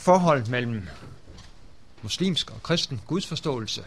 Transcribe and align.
forhold 0.00 0.46
mellem 0.46 0.88
muslimsk 2.02 2.50
og 2.50 2.62
kristen 2.62 3.00
gudsforståelse 3.06 3.84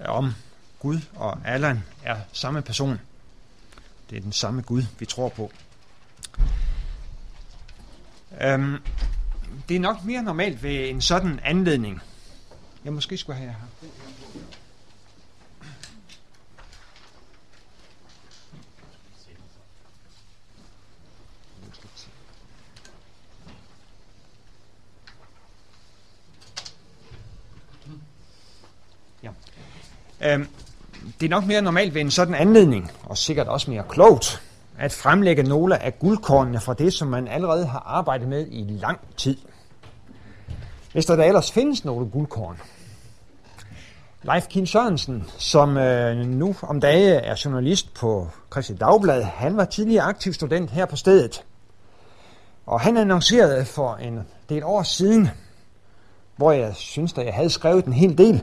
om 0.00 0.32
Gud 0.78 1.00
og 1.14 1.38
Allah 1.44 1.78
er 2.04 2.16
samme 2.32 2.62
person. 2.62 3.00
Det 4.10 4.16
er 4.16 4.20
den 4.20 4.32
samme 4.32 4.62
Gud, 4.62 4.82
vi 4.98 5.06
tror 5.06 5.28
på. 5.28 5.52
Øhm, 8.40 8.76
det 9.68 9.76
er 9.76 9.80
nok 9.80 10.04
mere 10.04 10.22
normalt 10.22 10.62
ved 10.62 10.88
en 10.88 11.00
sådan 11.00 11.40
anledning. 11.44 12.00
Jeg 12.84 12.92
måske 12.92 13.16
skulle 13.16 13.36
have 13.36 13.50
her. 13.50 13.88
Øhm, 30.24 30.48
det 31.20 31.26
er 31.26 31.30
nok 31.30 31.46
mere 31.46 31.62
normalt 31.62 31.94
ved 31.94 32.00
en 32.00 32.10
sådan 32.10 32.34
anledning, 32.34 32.92
og 33.04 33.18
sikkert 33.18 33.48
også 33.48 33.70
mere 33.70 33.84
klogt, 33.88 34.42
at 34.78 34.92
fremlægge 34.92 35.42
nogle 35.42 35.82
af 35.82 35.98
guldkornene 35.98 36.60
fra 36.60 36.74
det, 36.74 36.92
som 36.92 37.08
man 37.08 37.28
allerede 37.28 37.66
har 37.66 37.82
arbejdet 37.86 38.28
med 38.28 38.46
i 38.50 38.62
lang 38.80 38.98
tid. 39.16 39.36
Hvis 40.92 41.06
der 41.06 41.16
da 41.16 41.26
ellers 41.26 41.52
findes 41.52 41.84
nogle 41.84 42.06
guldkorn. 42.06 42.60
Leif 44.22 44.46
Kim 44.46 44.66
Sørensen, 44.66 45.24
som 45.38 45.76
øh, 45.76 46.16
nu 46.16 46.54
om 46.62 46.80
dage 46.80 47.14
er 47.14 47.42
journalist 47.44 47.94
på 47.94 48.28
Christi 48.52 48.74
Dagblad, 48.74 49.22
han 49.22 49.56
var 49.56 49.64
tidligere 49.64 50.04
aktiv 50.04 50.32
student 50.32 50.70
her 50.70 50.86
på 50.86 50.96
stedet. 50.96 51.44
Og 52.66 52.80
han 52.80 52.96
annoncerede 52.96 53.64
for 53.64 53.94
en 53.94 54.20
del 54.48 54.64
år 54.64 54.82
siden, 54.82 55.28
hvor 56.36 56.52
jeg 56.52 56.74
synes, 56.74 57.18
at 57.18 57.26
jeg 57.26 57.34
havde 57.34 57.50
skrevet 57.50 57.84
en 57.84 57.92
hel 57.92 58.18
del, 58.18 58.42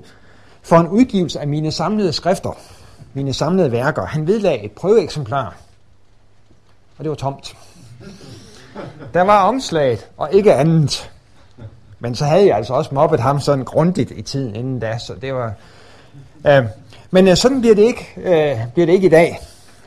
for 0.64 0.78
en 0.78 0.88
udgivelse 0.88 1.40
af 1.40 1.48
mine 1.48 1.72
samlede 1.72 2.14
skrifter, 2.14 2.58
mine 3.14 3.34
samlede 3.34 3.72
værker. 3.72 4.06
Han 4.06 4.28
vedlagde 4.28 4.64
et 4.64 4.72
prøveeksemplar, 4.72 5.56
og 6.98 7.04
det 7.04 7.10
var 7.10 7.16
tomt. 7.16 7.58
Der 9.14 9.22
var 9.22 9.44
omslaget, 9.44 10.10
og 10.18 10.34
ikke 10.34 10.54
andet. 10.54 11.12
Men 12.00 12.16
så 12.16 12.26
havde 12.26 12.48
jeg 12.48 12.58
altså 12.58 12.74
også 12.74 12.96
mobbet 12.96 13.20
ham 13.20 13.40
sådan 13.40 13.66
grundigt 13.66 14.12
i 14.12 14.22
tiden 14.22 14.56
inden 14.56 14.80
da, 14.80 14.98
så 14.98 15.14
det 15.22 15.34
var... 15.34 15.54
Øh, 16.48 16.66
men 17.12 17.28
øh, 17.28 17.36
sådan 17.38 17.62
bliver 17.62 17.76
det, 17.76 17.84
ikke, 17.84 18.14
øh, 18.18 18.58
bliver 18.74 18.86
det 18.86 18.94
ikke 18.94 19.08
i 19.08 19.10
dag. 19.10 19.40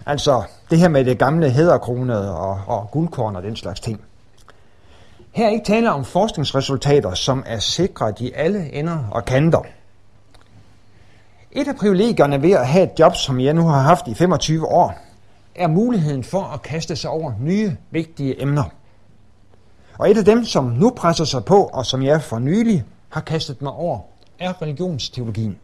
Altså 0.06 0.42
det 0.70 0.78
her 0.78 0.88
med 0.88 1.04
det 1.04 1.18
gamle 1.18 1.50
hæderkronede 1.50 2.36
og, 2.36 2.60
og 2.66 2.88
guldkorn 2.90 3.36
og 3.36 3.42
den 3.42 3.56
slags 3.56 3.80
ting. 3.80 4.00
Her 5.32 5.46
er 5.46 5.50
ikke 5.50 5.64
tale 5.64 5.92
om 5.92 6.04
forskningsresultater, 6.04 7.14
som 7.14 7.44
er 7.46 7.58
sikret 7.58 8.20
i 8.20 8.32
alle 8.34 8.72
ender 8.72 8.98
og 9.10 9.24
kanter. 9.24 9.62
Et 11.56 11.68
af 11.68 11.76
privilegierne 11.76 12.42
ved 12.42 12.50
at 12.50 12.66
have 12.66 12.84
et 12.84 12.98
job, 12.98 13.16
som 13.16 13.40
jeg 13.40 13.54
nu 13.54 13.62
har 13.62 13.80
haft 13.80 14.08
i 14.08 14.14
25 14.14 14.66
år, 14.66 14.94
er 15.54 15.66
muligheden 15.66 16.24
for 16.24 16.42
at 16.42 16.62
kaste 16.62 16.96
sig 16.96 17.10
over 17.10 17.32
nye, 17.40 17.76
vigtige 17.90 18.42
emner. 18.42 18.64
Og 19.98 20.10
et 20.10 20.18
af 20.18 20.24
dem, 20.24 20.44
som 20.44 20.64
nu 20.64 20.90
presser 20.90 21.24
sig 21.24 21.44
på, 21.44 21.70
og 21.72 21.86
som 21.86 22.02
jeg 22.02 22.22
for 22.22 22.38
nylig 22.38 22.84
har 23.08 23.20
kastet 23.20 23.62
mig 23.62 23.72
over, 23.72 23.98
er 24.38 24.62
religionsteologien. 24.62 25.58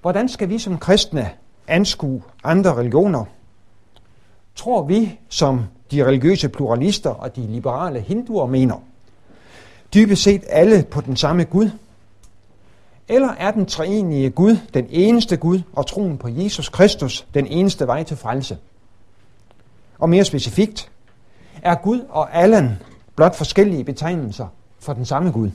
Hvordan 0.00 0.28
skal 0.28 0.48
vi 0.48 0.58
som 0.58 0.78
kristne 0.78 1.30
anskue 1.68 2.22
andre 2.44 2.74
religioner? 2.74 3.24
Tror 4.56 4.82
vi, 4.82 5.18
som 5.28 5.64
de 5.90 6.04
religiøse 6.04 6.48
pluralister 6.48 7.10
og 7.10 7.36
de 7.36 7.46
liberale 7.46 8.00
hinduer 8.00 8.46
mener, 8.46 8.82
dybest 9.94 10.22
set 10.22 10.44
alle 10.48 10.82
på 10.90 11.00
den 11.00 11.16
samme 11.16 11.44
Gud– 11.44 11.70
eller 13.08 13.28
er 13.28 13.50
den 13.50 13.66
treenige 13.66 14.30
Gud 14.30 14.56
den 14.74 14.86
eneste 14.90 15.36
Gud 15.36 15.60
og 15.72 15.86
troen 15.86 16.18
på 16.18 16.28
Jesus 16.28 16.68
Kristus 16.68 17.26
den 17.34 17.46
eneste 17.46 17.86
vej 17.86 18.02
til 18.02 18.16
frelse? 18.16 18.58
Og 19.98 20.08
mere 20.08 20.24
specifikt, 20.24 20.90
er 21.62 21.74
Gud 21.74 22.00
og 22.08 22.36
Allan 22.36 22.70
blot 23.16 23.36
forskellige 23.36 23.84
betegnelser 23.84 24.46
for 24.78 24.92
den 24.92 25.04
samme 25.04 25.30
Gud? 25.30 25.50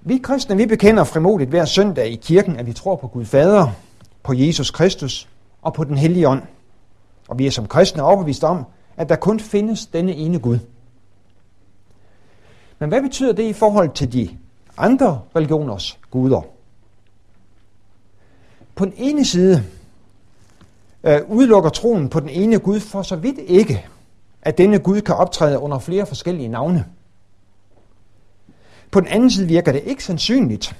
Vi 0.00 0.18
kristne, 0.18 0.56
vi 0.56 0.66
bekender 0.66 1.04
frimodigt 1.04 1.50
hver 1.50 1.64
søndag 1.64 2.08
i 2.08 2.16
kirken, 2.16 2.56
at 2.56 2.66
vi 2.66 2.72
tror 2.72 2.96
på 2.96 3.08
Gud 3.08 3.24
Fader, 3.24 3.68
på 4.22 4.32
Jesus 4.32 4.70
Kristus 4.70 5.28
og 5.62 5.74
på 5.74 5.84
den 5.84 5.98
hellige 5.98 6.28
ånd. 6.28 6.42
Og 7.28 7.38
vi 7.38 7.46
er 7.46 7.50
som 7.50 7.66
kristne 7.66 8.02
overbevist 8.02 8.44
om, 8.44 8.64
at 8.96 9.08
der 9.08 9.16
kun 9.16 9.40
findes 9.40 9.86
denne 9.86 10.14
ene 10.14 10.38
Gud. 10.38 10.58
Men 12.78 12.88
hvad 12.88 13.02
betyder 13.02 13.32
det 13.32 13.42
i 13.42 13.52
forhold 13.52 13.90
til 13.94 14.12
de 14.12 14.38
andre 14.76 15.20
religioners 15.36 15.98
guder. 16.10 16.40
På 18.74 18.84
den 18.84 18.92
ene 18.96 19.24
side 19.24 19.64
øh, 21.04 21.20
udelukker 21.28 21.70
troen 21.70 22.08
på 22.08 22.20
den 22.20 22.28
ene 22.28 22.58
Gud 22.58 22.80
for 22.80 23.02
så 23.02 23.16
vidt 23.16 23.38
ikke, 23.38 23.86
at 24.42 24.58
denne 24.58 24.78
Gud 24.78 25.00
kan 25.00 25.14
optræde 25.14 25.58
under 25.58 25.78
flere 25.78 26.06
forskellige 26.06 26.48
navne. 26.48 26.84
På 28.90 29.00
den 29.00 29.08
anden 29.08 29.30
side 29.30 29.46
virker 29.46 29.72
det 29.72 29.82
ikke 29.84 30.04
sandsynligt, 30.04 30.76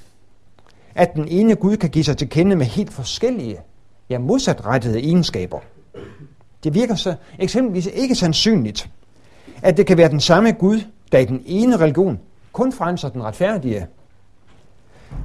at 0.94 1.14
den 1.14 1.28
ene 1.28 1.56
Gud 1.56 1.76
kan 1.76 1.90
give 1.90 2.04
sig 2.04 2.16
til 2.16 2.28
kende 2.28 2.56
med 2.56 2.66
helt 2.66 2.92
forskellige, 2.92 3.60
ja 4.10 4.18
modsatrettede 4.18 4.98
egenskaber. 4.98 5.60
Det 6.64 6.74
virker 6.74 6.94
så 6.94 7.14
eksempelvis 7.38 7.86
ikke 7.86 8.14
sandsynligt, 8.14 8.90
at 9.62 9.76
det 9.76 9.86
kan 9.86 9.96
være 9.96 10.08
den 10.08 10.20
samme 10.20 10.52
Gud, 10.52 10.80
der 11.12 11.18
i 11.18 11.24
den 11.24 11.42
ene 11.46 11.76
religion 11.76 12.20
kun 12.54 12.72
frelser 12.72 13.08
den 13.08 13.22
retfærdige, 13.22 13.86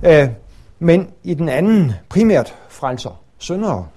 øh, 0.05 0.29
men 0.79 1.09
i 1.23 1.33
den 1.33 1.49
anden 1.49 1.93
primært 2.09 2.55
frelser 2.69 3.21
syndere. 3.37 3.87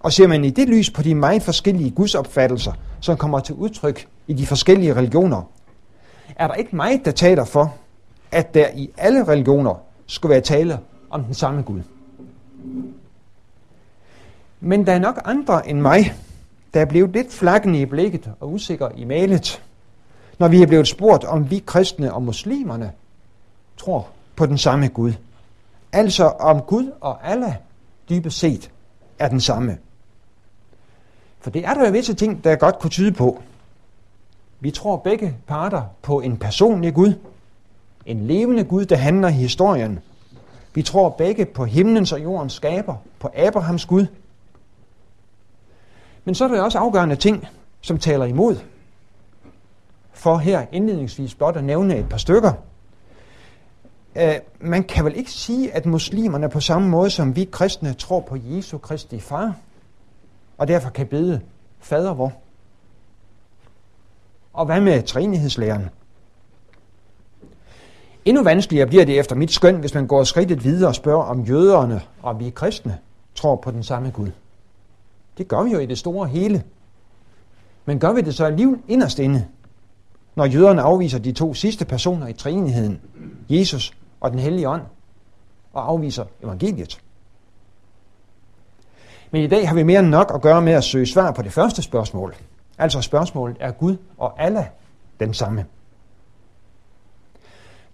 Og 0.00 0.12
ser 0.12 0.26
man 0.26 0.44
i 0.44 0.50
det 0.50 0.68
lys 0.68 0.90
på 0.90 1.02
de 1.02 1.14
meget 1.14 1.42
forskellige 1.42 1.90
gudsopfattelser, 1.90 2.72
som 3.00 3.16
kommer 3.16 3.40
til 3.40 3.54
udtryk 3.54 4.08
i 4.26 4.32
de 4.32 4.46
forskellige 4.46 4.94
religioner, 4.94 5.42
er 6.36 6.46
der 6.46 6.54
ikke 6.54 6.76
meget, 6.76 7.04
der 7.04 7.10
taler 7.10 7.44
for, 7.44 7.74
at 8.30 8.54
der 8.54 8.68
i 8.74 8.90
alle 8.96 9.28
religioner 9.28 9.74
skulle 10.06 10.30
være 10.30 10.40
tale 10.40 10.78
om 11.10 11.24
den 11.24 11.34
samme 11.34 11.62
Gud. 11.62 11.80
Men 14.60 14.86
der 14.86 14.92
er 14.92 14.98
nok 14.98 15.20
andre 15.24 15.68
end 15.68 15.80
mig, 15.80 16.14
der 16.74 16.80
er 16.80 16.84
blevet 16.84 17.10
lidt 17.10 17.32
flakkende 17.32 17.80
i 17.80 17.86
blikket 17.86 18.30
og 18.40 18.52
usikker 18.52 18.88
i 18.96 19.04
malet, 19.04 19.62
når 20.42 20.48
vi 20.48 20.62
er 20.62 20.66
blevet 20.66 20.88
spurgt, 20.88 21.24
om 21.24 21.50
vi 21.50 21.62
kristne 21.66 22.14
og 22.14 22.22
muslimerne 22.22 22.92
tror 23.76 24.08
på 24.36 24.46
den 24.46 24.58
samme 24.58 24.88
Gud. 24.88 25.12
Altså 25.92 26.24
om 26.24 26.60
Gud 26.60 26.90
og 27.00 27.30
Allah 27.30 27.54
dybest 28.08 28.38
set 28.38 28.70
er 29.18 29.28
den 29.28 29.40
samme. 29.40 29.78
For 31.40 31.50
det 31.50 31.64
er 31.66 31.74
der 31.74 31.86
jo 31.86 31.92
visse 31.92 32.14
ting, 32.14 32.44
der 32.44 32.56
godt 32.56 32.78
kunne 32.78 32.90
tyde 32.90 33.12
på. 33.12 33.42
Vi 34.60 34.70
tror 34.70 34.96
begge 34.96 35.36
parter 35.46 35.82
på 36.02 36.20
en 36.20 36.36
personlig 36.36 36.94
Gud, 36.94 37.12
en 38.06 38.26
levende 38.26 38.64
Gud, 38.64 38.84
der 38.84 38.96
handler 38.96 39.28
i 39.28 39.32
historien. 39.32 39.98
Vi 40.74 40.82
tror 40.82 41.08
begge 41.08 41.44
på 41.44 41.64
himlens 41.64 42.12
og 42.12 42.22
jordens 42.22 42.52
skaber, 42.52 42.94
på 43.18 43.30
Abrahams 43.34 43.86
Gud. 43.86 44.06
Men 46.24 46.34
så 46.34 46.44
er 46.44 46.48
der 46.48 46.62
også 46.62 46.78
afgørende 46.78 47.16
ting, 47.16 47.46
som 47.80 47.98
taler 47.98 48.24
imod 48.24 48.71
for 50.22 50.36
her 50.36 50.66
indledningsvis 50.72 51.34
blot 51.34 51.56
at 51.56 51.64
nævne 51.64 51.98
et 51.98 52.08
par 52.08 52.16
stykker. 52.16 52.52
Uh, 54.16 54.22
man 54.60 54.84
kan 54.84 55.04
vel 55.04 55.16
ikke 55.16 55.30
sige, 55.30 55.74
at 55.74 55.86
muslimerne 55.86 56.48
på 56.48 56.60
samme 56.60 56.88
måde 56.88 57.10
som 57.10 57.36
vi 57.36 57.44
kristne 57.52 57.92
tror 57.92 58.20
på 58.20 58.36
Jesu 58.44 58.78
Kristi 58.78 59.20
far, 59.20 59.56
og 60.58 60.68
derfor 60.68 60.90
kan 60.90 61.06
bede 61.06 61.40
fader 61.80 62.14
vor. 62.14 62.32
Og 64.52 64.66
hvad 64.66 64.80
med 64.80 65.02
trinighedslæren? 65.02 65.88
Endnu 68.24 68.42
vanskeligere 68.42 68.86
bliver 68.86 69.04
det 69.04 69.18
efter 69.18 69.36
mit 69.36 69.52
skøn, 69.52 69.76
hvis 69.76 69.94
man 69.94 70.06
går 70.06 70.24
skridtet 70.24 70.64
videre 70.64 70.88
og 70.88 70.94
spørger 70.94 71.24
om 71.24 71.40
jøderne 71.40 72.00
og 72.22 72.40
vi 72.40 72.50
kristne 72.50 72.98
tror 73.34 73.56
på 73.56 73.70
den 73.70 73.82
samme 73.82 74.10
Gud. 74.10 74.30
Det 75.38 75.48
gør 75.48 75.62
vi 75.62 75.70
jo 75.70 75.78
i 75.78 75.86
det 75.86 75.98
store 75.98 76.28
hele. 76.28 76.62
Men 77.84 77.98
gør 77.98 78.12
vi 78.12 78.20
det 78.20 78.34
så 78.34 78.44
alligevel 78.44 78.78
inderst 78.88 79.18
inde? 79.18 79.46
Når 80.34 80.44
jøderne 80.44 80.82
afviser 80.82 81.18
de 81.18 81.32
to 81.32 81.54
sidste 81.54 81.84
personer 81.84 82.26
i 82.26 82.32
treenigheden, 82.32 83.00
Jesus 83.48 83.92
og 84.20 84.30
den 84.30 84.38
hellige 84.38 84.68
ånd, 84.68 84.82
og 85.72 85.88
afviser 85.88 86.24
evangeliet. 86.42 87.00
Men 89.30 89.42
i 89.42 89.46
dag 89.46 89.68
har 89.68 89.74
vi 89.74 89.82
mere 89.82 90.00
end 90.00 90.08
nok 90.08 90.32
at 90.34 90.42
gøre 90.42 90.62
med 90.62 90.72
at 90.72 90.84
søge 90.84 91.06
svar 91.06 91.30
på 91.30 91.42
det 91.42 91.52
første 91.52 91.82
spørgsmål. 91.82 92.34
Altså 92.78 93.00
spørgsmålet, 93.00 93.56
er 93.60 93.70
Gud 93.70 93.96
og 94.18 94.42
Allah 94.42 94.66
den 95.20 95.34
samme? 95.34 95.66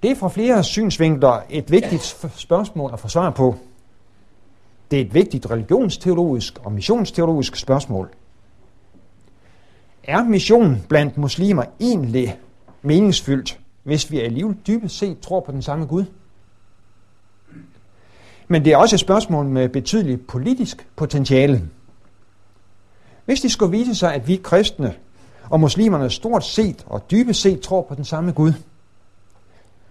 Det 0.02 0.10
er 0.10 0.16
fra 0.16 0.28
flere 0.28 0.64
synsvinkler 0.64 1.40
et 1.50 1.70
vigtigt 1.70 2.16
spørgsmål 2.36 2.92
at 2.92 3.00
få 3.00 3.08
svar 3.08 3.30
på. 3.30 3.54
Det 4.90 4.96
er 4.96 5.04
et 5.04 5.14
vigtigt 5.14 5.50
religionsteologisk 5.50 6.58
og 6.64 6.72
missionsteologisk 6.72 7.56
spørgsmål. 7.56 8.10
Er 10.08 10.24
mission 10.24 10.82
blandt 10.88 11.18
muslimer 11.18 11.64
egentlig 11.80 12.38
meningsfyldt, 12.82 13.60
hvis 13.82 14.10
vi 14.10 14.20
alligevel 14.20 14.56
dybest 14.66 14.98
set 14.98 15.20
tror 15.20 15.40
på 15.40 15.52
den 15.52 15.62
samme 15.62 15.86
Gud. 15.86 16.04
Men 18.48 18.64
det 18.64 18.72
er 18.72 18.76
også 18.76 18.96
et 18.96 19.00
spørgsmål 19.00 19.46
med 19.46 19.68
betydeligt 19.68 20.26
politisk 20.26 20.88
potentiale. 20.96 21.62
Hvis 23.24 23.40
det 23.40 23.50
skulle 23.50 23.78
vise 23.78 23.94
sig, 23.94 24.14
at 24.14 24.28
vi 24.28 24.36
kristne 24.36 24.94
og 25.50 25.60
muslimerne 25.60 26.10
stort 26.10 26.44
set 26.44 26.84
og 26.86 27.10
dybest 27.10 27.40
set 27.40 27.60
tror 27.60 27.82
på 27.82 27.94
den 27.94 28.04
samme 28.04 28.32
Gud, 28.32 28.52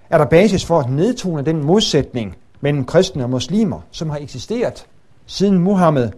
er 0.10 0.18
der 0.18 0.26
basis 0.26 0.66
for 0.66 0.80
at 0.80 0.90
nedtone 0.90 1.46
den 1.46 1.66
modsætning 1.66 2.38
mellem 2.62 2.86
kristne 2.86 3.24
og 3.24 3.30
muslimer, 3.30 3.82
som 3.92 4.10
har 4.10 4.18
eksisteret 4.18 4.86
siden 5.26 5.58
Muhammed 5.58 6.12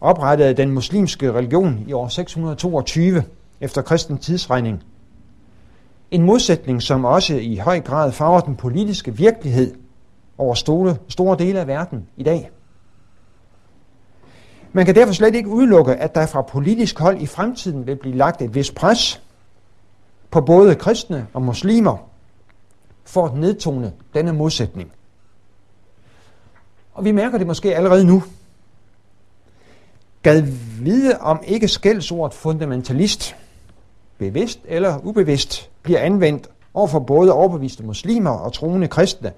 oprettede 0.00 0.54
den 0.54 0.70
muslimske 0.70 1.32
religion 1.32 1.84
i 1.88 1.92
år 1.92 2.08
622 2.08 3.24
efter 3.60 3.82
kristen 3.82 4.18
tidsregning. 4.18 4.82
En 6.10 6.22
modsætning, 6.22 6.82
som 6.82 7.04
også 7.04 7.34
i 7.34 7.56
høj 7.56 7.80
grad 7.80 8.12
farver 8.12 8.40
den 8.40 8.56
politiske 8.56 9.16
virkelighed 9.16 9.74
over 10.38 10.54
store, 10.54 10.96
store 11.08 11.38
dele 11.38 11.60
af 11.60 11.66
verden 11.66 12.08
i 12.16 12.22
dag. 12.22 12.50
Man 14.72 14.86
kan 14.86 14.94
derfor 14.94 15.12
slet 15.12 15.34
ikke 15.34 15.48
udelukke, 15.48 15.94
at 15.94 16.14
der 16.14 16.26
fra 16.26 16.42
politisk 16.42 16.98
hold 16.98 17.20
i 17.20 17.26
fremtiden 17.26 17.86
vil 17.86 17.96
blive 17.96 18.16
lagt 18.16 18.42
et 18.42 18.54
vis 18.54 18.70
pres 18.70 19.22
på 20.30 20.40
både 20.40 20.74
kristne 20.74 21.26
og 21.34 21.42
muslimer 21.42 21.96
for 23.04 23.26
at 23.26 23.34
nedtone 23.34 23.92
denne 24.14 24.32
modsætning. 24.32 24.92
Og 26.94 27.04
vi 27.04 27.12
mærker 27.12 27.38
det 27.38 27.46
måske 27.46 27.76
allerede 27.76 28.04
nu. 28.04 28.22
Gad 30.26 30.42
vide, 30.82 31.18
om 31.18 31.40
ikke 31.46 31.68
skældsordet 31.68 32.34
fundamentalist, 32.34 33.36
bevidst 34.18 34.60
eller 34.64 34.98
ubevidst, 35.04 35.70
bliver 35.82 36.00
anvendt 36.00 36.48
over 36.74 36.86
for 36.86 36.98
både 36.98 37.32
overbeviste 37.32 37.82
muslimer 37.82 38.30
og 38.30 38.52
troende 38.52 38.88
kristne, 38.88 39.32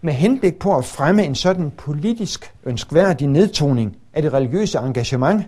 med 0.00 0.12
henblik 0.12 0.58
på 0.58 0.76
at 0.76 0.84
fremme 0.84 1.24
en 1.24 1.34
sådan 1.34 1.70
politisk 1.70 2.54
ønskværdig 2.64 3.28
nedtoning 3.28 3.96
af 4.12 4.22
det 4.22 4.32
religiøse 4.32 4.78
engagement, 4.78 5.44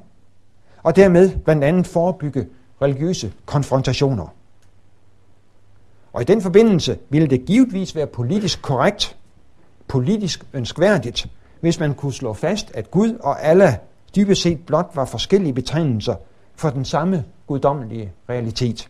og 0.82 0.96
dermed 0.96 1.36
blandt 1.36 1.64
andet 1.64 1.86
forebygge 1.86 2.46
religiøse 2.82 3.32
konfrontationer. 3.46 4.34
Og 6.12 6.22
i 6.22 6.24
den 6.24 6.42
forbindelse 6.42 6.98
ville 7.08 7.28
det 7.28 7.44
givetvis 7.44 7.96
være 7.96 8.06
politisk 8.06 8.62
korrekt, 8.62 9.16
politisk 9.88 10.44
ønskværdigt, 10.52 11.26
hvis 11.60 11.80
man 11.80 11.94
kunne 11.94 12.12
slå 12.12 12.32
fast, 12.32 12.70
at 12.74 12.90
Gud 12.90 13.18
og 13.20 13.44
Allah 13.44 13.74
dybest 14.16 14.42
set 14.42 14.66
blot 14.66 14.90
var 14.94 15.04
forskellige 15.04 15.52
betegnelser 15.52 16.14
for 16.54 16.70
den 16.70 16.84
samme 16.84 17.24
guddommelige 17.46 18.12
realitet. 18.28 18.88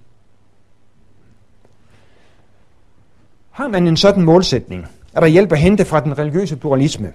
Har 3.50 3.68
man 3.68 3.86
en 3.86 3.96
sådan 3.96 4.22
målsætning, 4.22 4.86
er 5.12 5.20
der 5.20 5.26
hjælp 5.26 5.52
at 5.52 5.58
hente 5.58 5.84
fra 5.84 6.00
den 6.00 6.18
religiøse 6.18 6.56
pluralisme, 6.56 7.12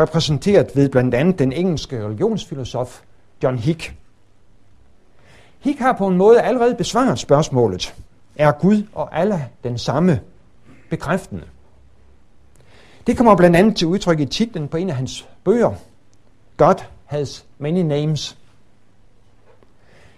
repræsenteret 0.00 0.70
ved 0.74 0.88
blandt 0.88 1.14
andet 1.14 1.38
den 1.38 1.52
engelske 1.52 2.04
religionsfilosof 2.04 3.00
John 3.42 3.58
Hick. 3.58 3.96
Hick 5.60 5.78
har 5.78 5.92
på 5.92 6.06
en 6.06 6.16
måde 6.16 6.42
allerede 6.42 6.74
besvaret 6.74 7.18
spørgsmålet, 7.18 7.94
er 8.36 8.52
Gud 8.52 8.82
og 8.92 9.18
Allah 9.18 9.40
den 9.64 9.78
samme 9.78 10.20
bekræftende? 10.90 11.44
Det 13.06 13.16
kommer 13.16 13.36
blandt 13.36 13.56
andet 13.56 13.76
til 13.76 13.86
udtryk 13.86 14.20
i 14.20 14.26
titlen 14.26 14.68
på 14.68 14.76
en 14.76 14.90
af 14.90 14.96
hans 14.96 15.28
bøger, 15.44 15.72
God 16.56 16.74
has 17.06 17.44
many 17.58 17.82
names. 17.82 18.36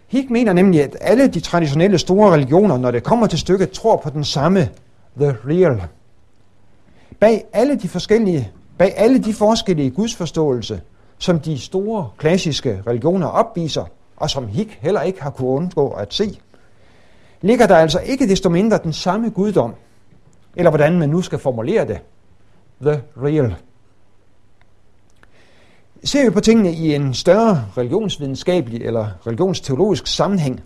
Hick 0.06 0.30
mener 0.30 0.52
nemlig, 0.52 0.82
at 0.82 0.96
alle 1.00 1.26
de 1.26 1.40
traditionelle 1.40 1.98
store 1.98 2.32
religioner, 2.32 2.78
når 2.78 2.90
det 2.90 3.02
kommer 3.02 3.26
til 3.26 3.38
stykket, 3.38 3.70
tror 3.70 3.96
på 3.96 4.10
den 4.10 4.24
samme 4.24 4.68
The 5.16 5.36
Real. 5.46 5.82
Bag 7.20 7.44
alle 7.52 7.76
de 7.76 7.88
forskellige, 7.88 8.50
bag 8.78 8.94
alle 8.96 9.18
de 9.18 9.34
forskellige 9.34 9.90
gudsforståelse, 9.90 10.80
som 11.18 11.40
de 11.40 11.58
store 11.58 12.10
klassiske 12.16 12.82
religioner 12.86 13.26
opviser, 13.26 13.84
og 14.16 14.30
som 14.30 14.48
Hick 14.48 14.78
heller 14.80 15.02
ikke 15.02 15.22
har 15.22 15.30
kunnet 15.30 15.50
undgå 15.50 15.88
at 15.88 16.14
se, 16.14 16.40
ligger 17.40 17.66
der 17.66 17.76
altså 17.76 17.98
ikke 18.00 18.28
desto 18.28 18.48
mindre 18.48 18.78
den 18.84 18.92
samme 18.92 19.30
guddom, 19.30 19.74
eller 20.56 20.70
hvordan 20.70 20.98
man 20.98 21.08
nu 21.08 21.22
skal 21.22 21.38
formulere 21.38 21.86
det, 21.86 21.98
the 22.80 23.02
real. 23.16 23.56
Ser 26.04 26.24
vi 26.24 26.30
på 26.30 26.40
tingene 26.40 26.72
i 26.72 26.94
en 26.94 27.14
større 27.14 27.64
religionsvidenskabelig 27.76 28.82
eller 28.82 29.26
religionsteologisk 29.26 30.06
sammenhæng, 30.06 30.62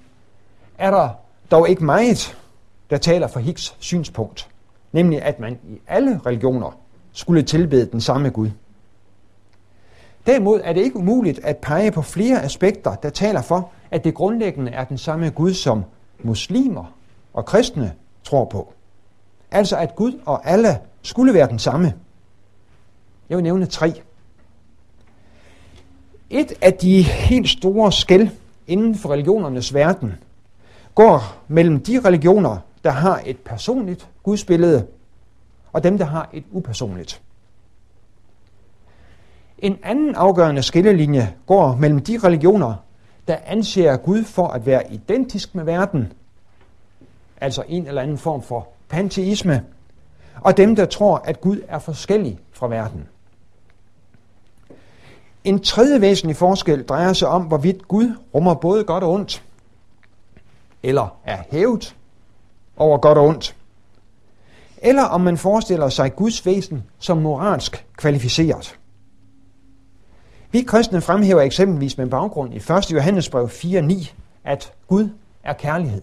er 0.78 0.90
der 0.90 1.08
dog 1.50 1.68
ikke 1.68 1.84
meget, 1.84 2.38
der 2.90 2.96
taler 2.98 3.26
for 3.26 3.40
Hicks 3.40 3.76
synspunkt, 3.78 4.48
nemlig 4.92 5.22
at 5.22 5.40
man 5.40 5.58
i 5.68 5.80
alle 5.88 6.20
religioner 6.26 6.78
skulle 7.12 7.42
tilbede 7.42 7.86
den 7.86 8.00
samme 8.00 8.30
Gud. 8.30 8.50
Derimod 10.26 10.60
er 10.64 10.72
det 10.72 10.80
ikke 10.80 10.96
umuligt 10.96 11.38
at 11.38 11.56
pege 11.56 11.90
på 11.90 12.02
flere 12.02 12.42
aspekter, 12.42 12.94
der 12.94 13.10
taler 13.10 13.42
for, 13.42 13.70
at 13.90 14.04
det 14.04 14.14
grundlæggende 14.14 14.72
er 14.72 14.84
den 14.84 14.98
samme 14.98 15.30
Gud, 15.30 15.54
som 15.54 15.84
muslimer 16.22 16.84
og 17.32 17.44
kristne 17.44 17.92
tror 18.24 18.44
på. 18.44 18.72
Altså 19.50 19.76
at 19.76 19.96
Gud 19.96 20.20
og 20.24 20.50
Allah 20.50 20.76
skulle 21.02 21.34
være 21.34 21.48
den 21.48 21.58
samme. 21.58 21.94
Jeg 23.28 23.36
vil 23.36 23.42
nævne 23.42 23.66
tre. 23.66 24.02
Et 26.34 26.52
af 26.60 26.74
de 26.74 27.02
helt 27.02 27.48
store 27.48 27.92
skæld 27.92 28.28
inden 28.66 28.94
for 28.94 29.08
religionernes 29.12 29.74
verden 29.74 30.12
går 30.94 31.36
mellem 31.48 31.80
de 31.80 32.00
religioner, 32.00 32.58
der 32.84 32.90
har 32.90 33.22
et 33.26 33.36
personligt 33.38 34.08
gudsbillede, 34.22 34.86
og 35.72 35.84
dem, 35.84 35.98
der 35.98 36.04
har 36.04 36.28
et 36.32 36.44
upersonligt. 36.50 37.22
En 39.58 39.78
anden 39.82 40.14
afgørende 40.14 40.62
skillelinje 40.62 41.34
går 41.46 41.76
mellem 41.76 42.00
de 42.00 42.18
religioner, 42.18 42.74
der 43.28 43.36
anser 43.46 43.96
Gud 43.96 44.24
for 44.24 44.46
at 44.46 44.66
være 44.66 44.92
identisk 44.92 45.54
med 45.54 45.64
verden, 45.64 46.12
altså 47.40 47.64
en 47.68 47.86
eller 47.86 48.02
anden 48.02 48.18
form 48.18 48.42
for 48.42 48.68
panteisme, 48.88 49.64
og 50.40 50.56
dem, 50.56 50.76
der 50.76 50.84
tror, 50.84 51.16
at 51.16 51.40
Gud 51.40 51.60
er 51.68 51.78
forskellig 51.78 52.38
fra 52.52 52.68
verden. 52.68 53.08
En 55.44 55.60
tredje 55.60 56.00
væsentlig 56.00 56.36
forskel 56.36 56.84
drejer 56.84 57.12
sig 57.12 57.28
om, 57.28 57.42
hvorvidt 57.42 57.88
Gud 57.88 58.16
rummer 58.34 58.54
både 58.54 58.84
godt 58.84 59.04
og 59.04 59.12
ondt, 59.12 59.44
eller 60.82 61.16
er 61.24 61.42
hævet 61.50 61.96
over 62.76 62.98
godt 62.98 63.18
og 63.18 63.24
ondt, 63.24 63.56
eller 64.78 65.02
om 65.02 65.20
man 65.20 65.38
forestiller 65.38 65.88
sig 65.88 66.16
Guds 66.16 66.46
væsen 66.46 66.82
som 66.98 67.18
moralsk 67.18 67.86
kvalificeret. 67.96 68.78
Vi 70.50 70.62
kristne 70.62 71.00
fremhæver 71.00 71.40
eksempelvis 71.40 71.98
med 71.98 72.06
baggrund 72.06 72.54
i 72.54 72.56
1. 72.56 72.92
Johannesbrev 72.92 73.46
4.9, 73.46 74.14
at 74.44 74.72
Gud 74.86 75.08
er 75.42 75.52
kærlighed. 75.52 76.02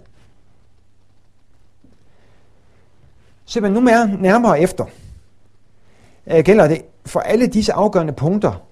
Se 3.46 3.62
man 3.62 3.72
nu 3.72 3.80
mere 3.80 4.08
nærmere 4.08 4.60
efter, 4.60 4.86
øh, 6.28 6.44
gælder 6.44 6.68
det 6.68 6.82
for 7.06 7.20
alle 7.20 7.48
disse 7.48 7.74
afgørende 7.74 8.14
punkter, 8.14 8.69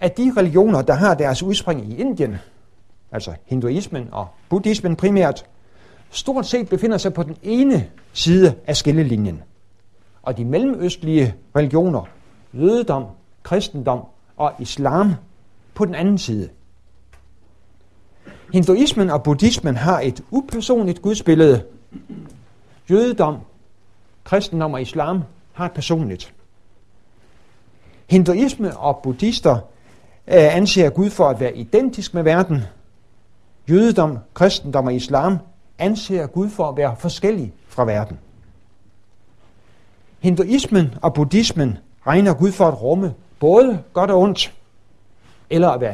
at 0.00 0.16
de 0.16 0.32
religioner, 0.36 0.82
der 0.82 0.94
har 0.94 1.14
deres 1.14 1.42
udspring 1.42 1.92
i 1.92 1.96
Indien, 1.96 2.36
altså 3.12 3.32
hinduismen 3.46 4.08
og 4.12 4.28
buddhismen 4.48 4.96
primært, 4.96 5.46
stort 6.10 6.46
set 6.46 6.68
befinder 6.68 6.98
sig 6.98 7.14
på 7.14 7.22
den 7.22 7.36
ene 7.42 7.88
side 8.12 8.54
af 8.66 8.76
skillelinjen. 8.76 9.42
Og 10.22 10.36
de 10.36 10.44
mellemøstlige 10.44 11.34
religioner, 11.56 12.02
jødedom, 12.54 13.04
kristendom 13.42 14.00
og 14.36 14.52
islam 14.58 15.14
på 15.74 15.84
den 15.84 15.94
anden 15.94 16.18
side. 16.18 16.48
Hinduismen 18.52 19.10
og 19.10 19.22
buddhismen 19.22 19.76
har 19.76 20.00
et 20.00 20.20
upersonligt 20.30 21.02
gudsbillede. 21.02 21.64
Jødedom, 22.90 23.38
kristendom 24.24 24.72
og 24.74 24.82
islam 24.82 25.22
har 25.52 25.66
et 25.66 25.72
personligt. 25.72 26.34
Hinduisme 28.10 28.76
og 28.76 29.00
buddhister 29.02 29.58
Øh, 30.28 30.56
anser 30.56 30.90
Gud 30.90 31.10
for 31.10 31.28
at 31.28 31.40
være 31.40 31.56
identisk 31.56 32.14
med 32.14 32.22
verden. 32.22 32.62
Jødedom, 33.70 34.18
kristendom 34.34 34.86
og 34.86 34.94
islam 34.94 35.38
anser 35.78 36.26
Gud 36.26 36.48
for 36.48 36.68
at 36.68 36.76
være 36.76 36.96
forskellig 36.98 37.52
fra 37.68 37.84
verden. 37.84 38.18
Hinduismen 40.20 40.94
og 41.02 41.14
buddhismen 41.14 41.78
regner 42.06 42.34
Gud 42.34 42.52
for 42.52 42.68
at 42.68 42.82
rumme 42.82 43.14
både 43.40 43.82
godt 43.92 44.10
og 44.10 44.20
ondt, 44.20 44.54
eller 45.50 45.68
at 45.68 45.80
være 45.80 45.92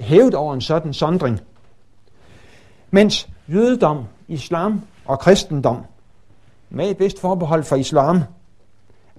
hævet 0.00 0.34
over 0.34 0.54
en 0.54 0.60
sådan 0.60 0.92
sondring. 0.92 1.40
Mens 2.90 3.28
jødedom, 3.48 4.04
islam 4.28 4.82
og 5.04 5.18
kristendom, 5.18 5.84
med 6.70 6.90
et 6.90 7.00
vist 7.00 7.20
forbehold 7.20 7.64
for 7.64 7.76
islam, 7.76 8.22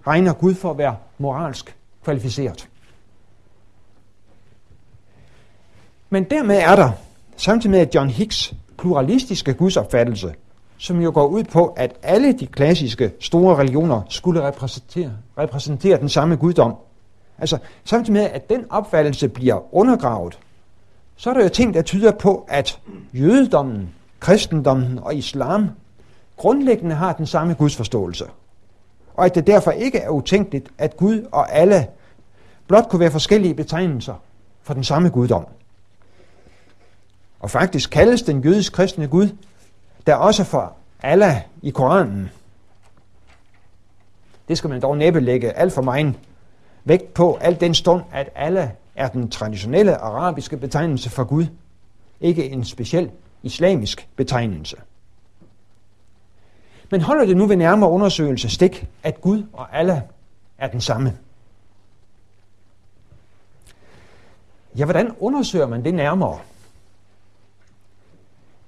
regner 0.08 0.34
Gud 0.34 0.56
for 0.56 0.72
at 0.72 0.78
være 0.78 0.98
moralsk 1.18 1.76
kvalificeret. 2.04 2.70
Men 6.16 6.24
dermed 6.24 6.58
er 6.58 6.76
der, 6.76 6.92
samtidig 7.38 7.72
med 7.72 7.88
John 7.96 8.10
Hicks 8.10 8.54
pluralistiske 8.78 9.54
gudsopfattelse, 9.54 10.34
som 10.78 11.02
jo 11.02 11.12
går 11.14 11.28
ud 11.28 11.44
på, 11.44 11.66
at 11.66 11.96
alle 12.04 12.34
de 12.34 12.48
klassiske 12.48 13.12
store 13.20 13.56
religioner 13.56 14.02
skulle 14.10 14.48
repræsentere, 14.48 15.12
repræsentere 15.38 16.00
den 16.00 16.10
samme 16.10 16.36
guddom. 16.36 16.76
Altså 17.38 17.58
samtidig 17.86 18.14
med, 18.14 18.22
at 18.22 18.50
den 18.50 18.66
opfattelse 18.70 19.30
bliver 19.30 19.76
undergravet, 19.76 20.40
så 21.16 21.30
er 21.30 21.34
der 21.34 21.44
jo 21.44 21.50
ting, 21.50 21.74
der 21.74 21.82
tyder 21.82 22.12
på, 22.12 22.46
at 22.50 22.80
jødedommen, 23.14 23.90
kristendommen 24.20 25.00
og 25.02 25.16
islam 25.16 25.70
grundlæggende 26.38 26.96
har 26.96 27.14
den 27.14 27.26
samme 27.26 27.54
gudsforståelse. 27.54 28.26
Og 29.14 29.26
at 29.26 29.36
det 29.36 29.48
derfor 29.48 29.72
ikke 29.72 29.98
er 29.98 30.10
utænkeligt, 30.10 30.70
at 30.78 30.98
Gud 30.98 31.28
og 31.32 31.56
alle 31.56 31.88
blot 32.68 32.90
kunne 32.90 33.00
være 33.00 33.12
forskellige 33.12 33.54
betegnelser 33.54 34.14
for 34.64 34.74
den 34.74 34.84
samme 34.84 35.10
guddom. 35.10 35.46
Og 37.46 37.52
faktisk 37.52 37.90
kaldes 37.90 38.22
den 38.22 38.44
jødisk 38.44 38.74
kristne 38.74 39.08
Gud, 39.08 39.30
der 40.08 40.16
også 40.16 40.44
for 40.44 40.76
Allah 41.02 41.42
i 41.62 41.70
Koranen. 41.70 42.30
Det 44.48 44.58
skal 44.58 44.70
man 44.70 44.82
dog 44.82 44.98
næppe 44.98 45.20
lægge 45.20 45.52
alt 45.52 45.74
for 45.74 45.82
meget 45.82 46.16
vægt 46.84 47.14
på, 47.14 47.38
alt 47.42 47.62
den 47.62 47.74
stund, 47.74 48.04
at 48.12 48.30
Allah 48.36 48.70
er 48.96 49.08
den 49.08 49.30
traditionelle 49.30 49.98
arabiske 49.98 50.58
betegnelse 50.58 51.10
for 51.10 51.24
Gud, 51.24 51.46
ikke 52.22 52.50
en 52.50 52.66
speciel 52.66 53.12
islamisk 53.44 54.08
betegnelse. 54.16 54.78
Men 56.90 57.02
holder 57.02 57.26
det 57.26 57.38
nu 57.38 57.46
ved 57.46 57.56
nærmere 57.56 57.90
undersøgelse 57.90 58.50
stik, 58.50 58.88
at 59.04 59.22
Gud 59.22 59.44
og 59.54 59.78
Allah 59.78 60.02
er 60.58 60.68
den 60.68 60.82
samme? 60.82 61.18
Ja, 64.78 64.86
hvordan 64.86 65.12
undersøger 65.20 65.68
man 65.68 65.84
det 65.84 65.94
nærmere? 65.94 66.40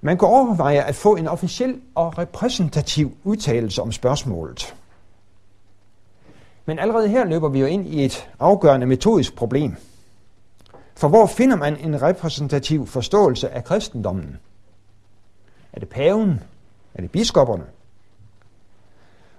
Man 0.02 0.18
kan 0.18 0.28
overveje 0.28 0.84
at 0.84 0.96
få 0.96 1.16
en 1.16 1.28
officiel 1.28 1.82
og 1.96 2.18
repræsentativ 2.18 3.18
udtalelse 3.24 3.82
om 3.82 3.92
spørgsmålet. 3.92 4.76
Men 6.66 6.80
allerede 6.80 7.08
her 7.08 7.26
løber 7.26 7.50
vi 7.50 7.60
jo 7.60 7.66
ind 7.66 7.88
i 7.88 8.06
et 8.06 8.30
afgørende 8.40 8.88
metodisk 8.88 9.36
problem. 9.36 9.76
For 10.96 11.08
hvor 11.08 11.26
finder 11.26 11.56
man 11.56 11.78
en 11.78 12.02
repræsentativ 12.02 12.88
forståelse 12.88 13.50
af 13.50 13.64
kristendommen? 13.64 14.38
Er 15.74 15.80
det 15.80 15.90
paven? 15.90 16.44
Er 16.94 17.02
det 17.02 17.12
biskopperne? 17.12 17.64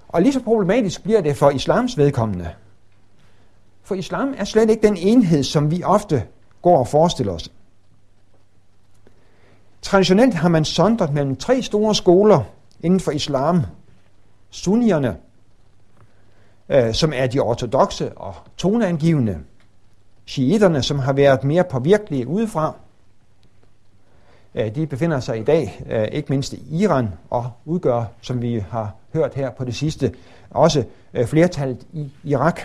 Og 0.08 0.22
lige 0.22 0.32
så 0.32 0.40
problematisk 0.40 1.02
bliver 1.02 1.20
det 1.20 1.36
for 1.36 1.50
islams 1.50 1.98
vedkommende. 1.98 2.50
For 3.82 3.94
islam 3.94 4.34
er 4.38 4.44
slet 4.44 4.70
ikke 4.70 4.86
den 4.86 4.96
enhed, 4.96 5.42
som 5.42 5.70
vi 5.70 5.82
ofte 5.82 6.24
går 6.62 6.78
og 6.78 6.88
forestiller 6.88 7.32
os. 7.32 7.50
Traditionelt 9.82 10.34
har 10.34 10.48
man 10.48 10.64
sondret 10.64 11.12
mellem 11.12 11.36
tre 11.36 11.62
store 11.62 11.94
skoler 11.94 12.42
inden 12.80 13.00
for 13.00 13.10
islam. 13.10 13.62
Sunnierne, 14.50 15.16
øh, 16.68 16.94
som 16.94 17.12
er 17.14 17.26
de 17.26 17.38
ortodoxe 17.38 18.18
og 18.18 18.34
toneangivende. 18.56 19.38
Shiiterne, 20.26 20.82
som 20.82 20.98
har 20.98 21.12
været 21.12 21.44
mere 21.44 21.64
påvirkelige 21.64 22.26
udefra. 22.26 22.74
Øh, 24.54 24.74
de 24.74 24.86
befinder 24.86 25.20
sig 25.20 25.38
i 25.38 25.44
dag 25.44 25.84
øh, 25.90 26.08
ikke 26.12 26.32
mindst 26.32 26.52
i 26.52 26.82
Iran 26.82 27.08
og 27.30 27.50
udgør, 27.64 28.04
som 28.20 28.42
vi 28.42 28.64
har 28.70 28.94
hørt 29.12 29.34
her 29.34 29.50
på 29.50 29.64
det 29.64 29.74
sidste, 29.74 30.14
også 30.50 30.84
øh, 31.14 31.26
flertallet 31.26 31.86
i 31.92 32.12
Irak. 32.24 32.60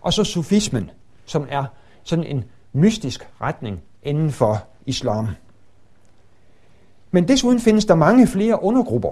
Og 0.00 0.12
så 0.12 0.24
sufismen, 0.24 0.90
som 1.24 1.46
er 1.50 1.64
sådan 2.04 2.24
en 2.24 2.44
mystisk 2.72 3.28
retning 3.40 3.82
inden 4.02 4.30
for 4.30 4.64
islam. 4.86 5.28
Men 7.14 7.28
desuden 7.28 7.60
findes 7.60 7.84
der 7.84 7.94
mange 7.94 8.26
flere 8.26 8.62
undergrupper. 8.62 9.10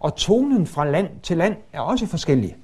Og 0.00 0.16
tonen 0.16 0.66
fra 0.66 0.90
land 0.90 1.08
til 1.22 1.36
land 1.36 1.56
er 1.72 1.80
også 1.80 2.06
forskellig. 2.06 2.56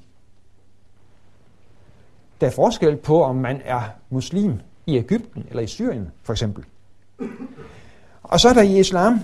Der 2.40 2.46
er 2.46 2.50
forskel 2.50 2.96
på, 2.96 3.22
om 3.22 3.36
man 3.36 3.60
er 3.64 3.82
muslim 4.10 4.60
i 4.86 4.96
Ægypten 4.96 5.46
eller 5.50 5.62
i 5.62 5.66
Syrien, 5.66 6.10
for 6.22 6.32
eksempel. 6.32 6.64
Og 8.22 8.40
så 8.40 8.48
er 8.48 8.52
der 8.52 8.62
i 8.62 8.80
islam 8.80 9.20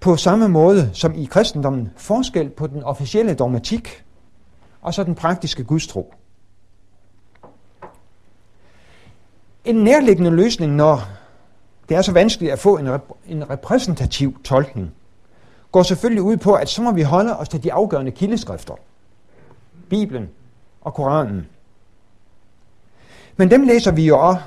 på 0.00 0.16
samme 0.16 0.48
måde 0.48 0.90
som 0.92 1.14
i 1.14 1.24
kristendommen 1.24 1.90
forskel 1.96 2.50
på 2.50 2.66
den 2.66 2.82
officielle 2.82 3.34
dogmatik 3.34 4.04
og 4.82 4.94
så 4.94 5.04
den 5.04 5.14
praktiske 5.14 5.64
gudstro. 5.64 6.14
En 9.64 9.76
nærliggende 9.76 10.30
løsning, 10.30 10.74
når 10.74 11.15
det 11.88 11.96
er 11.96 12.02
så 12.02 12.12
vanskeligt 12.12 12.52
at 12.52 12.58
få 12.58 12.76
en, 12.76 12.94
rep- 12.94 13.16
en 13.26 13.50
repræsentativ 13.50 14.42
tolkning, 14.44 14.94
går 15.72 15.82
selvfølgelig 15.82 16.22
ud 16.22 16.36
på, 16.36 16.54
at 16.54 16.68
så 16.68 16.82
må 16.82 16.92
vi 16.92 17.02
holde 17.02 17.36
os 17.36 17.48
til 17.48 17.62
de 17.62 17.72
afgørende 17.72 18.10
kildeskrifter. 18.10 18.74
Bibelen 19.90 20.28
og 20.80 20.94
Koranen. 20.94 21.46
Men 23.36 23.50
dem 23.50 23.62
læser 23.62 23.92
vi 23.92 24.06
jo 24.06 24.18
også, 24.18 24.40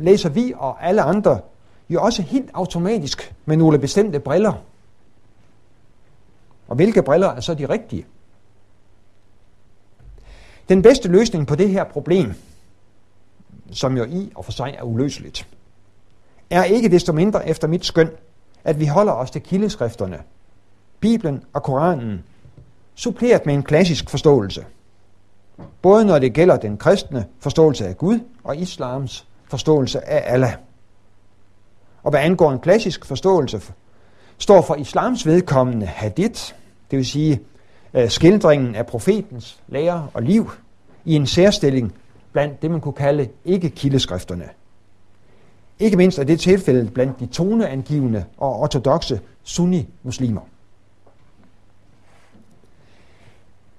læser 0.00 0.28
vi 0.28 0.52
og 0.56 0.86
alle 0.86 1.02
andre 1.02 1.40
jo 1.90 2.02
også 2.02 2.22
helt 2.22 2.50
automatisk 2.54 3.34
med 3.44 3.56
nogle 3.56 3.78
bestemte 3.78 4.20
briller. 4.20 4.52
Og 6.68 6.76
hvilke 6.76 7.02
briller 7.02 7.28
er 7.28 7.40
så 7.40 7.54
de 7.54 7.68
rigtige? 7.68 8.06
Den 10.68 10.82
bedste 10.82 11.08
løsning 11.08 11.46
på 11.46 11.54
det 11.54 11.70
her 11.70 11.84
problem, 11.84 12.34
som 13.70 13.96
jo 13.96 14.04
i 14.04 14.32
og 14.34 14.44
for 14.44 14.52
sig 14.52 14.74
er 14.78 14.82
uløseligt, 14.82 15.46
er 16.50 16.64
ikke 16.64 16.88
desto 16.88 17.12
mindre 17.12 17.48
efter 17.48 17.68
mit 17.68 17.84
skøn, 17.84 18.10
at 18.64 18.80
vi 18.80 18.86
holder 18.86 19.12
os 19.12 19.30
til 19.30 19.42
kildeskrifterne, 19.42 20.18
Bibelen 21.00 21.42
og 21.52 21.62
Koranen, 21.62 22.24
suppleret 22.94 23.46
med 23.46 23.54
en 23.54 23.62
klassisk 23.62 24.10
forståelse. 24.10 24.64
Både 25.82 26.04
når 26.04 26.18
det 26.18 26.32
gælder 26.32 26.56
den 26.56 26.76
kristne 26.76 27.26
forståelse 27.40 27.86
af 27.86 27.98
Gud 27.98 28.20
og 28.44 28.56
islams 28.56 29.26
forståelse 29.44 30.08
af 30.08 30.34
Allah. 30.34 30.52
Og 32.02 32.10
hvad 32.10 32.20
angår 32.20 32.52
en 32.52 32.58
klassisk 32.58 33.04
forståelse, 33.04 33.60
står 34.38 34.62
for 34.62 34.74
islams 34.74 35.26
vedkommende 35.26 35.86
hadith, 35.86 36.52
det 36.90 36.96
vil 36.96 37.06
sige 37.06 37.40
øh, 37.94 38.08
skildringen 38.08 38.74
af 38.74 38.86
profetens 38.86 39.58
lære 39.68 40.08
og 40.14 40.22
liv, 40.22 40.50
i 41.04 41.14
en 41.14 41.26
særstilling 41.26 41.94
blandt 42.32 42.62
det, 42.62 42.70
man 42.70 42.80
kunne 42.80 42.94
kalde 42.94 43.28
ikke-kildeskrifterne. 43.44 44.48
Ikke 45.78 45.96
mindst 45.96 46.18
er 46.18 46.24
det 46.24 46.40
tilfældet 46.40 46.94
blandt 46.94 47.20
de 47.20 47.26
toneangivende 47.26 48.24
og 48.36 48.60
ortodoxe 48.60 49.20
sunni-muslimer. 49.42 50.40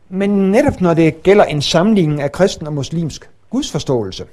Men 0.10 0.52
netop 0.52 0.82
når 0.82 0.94
det 0.94 1.24
gælder 1.24 1.44
en 1.44 1.62
sammenligning 1.62 2.22
af 2.22 2.32
kristen 2.32 2.68
og 2.68 2.74
muslimsk 2.74 3.30
gudsforståelse, 3.50 4.26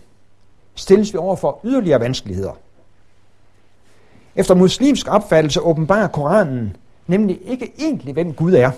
stilles 0.75 1.12
vi 1.12 1.19
over 1.19 1.37
for 1.37 1.61
yderligere 1.64 2.00
vanskeligheder. 2.00 2.52
Efter 4.37 4.54
muslimsk 4.54 5.09
opfattelse 5.09 5.61
åbenbarer 5.61 6.09
Koranen 6.09 6.76
nemlig 7.07 7.40
ikke 7.45 7.73
egentlig, 7.78 8.12
hvem 8.12 8.35
Gud 8.35 8.52
er, 8.52 8.71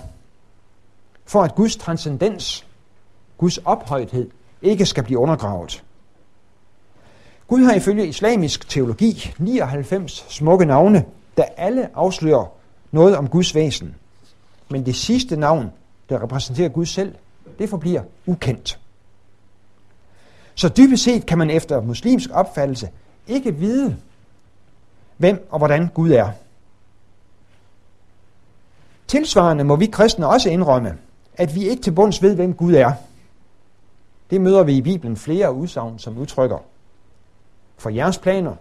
for 1.24 1.42
at 1.42 1.54
Guds 1.54 1.76
transcendens, 1.76 2.66
Guds 3.38 3.58
ophøjthed, 3.58 4.30
ikke 4.62 4.86
skal 4.86 5.04
blive 5.04 5.18
undergravet. 5.18 5.84
Gud 7.48 7.64
har 7.64 7.74
ifølge 7.74 8.06
islamisk 8.06 8.68
teologi 8.68 9.34
99 9.38 10.26
smukke 10.28 10.64
navne, 10.64 11.04
der 11.36 11.44
alle 11.56 11.96
afslører 11.96 12.46
noget 12.92 13.16
om 13.16 13.28
Guds 13.28 13.54
væsen. 13.54 13.94
Men 14.68 14.86
det 14.86 14.96
sidste 14.96 15.36
navn, 15.36 15.72
der 16.08 16.22
repræsenterer 16.22 16.68
Gud 16.68 16.86
selv, 16.86 17.14
det 17.58 17.68
forbliver 17.68 18.02
ukendt. 18.26 18.78
Så 20.54 20.68
dybest 20.68 21.04
set 21.04 21.26
kan 21.26 21.38
man 21.38 21.50
efter 21.50 21.80
muslimsk 21.80 22.30
opfattelse 22.32 22.90
ikke 23.26 23.54
vide, 23.54 23.96
hvem 25.16 25.48
og 25.50 25.58
hvordan 25.58 25.88
Gud 25.94 26.10
er. 26.10 26.30
Tilsvarende 29.06 29.64
må 29.64 29.76
vi 29.76 29.86
kristne 29.86 30.26
også 30.26 30.50
indrømme, 30.50 30.98
at 31.34 31.54
vi 31.54 31.68
ikke 31.68 31.82
til 31.82 31.92
bunds 31.92 32.22
ved, 32.22 32.34
hvem 32.34 32.54
Gud 32.54 32.74
er. 32.74 32.92
Det 34.30 34.40
møder 34.40 34.62
vi 34.62 34.76
i 34.76 34.82
Bibelen 34.82 35.16
flere 35.16 35.52
udsagn, 35.52 35.98
som 35.98 36.18
udtrykker. 36.18 36.58
For 37.76 37.90
jeres 37.90 38.18
planer 38.18 38.54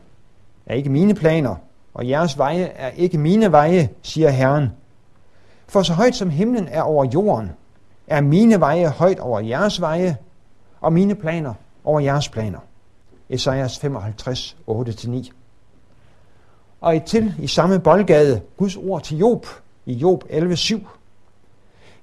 er 0.65 0.75
ikke 0.75 0.89
mine 0.89 1.13
planer, 1.13 1.55
og 1.93 2.09
jeres 2.09 2.37
veje 2.37 2.63
er 2.63 2.89
ikke 2.89 3.17
mine 3.17 3.51
veje, 3.51 3.89
siger 4.01 4.29
Herren. 4.29 4.69
For 5.67 5.83
så 5.83 5.93
højt 5.93 6.15
som 6.15 6.29
himlen 6.29 6.67
er 6.67 6.81
over 6.81 7.05
jorden, 7.13 7.51
er 8.07 8.21
mine 8.21 8.59
veje 8.59 8.87
højt 8.87 9.19
over 9.19 9.39
jeres 9.39 9.81
veje, 9.81 10.17
og 10.81 10.93
mine 10.93 11.15
planer 11.15 11.53
over 11.83 11.99
jeres 11.99 12.29
planer. 12.29 12.59
Esajas 13.29 13.79
55, 13.79 14.57
8-9. 14.69 15.31
Og 16.81 16.95
et 16.95 17.03
til 17.03 17.33
i 17.39 17.47
samme 17.47 17.79
boldgade, 17.79 18.41
Guds 18.57 18.75
ord 18.75 19.03
til 19.03 19.17
Job, 19.17 19.47
i 19.85 19.93
Job 19.93 20.23
11.7. 20.29 20.79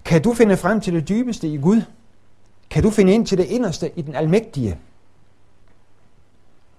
Kan 0.04 0.22
du 0.22 0.34
finde 0.34 0.56
frem 0.56 0.80
til 0.80 0.94
det 0.94 1.08
dybeste 1.08 1.48
i 1.48 1.56
Gud? 1.56 1.82
Kan 2.70 2.82
du 2.82 2.90
finde 2.90 3.12
ind 3.12 3.26
til 3.26 3.38
det 3.38 3.44
inderste 3.44 3.90
i 3.98 4.02
den 4.02 4.14
almægtige? 4.14 4.78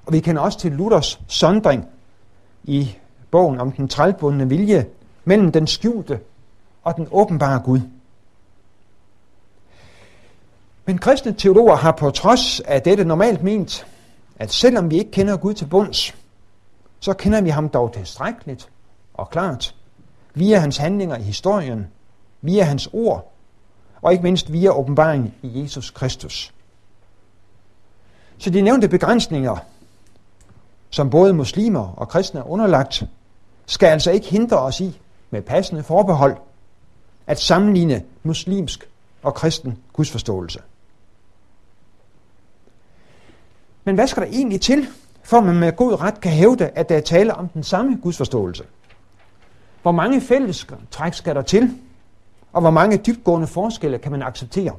Og 0.05 0.13
vi 0.13 0.19
kender 0.19 0.41
også 0.41 0.59
til 0.59 0.71
Luthers 0.71 1.19
sondring 1.27 1.87
i 2.63 2.95
bogen 3.31 3.59
om 3.59 3.71
den 3.71 3.87
trælbundne 3.87 4.49
vilje 4.49 4.85
mellem 5.25 5.51
den 5.51 5.67
skjulte 5.67 6.19
og 6.83 6.95
den 6.95 7.07
åbenbare 7.11 7.61
Gud. 7.65 7.79
Men 10.85 10.97
kristne 10.97 11.33
teologer 11.33 11.75
har 11.75 11.91
på 11.91 12.11
trods 12.11 12.59
af 12.59 12.81
dette 12.81 13.05
normalt 13.05 13.43
ment, 13.43 13.87
at 14.35 14.51
selvom 14.51 14.91
vi 14.91 14.97
ikke 14.97 15.11
kender 15.11 15.37
Gud 15.37 15.53
til 15.53 15.65
bunds, 15.65 16.15
så 16.99 17.13
kender 17.13 17.41
vi 17.41 17.49
ham 17.49 17.69
dog 17.69 17.93
tilstrækkeligt 17.93 18.69
og 19.13 19.29
klart, 19.29 19.75
via 20.33 20.57
hans 20.57 20.77
handlinger 20.77 21.17
i 21.17 21.21
historien, 21.21 21.87
via 22.41 22.63
hans 22.63 22.89
ord, 22.93 23.31
og 24.01 24.11
ikke 24.11 24.23
mindst 24.23 24.51
via 24.53 24.69
åbenbaringen 24.69 25.33
i 25.41 25.61
Jesus 25.61 25.89
Kristus. 25.91 26.53
Så 28.37 28.49
de 28.49 28.61
nævnte 28.61 28.87
begrænsninger, 28.87 29.57
som 30.91 31.09
både 31.09 31.33
muslimer 31.33 31.93
og 31.97 32.09
kristne 32.09 32.39
er 32.39 32.49
underlagt, 32.49 33.03
skal 33.65 33.87
altså 33.87 34.11
ikke 34.11 34.27
hindre 34.27 34.59
os 34.59 34.79
i, 34.79 34.99
med 35.29 35.41
passende 35.41 35.83
forbehold, 35.83 36.37
at 37.27 37.39
sammenligne 37.39 38.03
muslimsk 38.23 38.89
og 39.23 39.33
kristen 39.33 39.77
gudsforståelse. 39.93 40.59
Men 43.83 43.95
hvad 43.95 44.07
skal 44.07 44.23
der 44.23 44.29
egentlig 44.29 44.61
til, 44.61 44.87
for 45.23 45.39
man 45.39 45.55
med 45.55 45.75
god 45.75 46.01
ret 46.01 46.21
kan 46.21 46.31
hævde, 46.31 46.67
at 46.67 46.89
der 46.89 46.97
er 46.97 47.01
tale 47.01 47.33
om 47.33 47.47
den 47.47 47.63
samme 47.63 47.99
gudsforståelse? 48.03 48.63
Hvor 49.81 49.91
mange 49.91 50.21
fælles 50.21 50.67
træk 50.91 51.13
skal 51.13 51.35
der 51.35 51.41
til, 51.41 51.77
og 52.53 52.61
hvor 52.61 52.71
mange 52.71 52.97
dybgående 52.97 53.47
forskelle 53.47 53.97
kan 53.97 54.11
man 54.11 54.21
acceptere? 54.21 54.75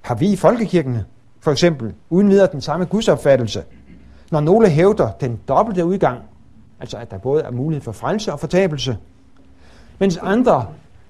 Har 0.00 0.14
vi 0.14 0.32
i 0.32 0.36
folkekirkene 0.36 1.04
for 1.46 1.50
eksempel 1.52 1.94
uden 2.10 2.30
videre 2.30 2.48
den 2.52 2.60
samme 2.60 2.86
gudsopfattelse, 2.86 3.64
når 4.30 4.40
nogle 4.40 4.68
hævder 4.68 5.10
den 5.10 5.40
dobbelte 5.48 5.84
udgang, 5.84 6.20
altså 6.80 6.96
at 6.96 7.10
der 7.10 7.18
både 7.18 7.42
er 7.42 7.50
mulighed 7.50 7.82
for 7.82 7.92
frelse 7.92 8.32
og 8.32 8.40
fortabelse, 8.40 8.96
mens 9.98 10.16
andre 10.16 10.66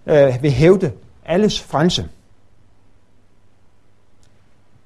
øh, 0.07 0.43
vil 0.43 0.51
hævde 0.51 0.93
alles 1.25 1.61
frelse. 1.61 2.09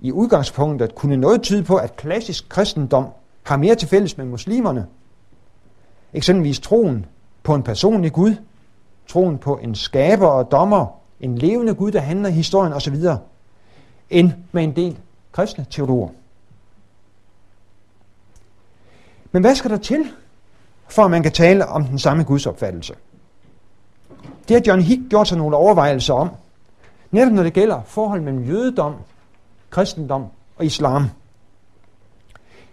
I 0.00 0.12
udgangspunktet 0.12 0.94
kunne 0.94 1.16
noget 1.16 1.42
tyde 1.42 1.62
på, 1.62 1.76
at 1.76 1.96
klassisk 1.96 2.48
kristendom 2.48 3.06
har 3.42 3.56
mere 3.56 3.74
til 3.74 3.88
fælles 3.88 4.18
med 4.18 4.26
muslimerne. 4.26 4.86
Eksempelvis 6.12 6.60
troen 6.60 7.06
på 7.42 7.54
en 7.54 7.62
personlig 7.62 8.12
Gud, 8.12 8.34
troen 9.06 9.38
på 9.38 9.56
en 9.62 9.74
skaber 9.74 10.26
og 10.26 10.50
dommer, 10.50 10.86
en 11.20 11.38
levende 11.38 11.74
Gud, 11.74 11.90
der 11.90 12.00
handler 12.00 12.28
i 12.28 12.32
historien 12.32 12.72
osv., 12.72 12.96
end 14.10 14.32
med 14.52 14.64
en 14.64 14.76
del 14.76 14.98
kristne 15.32 15.66
teologer. 15.70 16.08
Men 19.32 19.42
hvad 19.42 19.54
skal 19.54 19.70
der 19.70 19.76
til, 19.76 20.04
for 20.88 21.04
at 21.04 21.10
man 21.10 21.22
kan 21.22 21.32
tale 21.32 21.66
om 21.66 21.84
den 21.84 21.98
samme 21.98 22.24
gudsopfattelse? 22.24 22.94
Det 24.48 24.56
har 24.56 24.62
John 24.66 24.82
Hick 24.82 25.02
gjort 25.10 25.28
sig 25.28 25.38
nogle 25.38 25.56
overvejelser 25.56 26.14
om, 26.14 26.30
netop 27.10 27.32
når 27.32 27.42
det 27.42 27.52
gælder 27.52 27.82
forhold 27.86 28.20
mellem 28.20 28.44
jødedom, 28.44 28.94
kristendom 29.70 30.26
og 30.56 30.64
islam. 30.64 31.04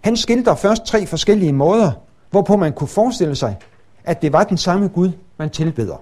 Han 0.00 0.16
skildrer 0.16 0.54
først 0.54 0.84
tre 0.84 1.06
forskellige 1.06 1.52
måder, 1.52 1.92
hvorpå 2.30 2.56
man 2.56 2.72
kunne 2.72 2.88
forestille 2.88 3.36
sig, 3.36 3.56
at 4.04 4.22
det 4.22 4.32
var 4.32 4.44
den 4.44 4.56
samme 4.56 4.88
Gud, 4.88 5.10
man 5.36 5.50
tilbeder. 5.50 5.96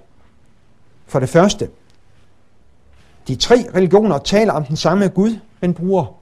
For 1.06 1.20
det 1.20 1.28
første, 1.28 1.70
de 3.28 3.36
tre 3.36 3.66
religioner 3.74 4.18
taler 4.18 4.52
om 4.52 4.64
den 4.64 4.76
samme 4.76 5.08
Gud, 5.08 5.38
men 5.60 5.74
bruger 5.74 6.15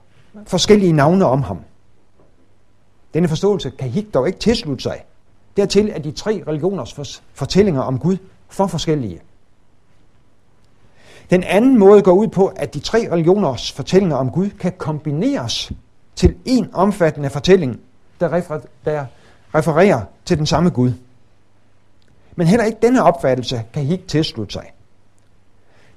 forskellige 0.47 0.93
navne 0.93 1.25
om 1.25 1.43
ham. 1.43 1.59
Denne 3.15 3.29
forståelse 3.29 3.71
kan 3.71 3.91
Hik 3.91 4.15
dog 4.15 4.27
ikke 4.27 4.39
tilslutte 4.39 4.83
sig. 4.83 5.05
Dertil 5.57 5.89
er 5.89 5.99
de 5.99 6.11
tre 6.11 6.43
religioners 6.49 7.23
fortællinger 7.35 7.83
om 7.83 7.99
Gud 7.99 8.17
for 8.49 8.67
forskellige. 8.67 9.21
Den 11.31 11.43
anden 11.43 11.79
måde 11.79 12.03
går 12.03 12.13
ud 12.13 12.29
på, 12.29 12.47
at 12.47 12.75
de 12.75 12.81
tre 12.81 13.09
religioners 13.13 13.73
fortællinger 13.73 14.17
om 14.17 14.31
Gud 14.31 14.51
kan 14.51 14.73
kombineres 14.79 15.73
til 16.17 16.37
en 16.45 16.71
omfattende 16.73 17.31
fortælling, 17.31 17.81
der, 18.21 18.39
refer- 18.39 18.67
der 18.85 19.07
refererer 19.55 20.01
til 20.25 20.39
den 20.39 20.47
samme 20.47 20.71
Gud. 20.71 20.93
Men 22.37 22.47
heller 22.47 22.65
ikke 22.65 22.79
denne 22.83 23.03
opfattelse 23.03 23.63
kan 23.73 23.85
Hik 23.85 24.09
tilslutte 24.09 24.53
sig. 24.53 24.73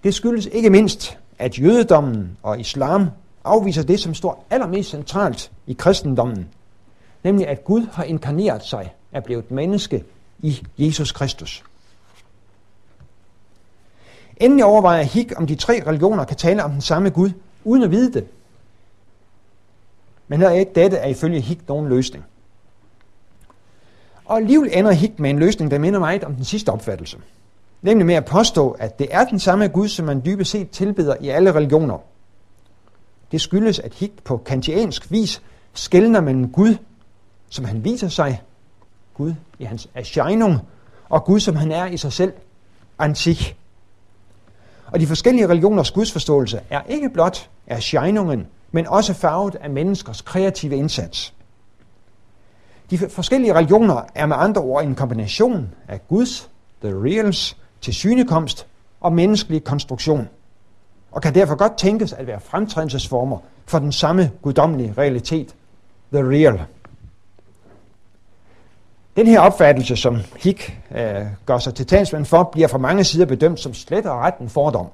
Det 0.03 0.13
skyldes 0.13 0.45
ikke 0.45 0.69
mindst, 0.69 1.17
at 1.39 1.59
jødedommen 1.59 2.37
og 2.43 2.59
islam 2.59 3.09
afviser 3.47 3.83
det, 3.83 3.99
som 3.99 4.13
står 4.13 4.45
allermest 4.49 4.89
centralt 4.89 5.51
i 5.67 5.73
kristendommen, 5.73 6.47
nemlig 7.23 7.47
at 7.47 7.63
Gud 7.63 7.87
har 7.93 8.03
inkarneret 8.03 8.65
sig, 8.65 8.93
er 9.11 9.19
blevet 9.19 9.51
menneske 9.51 10.03
i 10.39 10.63
Jesus 10.77 11.11
Kristus. 11.11 11.63
Endelig 14.37 14.65
overvejer 14.65 15.03
Hik, 15.03 15.33
om 15.37 15.47
de 15.47 15.55
tre 15.55 15.83
religioner 15.87 16.23
kan 16.23 16.37
tale 16.37 16.63
om 16.63 16.71
den 16.71 16.81
samme 16.81 17.09
Gud, 17.09 17.29
uden 17.63 17.83
at 17.83 17.91
vide 17.91 18.13
det. 18.13 18.27
Men 20.27 20.39
her 20.39 20.47
er 20.47 20.53
ikke 20.53 20.71
dette 20.75 20.97
er 20.97 21.07
ifølge 21.07 21.39
Hik 21.39 21.67
nogen 21.67 21.89
løsning. 21.89 22.25
Og 24.25 24.37
alligevel 24.37 24.69
ender 24.73 24.91
Hik 24.91 25.19
med 25.19 25.29
en 25.29 25.39
løsning, 25.39 25.71
der 25.71 25.79
minder 25.79 25.99
meget 25.99 26.23
om 26.23 26.35
den 26.35 26.45
sidste 26.45 26.69
opfattelse. 26.69 27.17
Nemlig 27.81 28.05
med 28.05 28.15
at 28.15 28.25
påstå, 28.25 28.71
at 28.71 28.99
det 28.99 29.07
er 29.11 29.25
den 29.25 29.39
samme 29.39 29.67
Gud, 29.67 29.87
som 29.87 30.05
man 30.05 30.21
dybest 30.25 30.51
set 30.51 30.69
tilbeder 30.69 31.15
i 31.21 31.29
alle 31.29 31.55
religioner– 31.55 31.97
det 33.31 33.41
skyldes, 33.41 33.79
at 33.79 33.93
Hik 33.93 34.23
på 34.23 34.37
kantiansk 34.37 35.11
vis 35.11 35.41
skældner 35.73 36.21
mellem 36.21 36.51
Gud, 36.51 36.75
som 37.49 37.65
han 37.65 37.83
viser 37.83 38.07
sig, 38.07 38.41
Gud 39.13 39.33
i 39.59 39.63
hans 39.63 39.89
erscheinung, 39.93 40.59
og 41.09 41.23
Gud, 41.23 41.39
som 41.39 41.55
han 41.55 41.71
er 41.71 41.85
i 41.85 41.97
sig 41.97 42.13
selv, 42.13 42.33
antik. 42.99 43.55
Og 44.91 44.99
de 44.99 45.07
forskellige 45.07 45.47
religioners 45.47 45.91
gudsforståelse 45.91 46.61
er 46.69 46.81
ikke 46.89 47.09
blot 47.09 47.49
erscheinungen, 47.67 48.47
men 48.71 48.87
også 48.87 49.13
farvet 49.13 49.55
af 49.55 49.69
menneskers 49.69 50.21
kreative 50.21 50.75
indsats. 50.75 51.33
De 52.89 52.97
forskellige 52.97 53.55
religioner 53.55 54.01
er 54.15 54.25
med 54.25 54.35
andre 54.39 54.61
ord 54.61 54.83
en 54.83 54.95
kombination 54.95 55.69
af 55.87 56.07
Guds, 56.07 56.49
the 56.83 56.93
reals, 56.93 57.57
til 57.81 57.93
synekomst 57.93 58.67
og 59.01 59.13
menneskelig 59.13 59.63
konstruktion 59.63 60.29
og 61.17 61.23
kan 61.23 61.35
derfor 61.35 61.55
godt 61.55 61.77
tænkes 61.77 62.13
at 62.13 62.27
være 62.27 62.39
fremtrædelsesformer 62.39 63.37
for 63.65 63.79
den 63.79 63.91
samme 63.91 64.31
guddommelige 64.41 64.93
realitet, 64.97 65.55
the 66.13 66.23
real. 66.23 66.61
Den 69.15 69.27
her 69.27 69.39
opfattelse, 69.39 69.95
som 69.95 70.17
Hick 70.43 70.77
øh, 70.95 71.25
gør 71.45 71.57
sig 71.57 71.75
til 71.75 71.85
talsmand 71.85 72.25
for, 72.25 72.43
bliver 72.43 72.67
fra 72.67 72.77
mange 72.77 73.03
sider 73.03 73.25
bedømt 73.25 73.59
som 73.59 73.73
slet 73.73 74.05
og 74.05 74.19
ret 74.19 74.33
en 74.41 74.49
fordom, 74.49 74.87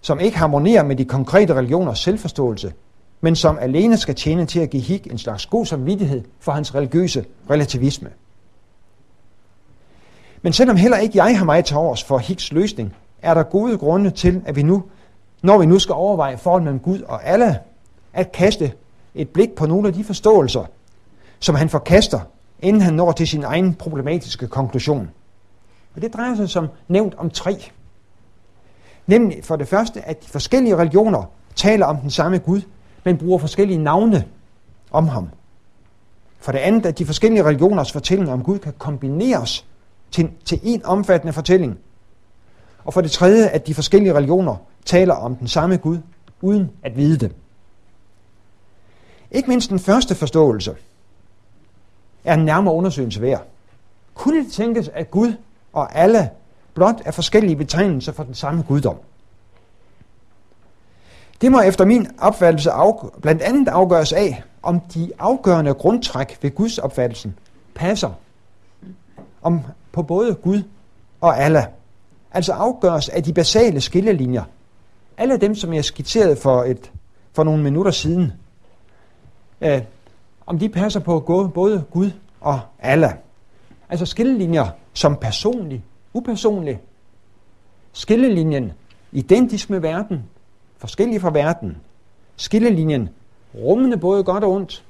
som 0.00 0.20
ikke 0.20 0.38
harmonerer 0.38 0.82
med 0.82 0.96
de 0.96 1.04
konkrete 1.04 1.54
religioners 1.54 1.98
selvforståelse, 1.98 2.72
men 3.20 3.36
som 3.36 3.58
alene 3.58 3.96
skal 3.96 4.14
tjene 4.14 4.46
til 4.46 4.60
at 4.60 4.70
give 4.70 4.82
Hick 4.82 5.06
en 5.06 5.18
slags 5.18 5.46
god 5.46 5.66
samvittighed 5.66 6.24
for 6.40 6.52
hans 6.52 6.74
religiøse 6.74 7.24
relativisme. 7.50 8.10
Men 10.42 10.52
selvom 10.52 10.76
heller 10.76 10.98
ikke 10.98 11.24
jeg 11.24 11.38
har 11.38 11.44
meget 11.44 11.64
til 11.64 11.76
overs 11.76 12.04
for 12.04 12.18
Hicks 12.18 12.52
løsning, 12.52 12.94
er 13.22 13.34
der 13.34 13.42
gode 13.42 13.78
grunde 13.78 14.10
til, 14.10 14.42
at 14.46 14.56
vi 14.56 14.62
nu, 14.62 14.82
når 15.42 15.58
vi 15.58 15.66
nu 15.66 15.78
skal 15.78 15.92
overveje 15.92 16.38
forholdet 16.38 16.64
mellem 16.64 16.80
Gud 16.80 17.00
og 17.00 17.26
alle, 17.26 17.58
at 18.12 18.32
kaste 18.32 18.72
et 19.14 19.28
blik 19.28 19.54
på 19.54 19.66
nogle 19.66 19.88
af 19.88 19.94
de 19.94 20.04
forståelser, 20.04 20.64
som 21.38 21.54
han 21.54 21.68
forkaster, 21.68 22.20
inden 22.60 22.82
han 22.82 22.94
når 22.94 23.12
til 23.12 23.28
sin 23.28 23.44
egen 23.44 23.74
problematiske 23.74 24.46
konklusion. 24.48 25.10
Og 25.94 26.02
det 26.02 26.14
drejer 26.14 26.36
sig 26.36 26.48
som 26.48 26.68
nævnt 26.88 27.14
om 27.14 27.30
tre. 27.30 27.70
Nemlig 29.06 29.44
for 29.44 29.56
det 29.56 29.68
første, 29.68 30.00
at 30.08 30.24
de 30.24 30.28
forskellige 30.28 30.76
religioner 30.76 31.30
taler 31.56 31.86
om 31.86 31.96
den 31.96 32.10
samme 32.10 32.38
Gud, 32.38 32.60
men 33.04 33.18
bruger 33.18 33.38
forskellige 33.38 33.78
navne 33.78 34.24
om 34.90 35.08
ham. 35.08 35.28
For 36.38 36.52
det 36.52 36.58
andet, 36.58 36.86
at 36.86 36.98
de 36.98 37.06
forskellige 37.06 37.44
religioners 37.44 37.92
fortællinger 37.92 38.32
om 38.32 38.42
Gud 38.42 38.58
kan 38.58 38.72
kombineres 38.78 39.66
til, 40.10 40.30
til 40.44 40.60
en 40.62 40.84
omfattende 40.84 41.32
fortælling, 41.32 41.78
og 42.88 42.94
for 42.94 43.00
det 43.00 43.10
tredje, 43.10 43.48
at 43.48 43.66
de 43.66 43.74
forskellige 43.74 44.14
religioner 44.14 44.56
taler 44.84 45.14
om 45.14 45.36
den 45.36 45.48
samme 45.48 45.76
Gud, 45.76 45.98
uden 46.40 46.70
at 46.82 46.96
vide 46.96 47.18
det. 47.18 47.32
Ikke 49.30 49.48
mindst 49.48 49.70
den 49.70 49.78
første 49.78 50.14
forståelse 50.14 50.76
er 52.24 52.34
en 52.34 52.44
nærmere 52.44 52.74
undersøgelse 52.74 53.20
værd. 53.20 53.46
Kunne 54.14 54.44
det 54.44 54.52
tænkes, 54.52 54.88
at 54.88 55.10
Gud 55.10 55.32
og 55.72 55.96
alle 55.96 56.30
blot 56.74 57.02
er 57.04 57.10
forskellige 57.10 57.56
betegnelser 57.56 58.12
for 58.12 58.22
den 58.22 58.34
samme 58.34 58.62
guddom? 58.62 58.96
Det 61.40 61.52
må 61.52 61.60
efter 61.60 61.84
min 61.84 62.06
opfattelse 62.18 62.70
af, 62.70 62.92
blandt 63.22 63.42
andet 63.42 63.68
afgøres 63.68 64.12
af, 64.12 64.42
om 64.62 64.80
de 64.80 65.12
afgørende 65.18 65.74
grundtræk 65.74 66.38
ved 66.42 66.50
Guds 66.54 66.78
opfattelsen 66.78 67.38
passer 67.74 68.10
om 69.42 69.60
på 69.92 70.02
både 70.02 70.34
Gud 70.34 70.62
og 71.20 71.38
Allah 71.38 71.64
altså 72.32 72.52
afgøres 72.52 73.08
af 73.08 73.22
de 73.22 73.32
basale 73.32 73.80
skillelinjer. 73.80 74.44
Alle 75.16 75.36
dem, 75.36 75.54
som 75.54 75.74
jeg 75.74 75.84
skitserede 75.84 76.36
for, 76.36 76.62
et, 76.62 76.92
for 77.32 77.44
nogle 77.44 77.62
minutter 77.62 77.90
siden. 77.90 78.32
Øh, 79.60 79.82
om 80.46 80.58
de 80.58 80.68
passer 80.68 81.00
på 81.00 81.20
både 81.54 81.84
Gud 81.90 82.10
og 82.40 82.60
Allah. 82.78 83.12
Altså 83.88 84.06
skillelinjer 84.06 84.66
som 84.92 85.16
personlig, 85.16 85.84
upersonlig. 86.12 86.80
Skillelinjen 87.92 88.72
identisk 89.12 89.70
med 89.70 89.80
verden, 89.80 90.24
forskellig 90.78 91.20
fra 91.20 91.30
verden. 91.30 91.76
Skillelinjen 92.36 93.08
rummende 93.54 93.96
både 93.96 94.24
godt 94.24 94.44
og 94.44 94.52
ondt, 94.52 94.84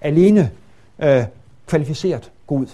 alene 0.00 0.50
øh, 0.98 1.24
kvalificeret 1.66 2.30
Gud. 2.46 2.66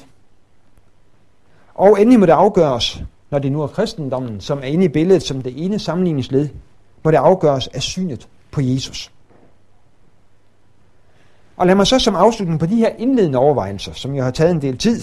Og 1.75 2.01
endelig 2.01 2.21
må 2.21 2.27
det 2.27 2.33
afgøres, 2.33 3.03
når 3.31 3.39
det 3.39 3.53
nu 3.53 3.63
er 3.63 3.67
kristendommen, 3.67 4.41
som 4.41 4.59
er 4.59 4.63
inde 4.63 4.85
i 4.85 4.89
billedet 4.89 5.23
som 5.23 5.43
det 5.43 5.65
ene 5.65 5.79
sammenligningsled, 5.79 6.49
hvor 7.03 7.11
det 7.11 7.19
afgøres 7.19 7.69
af 7.69 7.83
synet 7.83 8.29
på 8.51 8.61
Jesus. 8.61 9.13
Og 11.57 11.67
lad 11.67 11.75
mig 11.75 11.87
så 11.87 11.99
som 11.99 12.15
afslutning 12.15 12.61
på 12.61 12.67
de 12.67 12.77
her 12.77 12.89
indledende 12.99 13.39
overvejelser, 13.39 13.93
som 13.93 14.15
jeg 14.15 14.25
har 14.25 14.31
taget 14.31 14.51
en 14.51 14.63
del 14.63 14.79
tid, 14.79 15.03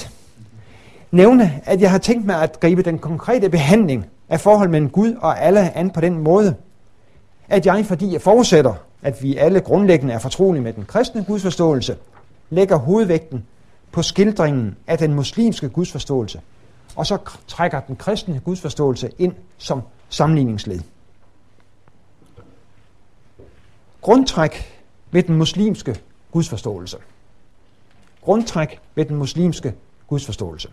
nævne, 1.11 1.61
at 1.65 1.81
jeg 1.81 1.91
har 1.91 1.97
tænkt 1.97 2.25
mig 2.25 2.41
at 2.41 2.59
gribe 2.59 2.81
den 2.81 2.99
konkrete 2.99 3.49
behandling 3.49 4.05
af 4.29 4.39
forhold 4.39 4.69
mellem 4.69 4.89
Gud 4.89 5.15
og 5.21 5.41
alle 5.41 5.77
an 5.77 5.89
på 5.89 6.01
den 6.01 6.17
måde, 6.17 6.55
at 7.49 7.65
jeg, 7.65 7.85
fordi 7.85 8.13
jeg 8.13 8.21
forudsætter, 8.21 8.73
at 9.01 9.23
vi 9.23 9.35
alle 9.35 9.59
grundlæggende 9.59 10.13
er 10.13 10.19
fortrolige 10.19 10.63
med 10.63 10.73
den 10.73 10.85
kristne 10.85 11.23
gudsforståelse, 11.23 11.95
lægger 12.49 12.75
hovedvægten 12.75 13.43
på 13.91 14.01
skildringen 14.01 14.75
af 14.87 14.97
den 14.97 15.13
muslimske 15.13 15.69
gudsforståelse, 15.69 16.39
og 16.95 17.05
så 17.05 17.17
trækker 17.47 17.79
den 17.79 17.95
kristne 17.95 18.39
gudsforståelse 18.39 19.11
ind 19.17 19.33
som 19.57 19.81
sammenligningsled. 20.09 20.79
Grundtræk 24.01 24.83
ved 25.11 25.23
den 25.23 25.35
muslimske 25.35 25.99
gudsforståelse. 26.31 26.97
Grundtræk 28.21 28.79
ved 28.95 29.05
den 29.05 29.15
muslimske 29.15 29.73
gudsforståelse. 30.07 30.69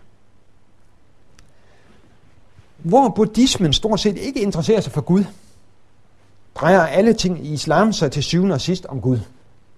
Hvor 2.77 3.09
buddhismen 3.09 3.73
stort 3.73 3.99
set 3.99 4.17
ikke 4.17 4.41
interesserer 4.41 4.81
sig 4.81 4.91
for 4.91 5.01
Gud, 5.01 5.23
drejer 6.55 6.81
alle 6.81 7.13
ting 7.13 7.45
i 7.45 7.53
islam 7.53 7.93
sig 7.93 8.11
til 8.11 8.23
syvende 8.23 8.53
og 8.53 8.61
sidst 8.61 8.85
om 8.85 9.01
Gud, 9.01 9.19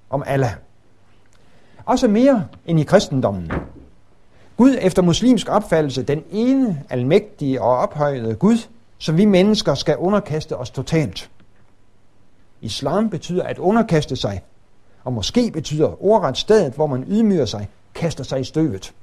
om 0.09 0.23
Allah. 0.25 0.51
Også 1.85 2.07
mere 2.07 2.47
end 2.65 2.79
i 2.79 2.83
kristendommen. 2.83 3.51
Gud 4.57 4.77
efter 4.81 5.01
muslimsk 5.01 5.49
opfattelse, 5.49 6.03
den 6.03 6.23
ene 6.31 6.83
almægtige 6.89 7.61
og 7.61 7.77
ophøjede 7.77 8.35
Gud, 8.35 8.57
som 8.97 9.17
vi 9.17 9.25
mennesker 9.25 9.75
skal 9.75 9.97
underkaste 9.97 10.57
os 10.57 10.69
totalt. 10.69 11.29
Islam 12.61 13.09
betyder 13.09 13.43
at 13.43 13.57
underkaste 13.57 14.15
sig, 14.15 14.41
og 15.03 15.13
måske 15.13 15.51
betyder 15.51 16.03
ordret 16.03 16.37
stedet, 16.37 16.73
hvor 16.73 16.87
man 16.87 17.05
ydmyger 17.07 17.45
sig, 17.45 17.69
kaster 17.93 18.23
sig 18.23 18.39
i 18.39 18.43
støvet. 18.43 18.93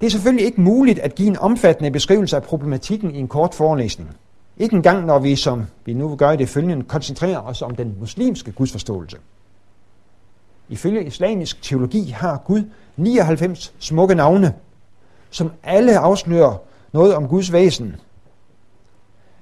Det 0.00 0.06
er 0.06 0.10
selvfølgelig 0.10 0.46
ikke 0.46 0.60
muligt 0.60 0.98
at 0.98 1.14
give 1.14 1.28
en 1.28 1.36
omfattende 1.36 1.90
beskrivelse 1.90 2.36
af 2.36 2.42
problematikken 2.42 3.14
i 3.14 3.18
en 3.18 3.28
kort 3.28 3.54
forelæsning. 3.54 4.16
Ikke 4.56 4.76
engang 4.76 5.06
når 5.06 5.18
vi, 5.18 5.36
som 5.36 5.66
vi 5.84 5.94
nu 5.94 6.16
gør 6.16 6.30
i 6.30 6.36
det 6.36 6.48
følgende, 6.48 6.84
koncentrerer 6.84 7.38
os 7.38 7.62
om 7.62 7.76
den 7.76 7.96
muslimske 8.00 8.52
gudsforståelse. 8.52 9.16
Ifølge 10.72 11.04
islamisk 11.04 11.62
teologi 11.62 12.10
har 12.10 12.42
Gud 12.46 12.62
99 12.96 13.74
smukke 13.78 14.14
navne, 14.14 14.54
som 15.30 15.52
alle 15.62 15.98
afslører 15.98 16.56
noget 16.92 17.14
om 17.14 17.28
Guds 17.28 17.52
væsen. 17.52 17.96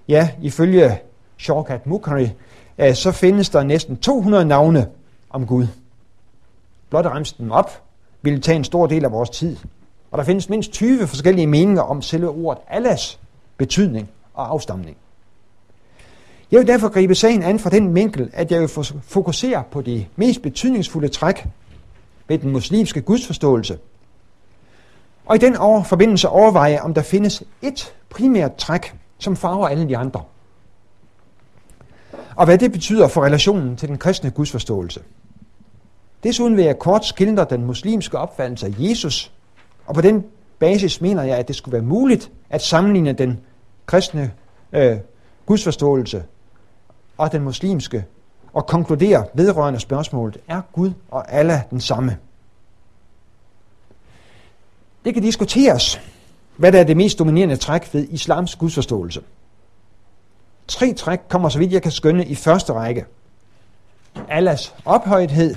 Ja, 0.08 0.30
ifølge 0.42 0.98
Shorkat 1.38 1.86
Mukhari, 1.86 2.30
øh, 2.78 2.94
så 2.94 3.12
findes 3.12 3.50
der 3.50 3.62
næsten 3.62 3.96
200 3.96 4.44
navne 4.44 4.88
om 5.30 5.46
Gud. 5.46 5.66
Blot 6.90 7.06
at 7.06 7.12
remse 7.12 7.34
dem 7.38 7.50
op 7.50 7.82
ville 8.22 8.40
tage 8.40 8.56
en 8.56 8.64
stor 8.64 8.86
del 8.86 9.04
af 9.04 9.12
vores 9.12 9.30
tid. 9.30 9.56
Og 10.10 10.18
der 10.18 10.24
findes 10.24 10.48
mindst 10.48 10.72
20 10.72 11.06
forskellige 11.06 11.46
meninger 11.46 11.82
om 11.82 12.02
selve 12.02 12.28
ordet 12.28 12.62
Allahs 12.68 13.20
betydning 13.56 14.10
og 14.34 14.50
afstamning. 14.50 14.96
Jeg 16.50 16.60
vil 16.60 16.66
derfor 16.66 16.88
gribe 16.88 17.14
sagen 17.14 17.42
an 17.42 17.58
fra 17.58 17.70
den 17.70 17.94
vinkel, 17.94 18.30
at 18.32 18.52
jeg 18.52 18.60
vil 18.60 18.68
fokusere 19.02 19.62
på 19.70 19.82
de 19.82 20.06
mest 20.16 20.42
betydningsfulde 20.42 21.08
træk 21.08 21.46
ved 22.28 22.38
den 22.38 22.50
muslimske 22.50 23.00
gudsforståelse. 23.00 23.78
Og 25.26 25.36
i 25.36 25.38
den 25.38 25.56
over 25.56 25.82
forbindelse 25.82 26.28
overveje, 26.28 26.80
om 26.80 26.94
der 26.94 27.02
findes 27.02 27.42
et 27.62 27.94
primært 28.08 28.56
træk, 28.56 28.94
som 29.18 29.36
farver 29.36 29.68
alle 29.68 29.88
de 29.88 29.96
andre. 29.96 30.22
Og 32.36 32.44
hvad 32.44 32.58
det 32.58 32.72
betyder 32.72 33.08
for 33.08 33.24
relationen 33.24 33.76
til 33.76 33.88
den 33.88 33.98
kristne 33.98 34.30
gudsforståelse. 34.30 35.00
Desuden 36.22 36.56
vil 36.56 36.64
jeg 36.64 36.78
kort 36.78 37.04
skildre 37.04 37.46
den 37.50 37.64
muslimske 37.64 38.18
opfattelse 38.18 38.66
af 38.66 38.74
Jesus, 38.78 39.32
og 39.86 39.94
på 39.94 40.00
den 40.00 40.24
basis 40.58 41.00
mener 41.00 41.22
jeg, 41.22 41.38
at 41.38 41.48
det 41.48 41.56
skulle 41.56 41.72
være 41.72 41.82
muligt 41.82 42.30
at 42.50 42.62
sammenligne 42.62 43.12
den 43.12 43.40
kristne 43.86 44.32
øh, 44.72 44.96
gudsforståelse 45.46 46.24
og 47.20 47.32
den 47.32 47.42
muslimske, 47.42 48.04
og 48.52 48.66
konkluderer 48.66 49.24
vedrørende 49.34 49.80
spørgsmålet, 49.80 50.38
er 50.48 50.60
Gud 50.72 50.92
og 51.10 51.32
Allah 51.32 51.60
den 51.70 51.80
samme? 51.80 52.18
Det 55.04 55.14
kan 55.14 55.22
diskuteres, 55.22 56.00
hvad 56.56 56.72
der 56.72 56.80
er 56.80 56.84
det 56.84 56.96
mest 56.96 57.18
dominerende 57.18 57.56
træk 57.56 57.94
ved 57.94 58.08
islams 58.10 58.56
gudsforståelse. 58.56 59.22
Tre 60.68 60.94
træk 60.94 61.20
kommer, 61.28 61.48
så 61.48 61.58
vidt 61.58 61.72
jeg 61.72 61.82
kan 61.82 61.92
skønne, 61.92 62.26
i 62.26 62.34
første 62.34 62.72
række. 62.72 63.06
Allahs 64.28 64.74
ophøjethed, 64.84 65.54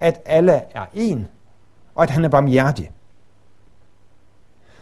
at 0.00 0.20
Allah 0.26 0.62
er 0.74 0.86
en, 0.94 1.28
og 1.94 2.02
at 2.02 2.10
han 2.10 2.24
er 2.24 2.28
barmhjertig. 2.28 2.90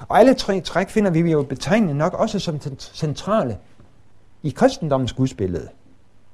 Og 0.09 0.19
alle 0.19 0.35
tre 0.35 0.61
træk 0.61 0.89
finder 0.89 1.11
vi 1.11 1.33
jo 1.33 1.43
betegnende 1.43 1.95
nok 1.95 2.15
også 2.15 2.39
som 2.39 2.61
centrale 2.79 3.59
i 4.43 4.51
kristendommens 4.51 5.13
gudsbillede. 5.13 5.69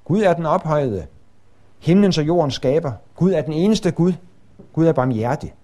Gud 0.05 0.23
er 0.23 0.33
den 0.35 0.47
ophøjede. 0.47 1.07
Himlens 1.79 2.19
og 2.19 2.27
jordens 2.27 2.55
skaber. 2.55 2.93
Gud 3.17 3.33
er 3.33 3.43
den 3.43 3.53
eneste 3.53 3.91
Gud. 3.91 4.13
Gud 4.73 4.87
er 4.87 4.93
barmhjertig. 4.93 5.55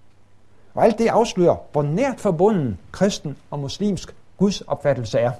Og 0.73 0.83
alt 0.83 0.97
det 0.97 1.07
afslører, 1.07 1.55
hvor 1.71 1.81
nært 1.81 2.19
forbunden 2.19 2.79
kristen 2.91 3.37
og 3.51 3.59
muslimsk 3.59 4.15
Guds 4.37 4.61
opfattelse 4.61 5.19
er. 5.19 5.31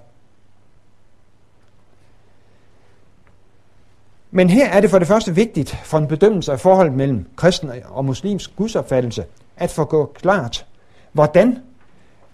Men 4.32 4.50
her 4.50 4.70
er 4.70 4.82
det 4.82 4.90
for 4.90 5.00
det 5.00 5.08
første 5.08 5.36
vigtigt 5.36 5.70
for 5.84 5.98
en 5.98 6.08
bedømmelse 6.08 6.52
af 6.52 6.60
forholdet 6.60 6.94
mellem 6.94 7.30
kristen 7.36 7.72
og 7.86 8.06
muslimsk 8.06 8.56
gudsopfattelse 8.56 9.26
at 9.58 9.72
få 9.72 9.84
gå 9.84 10.06
klart, 10.06 10.66
hvordan 11.12 11.60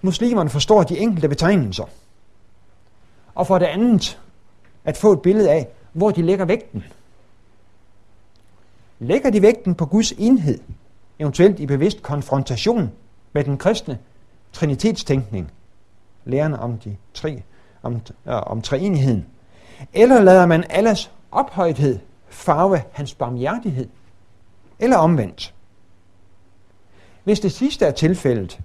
muslimerne 0.02 0.50
forstår 0.50 0.84
de 0.84 1.00
enkelte 1.00 1.30
betegnelser. 1.30 1.86
Og 3.36 3.48
for 3.48 3.58
det 3.58 3.66
andet 3.66 4.20
at 4.86 4.98
få 4.98 5.14
et 5.14 5.22
billede 5.22 5.52
af, 5.52 5.68
hvor 5.96 6.12
de 6.12 6.22
lægger 6.22 6.46
vægten. 6.46 6.84
Lægger 9.00 9.30
de 9.30 9.42
vægten 9.42 9.76
på 9.76 9.86
Guds 9.86 10.12
enhed, 10.12 10.60
eventuelt 11.20 11.60
i 11.60 11.66
bevidst 11.66 12.04
konfrontation 12.04 12.92
med 13.34 13.44
den 13.44 13.58
kristne 13.58 14.00
trinitetstænkning, 14.54 15.52
lærerne 16.26 16.60
om 16.60 16.78
de 16.78 16.96
tre, 17.14 17.44
om, 17.84 17.94
øh, 17.96 18.02
om 18.26 18.62
treenigheden, 18.62 19.26
eller 19.94 20.22
lader 20.22 20.46
man 20.46 20.64
alles 20.70 21.12
ophøjthed 21.32 22.00
farve 22.30 22.82
hans 22.92 23.14
barmhjertighed, 23.14 23.90
eller 24.80 24.98
omvendt. 24.98 25.54
Hvis 27.24 27.40
det 27.40 27.52
sidste 27.52 27.86
er 27.86 27.92
tilfældet, 27.92 28.60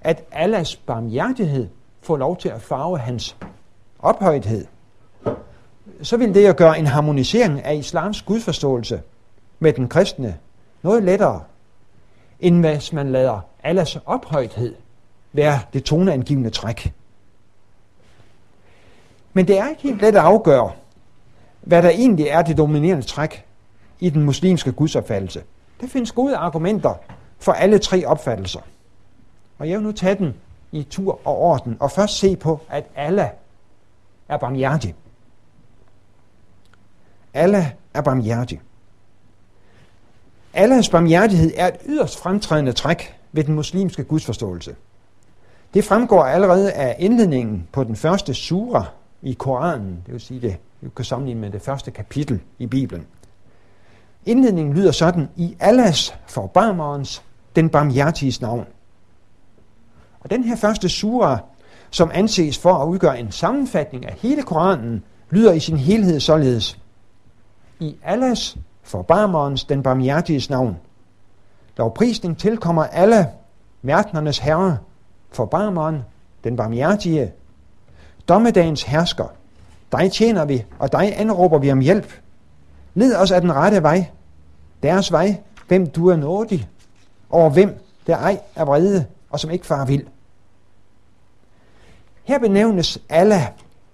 at 0.00 0.24
Allahs 0.32 0.76
barmhjertighed 0.76 1.68
får 2.00 2.16
lov 2.16 2.36
til 2.36 2.48
at 2.48 2.62
farve 2.62 2.98
hans 2.98 3.36
ophøjthed, 3.98 4.66
så 6.02 6.16
vil 6.16 6.34
det 6.34 6.46
at 6.46 6.56
gøre 6.56 6.78
en 6.78 6.86
harmonisering 6.86 7.64
af 7.64 7.74
islams 7.74 8.22
gudforståelse 8.22 9.00
med 9.58 9.72
den 9.72 9.88
kristne 9.88 10.38
noget 10.82 11.02
lettere, 11.02 11.42
end 12.40 12.60
hvis 12.60 12.92
man 12.92 13.12
lader 13.12 13.40
Allahs 13.62 13.98
ophøjthed 14.06 14.74
være 15.32 15.60
det 15.72 15.84
toneangivende 15.84 16.50
træk. 16.50 16.92
Men 19.32 19.48
det 19.48 19.58
er 19.58 19.68
ikke 19.68 19.82
helt 19.82 20.00
let 20.00 20.08
at 20.08 20.16
afgøre, 20.16 20.72
hvad 21.60 21.82
der 21.82 21.90
egentlig 21.90 22.26
er 22.26 22.42
det 22.42 22.56
dominerende 22.56 23.06
træk 23.06 23.44
i 24.00 24.10
den 24.10 24.22
muslimske 24.22 24.72
gudsopfattelse. 24.72 25.42
Der 25.80 25.86
findes 25.86 26.12
gode 26.12 26.36
argumenter 26.36 26.94
for 27.38 27.52
alle 27.52 27.78
tre 27.78 28.06
opfattelser. 28.06 28.60
Og 29.58 29.68
jeg 29.68 29.78
vil 29.78 29.86
nu 29.86 29.92
tage 29.92 30.14
den 30.14 30.34
i 30.72 30.82
tur 30.82 31.20
og 31.24 31.38
orden, 31.38 31.76
og 31.80 31.90
først 31.90 32.18
se 32.18 32.36
på, 32.36 32.60
at 32.68 32.84
Allah 32.96 33.30
er 34.28 34.36
barmhjertig. 34.36 34.94
Allah 37.36 37.66
er 37.94 38.00
barmhjertig. 38.00 38.60
Allahs 40.54 40.88
barmhjertighed 40.88 41.52
er 41.56 41.66
et 41.66 41.76
yderst 41.86 42.18
fremtrædende 42.18 42.72
træk 42.72 43.14
ved 43.32 43.44
den 43.44 43.54
muslimske 43.54 44.04
gudsforståelse. 44.04 44.76
Det 45.74 45.84
fremgår 45.84 46.24
allerede 46.24 46.72
af 46.72 46.96
indledningen 46.98 47.68
på 47.72 47.84
den 47.84 47.96
første 47.96 48.34
sura 48.34 48.84
i 49.22 49.32
Koranen, 49.32 50.02
det 50.06 50.12
vil 50.12 50.20
sige 50.20 50.40
det, 50.40 50.56
du 50.84 50.90
kan 50.90 51.04
sammenligne 51.04 51.40
med 51.40 51.50
det 51.50 51.62
første 51.62 51.90
kapitel 51.90 52.40
i 52.58 52.66
Bibelen. 52.66 53.06
Indledningen 54.26 54.74
lyder 54.74 54.92
sådan, 54.92 55.28
i 55.36 55.56
Allahs 55.60 56.14
forbarmerens 56.26 57.22
den 57.56 57.68
barmhjertiges 57.68 58.40
navn. 58.40 58.66
Og 60.20 60.30
den 60.30 60.44
her 60.44 60.56
første 60.56 60.88
sura, 60.88 61.38
som 61.90 62.10
anses 62.14 62.58
for 62.58 62.74
at 62.74 62.86
udgøre 62.86 63.20
en 63.20 63.32
sammenfatning 63.32 64.06
af 64.06 64.14
hele 64.18 64.42
Koranen, 64.42 65.04
lyder 65.30 65.52
i 65.52 65.60
sin 65.60 65.76
helhed 65.76 66.20
således. 66.20 66.78
I 67.80 67.96
Allahs, 68.04 68.56
forbarmerens, 68.82 69.64
den 69.64 69.82
barmhjertiges 69.82 70.50
navn. 70.50 70.76
Lovprisning 71.76 72.38
tilkommer 72.38 72.84
alle 72.84 73.28
verdenernes 73.82 74.38
herre, 74.38 74.78
forbarmeren, 75.30 76.02
den 76.44 76.56
barmhjertige, 76.56 77.32
dommedagens 78.28 78.82
hersker. 78.82 79.26
Dig 79.92 80.12
tjener 80.12 80.44
vi, 80.44 80.64
og 80.78 80.92
dig 80.92 81.20
anråber 81.20 81.58
vi 81.58 81.72
om 81.72 81.80
hjælp. 81.80 82.12
Led 82.94 83.16
os 83.16 83.30
af 83.30 83.40
den 83.40 83.54
rette 83.54 83.82
vej, 83.82 84.10
deres 84.82 85.12
vej, 85.12 85.40
hvem 85.68 85.90
du 85.90 86.08
er 86.08 86.16
nådig, 86.16 86.68
over 87.30 87.50
hvem 87.50 87.78
der 88.06 88.16
ej 88.16 88.40
er 88.54 88.64
vrede, 88.64 89.06
og 89.30 89.40
som 89.40 89.50
ikke 89.50 89.66
far 89.66 89.84
vil. 89.84 90.08
Her 92.24 92.38
benævnes 92.38 92.98
Allah 93.08 93.46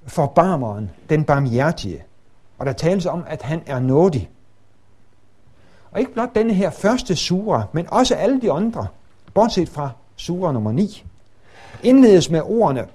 forbarmeren, 0.07 0.91
den 1.09 1.25
barmhjertige, 1.25 2.05
og 2.63 2.67
der 2.67 2.73
tales 2.73 3.07
om, 3.07 3.25
at 3.27 3.43
han 3.43 3.63
er 3.67 3.79
nådig. 3.81 4.31
Og 5.91 6.01
ikke 6.01 6.13
blot 6.13 6.35
denne 6.35 6.55
her 6.55 6.71
første 6.71 7.17
sura, 7.17 7.63
men 7.73 7.87
også 7.91 8.15
alle 8.15 8.41
de 8.41 8.53
andre, 8.53 8.87
bortset 9.35 9.69
fra 9.69 9.91
sura 10.17 10.53
nummer 10.53 10.73
9, 10.73 11.05
indledes 11.83 12.31
med 12.31 12.41
ordene 12.45 12.87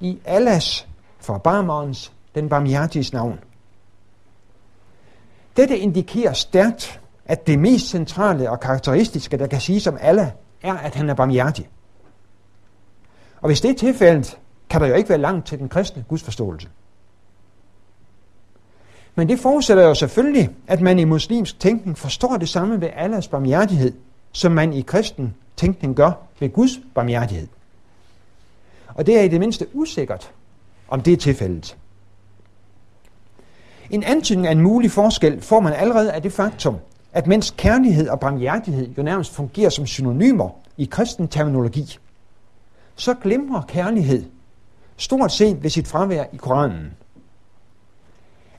i 0.00 0.18
Allahs 0.24 0.88
forbarmerens, 1.20 2.12
den 2.34 2.48
barmhjertiges 2.48 3.12
navn. 3.12 3.38
Dette 5.56 5.78
indikerer 5.78 6.32
stærkt, 6.32 7.00
at 7.26 7.46
det 7.46 7.58
mest 7.58 7.86
centrale 7.86 8.50
og 8.50 8.60
karakteristiske, 8.60 9.36
der 9.36 9.46
kan 9.46 9.60
siges 9.60 9.86
om 9.86 9.98
Allah, 10.00 10.30
er, 10.62 10.74
at 10.74 10.94
han 10.94 11.10
er 11.10 11.14
barmhjertig. 11.14 11.68
Og 13.40 13.46
hvis 13.48 13.60
det 13.60 13.70
er 13.70 13.74
tilfældet, 13.74 14.38
kan 14.70 14.80
der 14.80 14.86
jo 14.86 14.94
ikke 14.94 15.08
være 15.08 15.18
langt 15.18 15.46
til 15.46 15.58
den 15.58 15.68
kristne 15.68 16.04
gudsforståelse. 16.08 16.68
Men 19.14 19.28
det 19.28 19.38
forudsætter 19.38 19.84
jo 19.84 19.94
selvfølgelig, 19.94 20.50
at 20.66 20.80
man 20.80 20.98
i 20.98 21.04
muslimsk 21.04 21.60
tænkning 21.60 21.98
forstår 21.98 22.36
det 22.36 22.48
samme 22.48 22.80
ved 22.80 22.88
Allahs 22.96 23.28
barmhjertighed, 23.28 23.92
som 24.32 24.52
man 24.52 24.72
i 24.72 24.80
kristen 24.80 25.34
tænkning 25.56 25.96
gør 25.96 26.12
ved 26.40 26.52
Guds 26.52 26.70
barmhjertighed. 26.94 27.48
Og 28.94 29.06
det 29.06 29.18
er 29.18 29.22
i 29.22 29.28
det 29.28 29.40
mindste 29.40 29.66
usikkert, 29.72 30.30
om 30.88 31.00
det 31.00 31.12
er 31.12 31.16
tilfældet. 31.16 31.76
En 33.90 34.02
antydning 34.02 34.46
af 34.46 34.52
en 34.52 34.60
mulig 34.60 34.90
forskel 34.90 35.40
får 35.40 35.60
man 35.60 35.72
allerede 35.72 36.12
af 36.12 36.22
det 36.22 36.32
faktum, 36.32 36.76
at 37.12 37.26
mens 37.26 37.54
kærlighed 37.56 38.08
og 38.08 38.20
barmhjertighed 38.20 38.94
jo 38.98 39.02
nærmest 39.02 39.34
fungerer 39.34 39.70
som 39.70 39.86
synonymer 39.86 40.48
i 40.76 40.84
kristen 40.84 41.28
terminologi, 41.28 41.98
så 42.96 43.14
glemmer 43.14 43.62
kærlighed 43.62 44.24
stort 44.96 45.32
set 45.32 45.62
ved 45.62 45.70
sit 45.70 45.88
fravær 45.88 46.24
i 46.32 46.36
Koranen. 46.36 46.92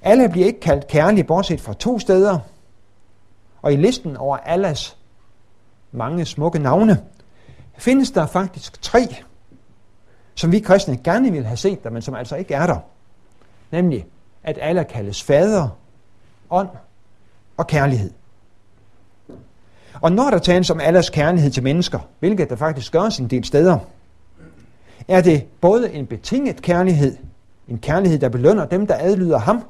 Allah 0.04 0.32
bliver 0.32 0.48
ikke 0.48 0.60
kaldt 0.60 0.88
kærlig, 0.88 1.28
bortset 1.28 1.62
fra 1.62 1.74
to 1.74 2.00
steder, 2.00 2.40
og 3.62 3.74
i 3.74 3.76
listen 3.76 4.18
over 4.18 4.38
Allahs 4.38 4.98
mange 5.92 6.26
smukke 6.26 6.60
navne, 6.60 7.02
findes 7.78 8.12
der 8.12 8.26
faktisk 8.26 8.82
tre, 8.82 9.16
som 10.36 10.52
vi 10.52 10.60
kristne 10.60 10.98
gerne 10.98 11.32
vil 11.32 11.46
have 11.46 11.58
set 11.58 11.84
der, 11.84 11.90
men 11.90 12.02
som 12.02 12.16
altså 12.16 12.36
ikke 12.36 12.54
er 12.54 12.68
der. 12.68 12.78
Nemlig, 13.72 14.06
at 14.44 14.58
Allah 14.62 14.88
kaldes 14.88 15.24
fader, 15.24 15.70
ånd 16.50 16.70
og 17.58 17.68
kærlighed. 17.68 18.12
Og 20.02 20.12
når 20.12 20.30
der 20.30 20.38
tales 20.38 20.70
om 20.70 20.80
Allahs 20.80 21.10
kærlighed 21.10 21.52
til 21.52 21.64
mennesker, 21.64 22.00
hvilket 22.20 22.50
der 22.50 22.56
faktisk 22.56 22.92
gøres 22.92 23.18
en 23.18 23.28
del 23.28 23.46
steder, 23.46 23.78
er 25.08 25.22
det 25.22 25.46
både 25.62 25.94
en 25.94 26.08
betinget 26.08 26.62
kærlighed, 26.62 27.18
en 27.68 27.80
kærlighed, 27.80 28.20
der 28.20 28.30
belønner 28.30 28.66
dem, 28.66 28.88
der 28.88 28.96
adlyder 29.00 29.38
ham, 29.38 29.64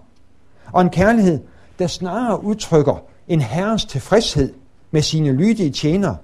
og 0.72 0.82
en 0.82 0.90
kærlighed, 0.90 1.40
der 1.80 1.88
snarere 1.88 2.44
udtrykker 2.44 3.04
en 3.28 3.42
herres 3.42 3.86
tilfredshed 3.86 4.54
med 4.92 5.02
sine 5.02 5.32
lydige 5.32 5.72
tjenere, 5.72 6.18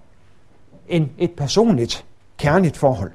end 0.88 1.10
et 1.17 1.32
personligt, 1.32 2.06
kærligt 2.38 2.78
forhold. 2.78 3.12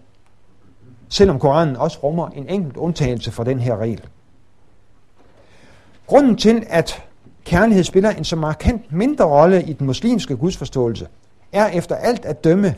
Selvom 1.09 1.39
Koranen 1.39 1.77
også 1.77 1.99
rummer 2.03 2.29
en 2.29 2.49
enkelt 2.49 2.77
undtagelse 2.77 3.31
fra 3.31 3.45
den 3.45 3.59
her 3.59 3.77
regel. 3.77 4.01
Grunden 6.07 6.37
til, 6.37 6.67
at 6.69 7.03
kærlighed 7.45 7.85
spiller 7.85 8.11
en 8.11 8.25
så 8.25 8.37
markant 8.37 8.93
mindre 8.93 9.25
rolle 9.25 9.63
i 9.63 9.73
den 9.73 9.87
muslimske 9.87 10.37
gudsforståelse, 10.37 11.07
er 11.53 11.67
efter 11.67 11.97
alt 11.97 12.25
at 12.25 12.45
dømme, 12.45 12.75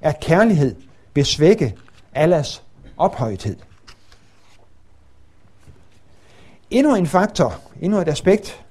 at 0.00 0.20
kærlighed 0.20 0.74
vil 1.14 1.24
svække 1.24 1.74
Allahs 2.14 2.62
ophøjthed. 2.96 3.56
Endnu 6.70 6.94
en 6.94 7.06
faktor, 7.06 7.54
endnu 7.80 7.98
et 7.98 8.08
aspekt, 8.08 8.64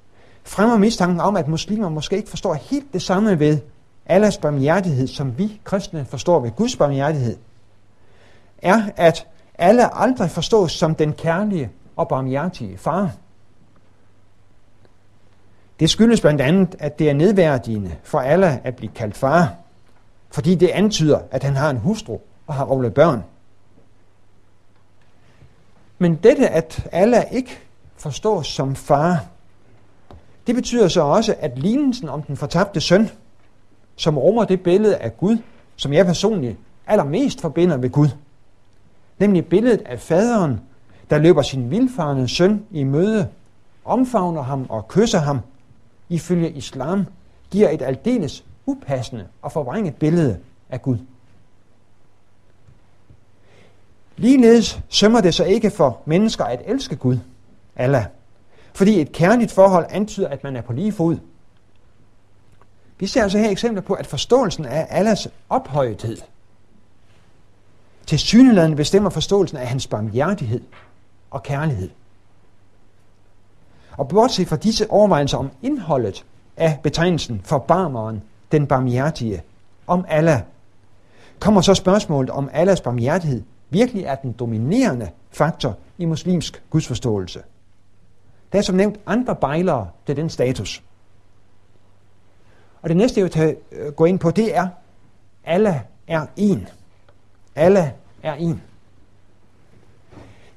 fremmer 0.44 0.78
mistanken 0.78 1.20
om, 1.20 1.38
at 1.38 1.48
muslimer 1.48 1.90
måske 1.90 2.18
ikke 2.18 2.30
forstår 2.30 2.54
helt 2.54 2.94
det 2.94 3.02
samme 3.02 3.40
ved 3.40 3.60
Allahs 4.06 4.38
barmhjertighed, 4.38 5.08
som 5.08 5.38
vi 5.38 5.62
kristne 5.64 6.06
forstår 6.06 6.40
ved 6.40 6.52
Guds 6.52 6.76
barmhjertighed, 6.76 7.38
er, 8.58 8.82
at 8.96 9.28
alle 9.58 9.96
aldrig 9.98 10.32
forstås 10.32 10.72
som 10.72 10.96
den 10.96 11.14
kærlige 11.14 11.72
og 11.96 12.08
barmhjertige 12.08 12.78
far. 12.78 13.12
Det 15.80 15.90
skyldes 15.90 16.22
blandt 16.22 16.42
andet, 16.42 16.76
at 16.80 17.00
det 17.00 17.10
er 17.10 17.14
nedværdigende 17.14 17.96
for 18.04 18.20
alle 18.20 18.66
at 18.68 18.76
blive 18.76 18.92
kaldt 18.92 19.18
far, 19.18 19.56
fordi 20.32 20.56
det 20.56 20.68
antyder, 20.68 21.20
at 21.32 21.44
han 21.44 21.56
har 21.56 21.70
en 21.70 21.78
hustru 21.78 22.20
og 22.48 22.54
har 22.54 22.66
rolle 22.66 22.92
børn. 22.92 23.24
Men 25.98 26.16
dette, 26.16 26.50
at 26.50 26.90
alle 26.92 27.24
ikke 27.32 27.65
forstås 27.98 28.48
som 28.48 28.76
far, 28.76 29.26
det 30.48 30.56
betyder 30.56 30.88
så 30.88 31.02
også, 31.02 31.36
at 31.40 31.60
lignelsen 31.60 32.10
om 32.10 32.22
den 32.22 32.38
fortabte 32.38 32.82
søn, 32.82 33.10
som 33.96 34.18
rummer 34.18 34.46
det 34.46 34.62
billede 34.62 34.98
af 34.98 35.18
Gud, 35.18 35.38
som 35.76 35.94
jeg 35.94 36.06
personligt 36.06 36.58
allermest 36.88 37.42
forbinder 37.42 37.78
med 37.78 37.90
Gud, 37.90 38.08
nemlig 39.20 39.46
billedet 39.46 39.82
af 39.86 40.00
faderen, 40.00 40.62
der 41.10 41.18
løber 41.18 41.42
sin 41.42 41.72
vildfarende 41.72 42.28
søn 42.28 42.66
i 42.72 42.84
møde, 42.84 43.28
omfavner 43.86 44.42
ham 44.42 44.66
og 44.70 44.88
kysser 44.88 45.20
ham, 45.20 45.40
ifølge 46.10 46.52
islam, 46.52 47.06
giver 47.52 47.70
et 47.70 47.82
aldeles 47.82 48.44
upassende 48.66 49.28
og 49.42 49.52
forvrænget 49.52 49.96
billede 49.96 50.40
af 50.70 50.82
Gud. 50.82 50.98
Ligeledes 54.18 54.80
sømmer 54.90 55.22
det 55.22 55.34
så 55.34 55.44
ikke 55.44 55.70
for 55.70 56.02
mennesker 56.06 56.44
at 56.44 56.62
elske 56.66 56.96
Gud, 56.96 57.18
Allah, 57.76 58.06
fordi 58.74 59.02
et 59.02 59.12
kærligt 59.12 59.52
forhold 59.52 59.86
antyder, 59.90 60.28
at 60.28 60.44
man 60.44 60.56
er 60.56 60.62
på 60.62 60.74
lige 60.74 60.92
fod. 60.92 61.18
Vi 63.00 63.08
ser 63.08 63.24
altså 63.24 63.38
her 63.38 63.50
eksempler 63.50 63.82
på, 63.82 63.94
at 63.94 64.08
forståelsen 64.08 64.66
af 64.66 64.88
Allahs 64.90 65.28
ophøjethed 65.50 66.18
til 68.06 68.20
syneladende 68.20 68.78
bestemmer 68.78 69.10
forståelsen 69.10 69.58
af 69.58 69.68
hans 69.68 69.88
barmhjertighed 69.88 70.62
og 71.32 71.44
kærlighed. 71.44 71.90
Og 73.98 74.08
bortset 74.08 74.48
fra 74.48 74.56
disse 74.56 74.92
overvejelser 74.92 75.38
om 75.38 75.50
indholdet 75.62 76.26
af 76.58 76.80
betegnelsen 76.84 77.42
for 77.44 77.58
barmeren, 77.58 78.22
den 78.52 78.68
barmhjertige, 78.68 79.44
om 79.88 80.06
Allah, 80.08 80.42
kommer 81.40 81.62
så 81.62 81.74
spørgsmålet 81.74 82.30
om 82.30 82.50
Allahs 82.54 82.82
barmhjertighed 82.82 83.44
virkelig 83.70 84.04
er 84.04 84.16
den 84.16 84.32
dominerende 84.32 85.10
faktor 85.32 85.78
i 85.98 86.06
muslimsk 86.06 86.64
gudsforståelse. 86.70 87.42
Der 88.56 88.60
er 88.60 88.64
som 88.64 88.76
nævnt 88.76 89.00
andre 89.06 89.36
bejlere 89.36 89.90
til 90.06 90.16
den 90.16 90.30
status. 90.30 90.84
Og 92.82 92.90
det 92.90 92.98
næste, 92.98 93.20
jeg 93.20 93.24
vil 93.24 93.32
tage, 93.32 93.56
øh, 93.72 93.94
gå 93.94 94.06
ind 94.06 94.20
på, 94.20 94.32
det 94.32 94.56
er, 94.58 94.68
alle 95.46 95.82
er 96.08 96.26
en. 96.38 96.68
Alle 97.56 97.94
er 98.24 98.34
en. 98.34 98.62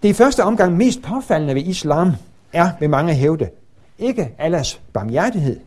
Det 0.03 0.09
i 0.09 0.13
første 0.13 0.45
omgang 0.45 0.77
mest 0.77 1.03
påfaldende 1.03 1.55
ved 1.55 1.63
islam 1.63 2.13
er 2.53 2.71
ved 2.81 2.89
mange 2.89 3.15
hævde 3.15 3.51
ikke 3.99 4.35
Allahs 4.39 4.81
barmhjertighed, 4.93 5.61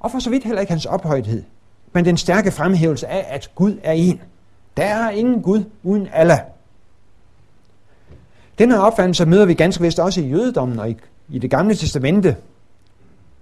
og 0.00 0.10
for 0.10 0.18
så 0.18 0.30
vidt 0.30 0.44
heller 0.44 0.60
ikke 0.60 0.72
hans 0.72 0.86
ophøjthed, 0.86 1.44
men 1.92 2.04
den 2.04 2.16
stærke 2.16 2.50
fremhævelse 2.50 3.06
af, 3.06 3.34
at 3.34 3.50
Gud 3.54 3.78
er 3.82 3.92
en. 3.92 4.22
Der 4.76 4.84
er 4.84 5.10
ingen 5.10 5.42
Gud 5.42 5.64
uden 5.82 6.08
Allah. 6.12 6.40
Den 8.58 8.70
her 8.70 8.78
opfattelse 8.78 9.26
møder 9.26 9.44
vi 9.44 9.54
ganske 9.54 9.82
vist 9.82 9.98
også 9.98 10.20
i 10.20 10.28
jødedommen 10.28 10.78
og 10.78 10.90
i, 10.90 10.96
i 11.28 11.38
det 11.38 11.50
gamle 11.50 11.74
testamente. 11.74 12.36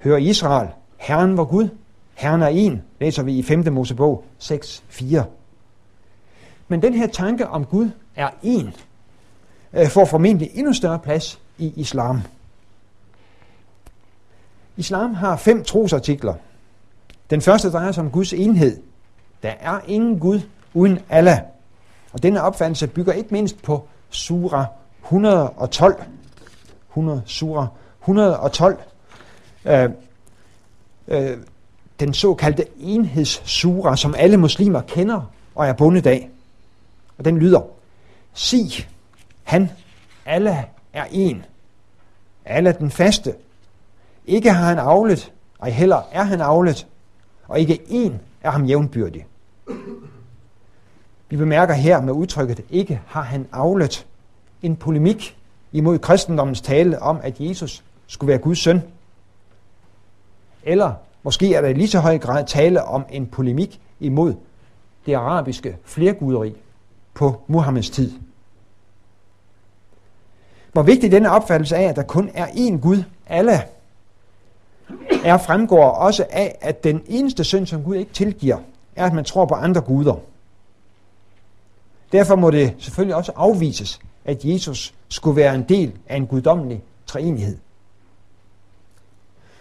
Hører 0.02 0.18
Israel, 0.18 0.68
Herren 0.96 1.36
var 1.36 1.44
Gud, 1.44 1.68
Herren 2.14 2.42
er 2.42 2.48
en, 2.48 2.82
læser 3.00 3.22
vi 3.22 3.38
i 3.38 3.42
5. 3.42 3.72
Mosebog 3.72 4.24
6.4. 4.40 5.22
Men 6.68 6.82
den 6.82 6.94
her 6.94 7.06
tanke 7.06 7.48
om 7.48 7.64
Gud 7.64 7.90
er 8.16 8.30
en, 8.42 8.74
øh, 9.72 9.88
får 9.88 10.04
formentlig 10.04 10.50
endnu 10.54 10.72
større 10.72 10.98
plads 10.98 11.40
i 11.58 11.72
islam. 11.76 12.22
Islam 14.76 15.14
har 15.14 15.36
fem 15.36 15.64
trosartikler. 15.64 16.34
Den 17.30 17.40
første 17.40 17.70
drejer 17.70 17.92
sig 17.92 18.04
om 18.04 18.10
Guds 18.10 18.32
enhed, 18.32 18.76
Der 19.42 19.52
er 19.60 19.80
ingen 19.86 20.18
Gud 20.18 20.40
uden 20.74 20.98
Allah. 21.08 21.38
Og 22.12 22.22
denne 22.22 22.42
opfattelse 22.42 22.86
bygger 22.86 23.12
ikke 23.12 23.28
mindst 23.30 23.62
på 23.62 23.88
Sura 24.10 24.66
112. 25.04 26.04
100, 26.90 27.22
Sura 27.26 27.66
112. 28.02 28.78
Øh, 29.64 29.90
øh, 31.08 31.36
den 32.00 32.14
såkaldte 32.14 32.64
enhedssura, 32.80 33.96
som 33.96 34.14
alle 34.18 34.36
muslimer 34.36 34.80
kender 34.80 35.32
og 35.54 35.66
er 35.66 35.72
bundet 35.72 36.06
af. 36.06 36.30
Og 37.18 37.24
den 37.24 37.38
lyder, 37.38 37.60
Sig, 38.34 38.88
han, 39.42 39.70
Allah 40.26 40.64
er 40.92 41.04
en. 41.10 41.44
Allah 42.44 42.78
den 42.78 42.90
faste. 42.90 43.34
Ikke 44.26 44.52
har 44.52 44.68
han 44.68 44.78
aflet, 44.78 45.32
ej 45.62 45.70
heller 45.70 46.02
er 46.12 46.22
han 46.22 46.40
aflet, 46.40 46.86
og 47.48 47.60
ikke 47.60 47.80
en 47.88 48.20
er 48.42 48.50
ham 48.50 48.64
jævnbyrdig. 48.64 49.26
Vi 51.28 51.36
bemærker 51.36 51.74
her 51.74 52.00
med 52.00 52.12
udtrykket, 52.12 52.60
ikke 52.70 53.00
har 53.06 53.22
han 53.22 53.48
aflet 53.52 54.06
en 54.62 54.76
polemik 54.76 55.36
imod 55.72 55.98
kristendommens 55.98 56.60
tale 56.60 57.02
om, 57.02 57.20
at 57.22 57.40
Jesus 57.40 57.84
skulle 58.06 58.28
være 58.28 58.38
Guds 58.38 58.58
søn. 58.58 58.82
Eller 60.62 60.94
måske 61.22 61.54
er 61.54 61.60
der 61.60 61.68
i 61.68 61.72
lige 61.72 61.88
så 61.88 62.00
høj 62.00 62.18
grad 62.18 62.46
tale 62.46 62.84
om 62.84 63.04
en 63.10 63.26
polemik 63.26 63.80
imod 64.00 64.34
det 65.06 65.14
arabiske 65.14 65.76
flerguderi 65.84 66.54
på 67.14 67.42
Muhammeds 67.46 67.90
tid. 67.90 68.12
Hvor 70.72 70.82
vigtig 70.82 71.12
denne 71.12 71.30
opfattelse 71.30 71.76
af, 71.76 71.82
at 71.82 71.96
der 71.96 72.02
kun 72.02 72.30
er 72.34 72.46
én 72.46 72.80
Gud, 72.80 73.02
Allah, 73.26 73.60
er 75.24 75.38
fremgår 75.38 75.90
også 75.90 76.26
af, 76.30 76.58
at 76.60 76.84
den 76.84 77.02
eneste 77.06 77.44
synd, 77.44 77.66
som 77.66 77.84
Gud 77.84 77.96
ikke 77.96 78.12
tilgiver, 78.12 78.58
er, 78.96 79.06
at 79.06 79.12
man 79.12 79.24
tror 79.24 79.44
på 79.44 79.54
andre 79.54 79.80
guder. 79.80 80.14
Derfor 82.12 82.36
må 82.36 82.50
det 82.50 82.74
selvfølgelig 82.78 83.16
også 83.16 83.32
afvises, 83.36 84.00
at 84.24 84.44
Jesus 84.44 84.94
skulle 85.09 85.37
være 85.37 85.54
en 85.54 85.62
del 85.62 85.92
af 86.09 86.16
en 86.16 86.26
guddommelig 86.26 86.83
treenighed. 87.06 87.56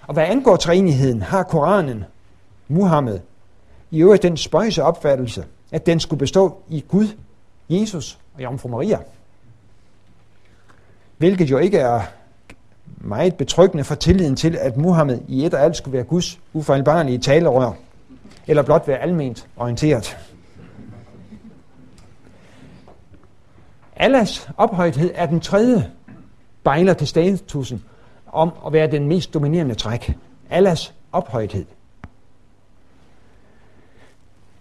Og 0.01 0.13
hvad 0.13 0.23
angår 0.23 0.55
treenigheden, 0.55 1.21
har 1.21 1.43
Koranen, 1.43 2.03
Muhammed, 2.67 3.19
i 3.91 4.01
øvrigt 4.01 4.23
den 4.23 4.37
spøjse 4.37 4.83
opfattelse, 4.83 5.45
at 5.71 5.85
den 5.85 5.99
skulle 5.99 6.19
bestå 6.19 6.57
i 6.69 6.85
Gud, 6.87 7.07
Jesus 7.69 8.19
og 8.35 8.43
Jomfru 8.43 8.69
Maria. 8.69 8.99
Hvilket 11.17 11.51
jo 11.51 11.57
ikke 11.57 11.77
er 11.77 12.01
meget 12.97 13.35
betryggende 13.35 13.83
for 13.83 13.95
tilliden 13.95 14.35
til, 14.35 14.57
at 14.57 14.77
Muhammed 14.77 15.19
i 15.27 15.45
et 15.45 15.53
og 15.53 15.61
alt 15.61 15.77
skulle 15.77 15.93
være 15.93 16.03
Guds 16.03 16.39
ufejlbarlige 16.53 17.17
talerør, 17.17 17.71
eller 18.47 18.63
blot 18.63 18.87
være 18.87 18.97
alment 18.97 19.47
orienteret. 19.57 20.17
Allahs 23.99 24.49
ophøjthed 24.57 25.11
er 25.15 25.25
den 25.25 25.39
tredje 25.39 25.91
bejler 26.63 26.93
til 26.93 27.07
statusen 27.07 27.83
om 28.31 28.51
at 28.65 28.73
være 28.73 28.91
den 28.91 29.07
mest 29.07 29.33
dominerende 29.33 29.75
træk. 29.75 30.17
Allahs 30.49 30.93
ophøjthed. 31.11 31.65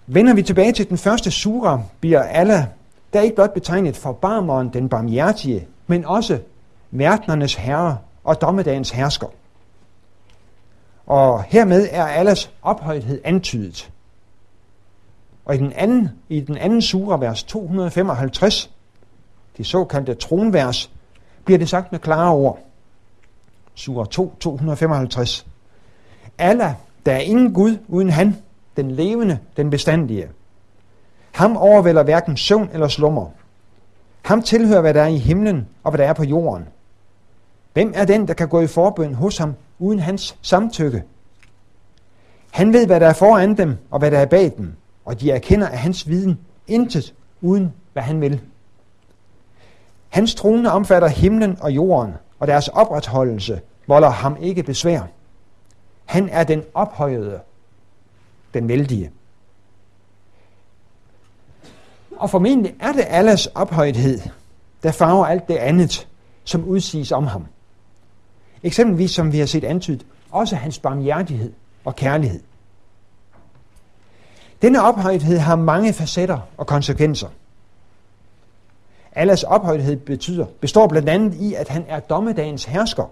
Vender 0.07 0.35
vi 0.35 0.42
tilbage 0.42 0.72
til 0.72 0.88
den 0.88 0.98
første 0.98 1.31
sura, 1.31 1.83
bliver 2.01 2.22
Allah 2.22 2.64
der 3.12 3.20
ikke 3.20 3.35
blot 3.35 3.55
betegnet 3.55 3.96
for 3.96 4.12
barmeren, 4.12 4.68
den 4.72 4.88
barmhjertige, 4.88 5.66
men 5.87 6.05
også 6.05 6.38
verdenernes 6.90 7.55
herre 7.55 7.98
og 8.24 8.40
dommedagens 8.40 8.90
hersker. 8.90 9.27
Og 11.07 11.42
hermed 11.42 11.88
er 11.90 12.05
Allahs 12.05 12.51
ophøjthed 12.62 13.20
antydet. 13.24 13.90
Og 15.44 15.55
i 15.55 15.59
den 15.59 15.72
anden, 15.72 16.11
i 16.29 16.40
den 16.40 16.57
anden 16.57 16.83
sura, 16.83 17.18
vers 17.18 17.42
255, 17.42 18.70
det 19.59 19.66
såkaldte 19.66 20.14
tronvers, 20.14 20.90
bliver 21.44 21.59
det 21.59 21.68
sagt 21.68 21.92
med 21.92 22.01
klare 22.01 22.33
ord. 22.33 22.59
Sur 23.75 24.05
2, 24.05 24.35
255. 24.40 25.47
Allah, 26.38 26.73
der 27.07 27.12
er 27.12 27.18
ingen 27.18 27.55
Gud 27.55 27.79
uden 27.88 28.11
han, 28.11 28.37
den 28.77 28.90
levende, 28.90 29.38
den 29.57 29.71
bestandige. 29.71 30.29
Ham 31.33 31.57
overvælder 31.57 32.03
hverken 32.03 32.37
søvn 32.37 32.71
eller 32.73 32.88
slummer. 32.88 33.27
Ham 34.23 34.42
tilhører, 34.42 34.81
hvad 34.81 34.94
der 34.94 35.03
er 35.03 35.07
i 35.07 35.16
himlen 35.16 35.68
og 35.85 35.90
hvad 35.90 35.99
der 35.99 36.05
er 36.09 36.12
på 36.12 36.25
jorden. 36.25 36.64
Hvem 37.73 37.92
er 37.94 38.05
den, 38.05 38.29
der 38.29 38.35
kan 38.35 38.49
gå 38.49 38.61
i 38.61 38.66
forbøn 38.66 39.14
hos 39.14 39.38
ham 39.38 39.55
uden 39.79 39.99
hans 39.99 40.37
samtykke? 40.42 41.03
Han 42.51 42.73
ved, 42.73 42.87
hvad 42.87 43.01
der 43.01 43.07
er 43.07 43.12
foran 43.12 43.57
dem 43.57 43.77
og 43.90 43.99
hvad 43.99 44.11
der 44.11 44.18
er 44.18 44.27
bag 44.27 44.53
dem, 44.57 44.73
og 45.05 45.21
de 45.21 45.31
erkender 45.31 45.68
af 45.68 45.79
hans 45.79 46.09
viden 46.09 46.38
intet 46.66 47.14
uden 47.40 47.73
hvad 47.92 48.03
han 48.03 48.21
vil. 48.21 48.40
Hans 50.09 50.35
trone 50.35 50.73
omfatter 50.73 51.09
himlen 51.09 51.59
og 51.61 51.73
jorden, 51.73 52.14
og 52.38 52.47
deres 52.47 52.68
opretholdelse 52.68 53.61
volder 53.87 54.09
ham 54.09 54.37
ikke 54.40 54.62
besvær. 54.62 55.03
Han 56.05 56.29
er 56.29 56.44
den 56.44 56.62
ophøjede, 56.75 57.40
den 58.55 58.68
vældige. 58.68 59.11
Og 62.16 62.31
formentlig 62.31 62.75
er 62.81 62.92
det 62.92 63.05
alles 63.09 63.47
ophøjethed, 63.47 64.21
der 64.83 64.92
farver 64.92 65.27
alt 65.27 65.49
det 65.49 65.57
andet, 65.57 66.09
som 66.44 66.64
udsiges 66.64 67.12
om 67.12 67.27
ham. 67.27 67.47
Eksempelvis, 68.62 69.11
som 69.11 69.33
vi 69.33 69.38
har 69.38 69.47
set 69.47 69.64
antydet, 69.64 70.07
også 70.31 70.57
hans 70.57 70.79
barmhjertighed 70.79 71.53
og 71.85 71.97
kærlighed. 71.97 72.40
Denne 74.62 74.83
ophøjethed 74.83 75.38
har 75.38 75.57
mange 75.57 75.92
facetter 75.92 76.38
og 76.57 76.66
konsekvenser. 76.66 77.29
Allahs 79.19 79.43
ophøjthed 79.43 79.97
betyder, 79.97 80.47
består 80.61 80.87
blandt 80.87 81.09
andet 81.09 81.35
i, 81.35 81.55
at 81.55 81.69
han 81.69 81.85
er 81.89 82.01
dommedagens 82.01 82.65
hersker. 82.65 83.05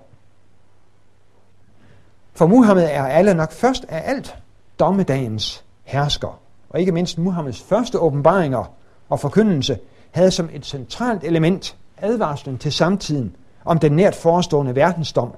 For 2.33 2.47
Muhammed 2.47 2.85
er 2.85 3.03
Allah 3.03 3.37
nok 3.37 3.53
først 3.53 3.85
af 3.89 4.03
alt 4.11 4.37
dommedagens 4.79 5.65
hersker. 5.85 6.41
Og 6.71 6.81
ikke 6.81 6.93
mindst 6.93 7.19
Muhammeds 7.19 7.63
første 7.63 7.99
åbenbaringer 7.99 8.73
og 9.09 9.21
forkyndelse 9.21 9.79
havde 10.11 10.31
som 10.31 10.49
et 10.53 10.67
centralt 10.67 11.25
element 11.25 11.77
advarslen 11.99 12.59
til 12.59 12.73
samtiden 12.73 13.37
om 13.65 13.79
den 13.79 13.93
nært 13.93 14.15
forestående 14.15 14.75
verdensdom 14.75 15.33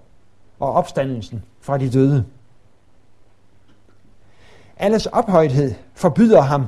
og 0.61 0.73
opstandelsen 0.73 1.43
fra 1.61 1.79
de 1.79 1.91
døde. 1.91 2.25
Alles 4.77 5.07
ophøjthed 5.07 5.75
forbyder 5.95 6.41
ham 6.41 6.67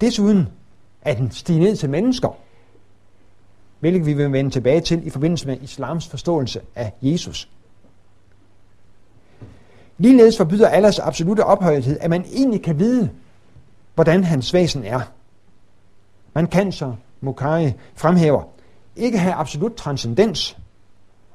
desuden 0.00 0.48
at 1.02 1.18
stige 1.30 1.60
ned 1.60 1.76
til 1.76 1.90
mennesker, 1.90 2.28
hvilket 3.80 4.06
vi 4.06 4.12
vil 4.12 4.32
vende 4.32 4.50
tilbage 4.50 4.80
til 4.80 5.06
i 5.06 5.10
forbindelse 5.10 5.46
med 5.46 5.60
islams 5.60 6.08
forståelse 6.08 6.60
af 6.74 6.92
Jesus. 7.02 7.48
Ligeledes 9.98 10.36
forbyder 10.36 10.68
Allahs 10.68 10.98
absolute 10.98 11.44
ophøjethed, 11.44 11.98
at 12.00 12.10
man 12.10 12.24
egentlig 12.32 12.62
kan 12.62 12.78
vide, 12.78 13.10
hvordan 13.94 14.24
hans 14.24 14.54
væsen 14.54 14.84
er. 14.84 15.00
Man 16.34 16.46
kan, 16.46 16.72
så 16.72 16.94
Mukai 17.20 17.72
fremhæver, 17.94 18.42
ikke 18.96 19.18
have 19.18 19.34
absolut 19.34 19.74
transcendens 19.74 20.56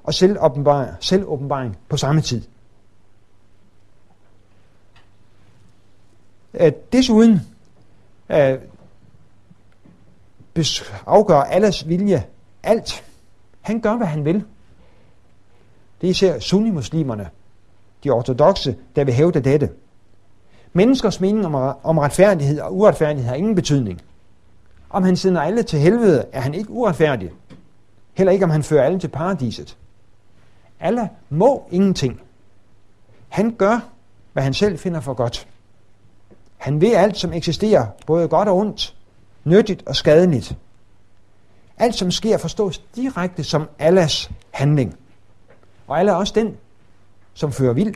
og 0.04 0.14
selvåbenbaring, 0.14 0.92
selvåbenbaring 1.00 1.78
på 1.90 1.98
samme 1.98 2.22
tid. 2.22 2.42
Desuden 6.92 7.42
øh, 8.30 8.60
afgør 11.06 11.42
alles 11.42 11.88
vilje 11.88 12.24
alt. 12.64 13.06
Han 13.62 13.80
gør, 13.80 13.96
hvad 13.96 14.08
han 14.08 14.26
vil. 14.26 14.44
Det 16.02 16.08
er 16.08 16.12
især 16.12 16.40
sunnimuslimerne, 16.40 17.30
de 18.04 18.10
ortodoxe, 18.10 18.76
der 18.96 19.04
vil 19.04 19.14
hævde 19.14 19.40
dette. 19.40 19.70
Menneskers 20.74 21.20
mening 21.20 21.46
om, 21.46 21.76
om 21.84 21.98
retfærdighed 21.98 22.60
og 22.60 22.76
uretfærdighed 22.76 23.30
har 23.30 23.36
ingen 23.36 23.56
betydning. 23.56 24.02
Om 24.90 25.04
han 25.04 25.16
sender 25.16 25.42
alle 25.42 25.64
til 25.64 25.80
helvede, 25.80 26.26
er 26.32 26.42
han 26.42 26.54
ikke 26.54 26.70
uretfærdig. 26.70 27.32
Heller 28.14 28.32
ikke, 28.32 28.46
om 28.46 28.52
han 28.52 28.64
fører 28.64 28.84
alle 28.84 29.00
til 29.00 29.08
paradiset. 29.08 29.78
Alle 30.80 31.10
må 31.30 31.68
ingenting. 31.72 32.22
Han 33.30 33.52
gør, 33.52 33.80
hvad 34.34 34.44
han 34.44 34.54
selv 34.54 34.80
finder 34.80 35.00
for 35.00 35.14
godt. 35.14 35.48
Han 36.58 36.82
ved 36.82 36.94
alt, 36.94 37.18
som 37.18 37.34
eksisterer, 37.34 37.88
både 38.06 38.28
godt 38.28 38.50
og 38.50 38.58
ondt, 38.58 38.96
nyttigt 39.44 39.84
og 39.88 39.96
skadeligt. 39.96 40.56
Alt, 41.78 41.96
som 41.96 42.12
sker, 42.12 42.38
forstås 42.38 42.78
direkte 42.96 43.44
som 43.44 43.70
Allahs 43.80 44.32
handling. 44.52 44.98
Og 45.88 46.00
Allah 46.00 46.14
er 46.14 46.18
også 46.18 46.34
den, 46.36 46.58
som 47.34 47.52
fører 47.52 47.74
vild. 47.74 47.96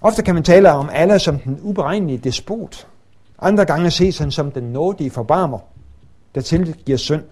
Ofte 0.00 0.22
kan 0.22 0.34
man 0.34 0.44
tale 0.44 0.72
om 0.72 0.88
Allah 0.92 1.20
som 1.20 1.38
den 1.38 1.60
uberegnelige 1.62 2.18
despot. 2.18 2.88
Andre 3.38 3.64
gange 3.64 3.90
ses 3.90 4.18
han 4.18 4.30
som 4.30 4.50
den 4.50 4.64
nådige 4.64 5.10
forbarmer, 5.10 5.58
der 6.34 6.40
tilgiver 6.40 6.98
synd. 6.98 7.24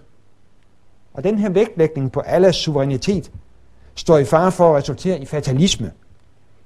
Og 1.13 1.23
den 1.23 1.37
her 1.37 1.49
vægtlægning 1.49 2.11
på 2.11 2.19
Allahs 2.19 2.55
suverænitet 2.55 3.31
står 3.95 4.17
i 4.17 4.25
fare 4.25 4.51
for 4.51 4.69
at 4.69 4.75
resultere 4.77 5.19
i 5.19 5.25
fatalisme, 5.25 5.91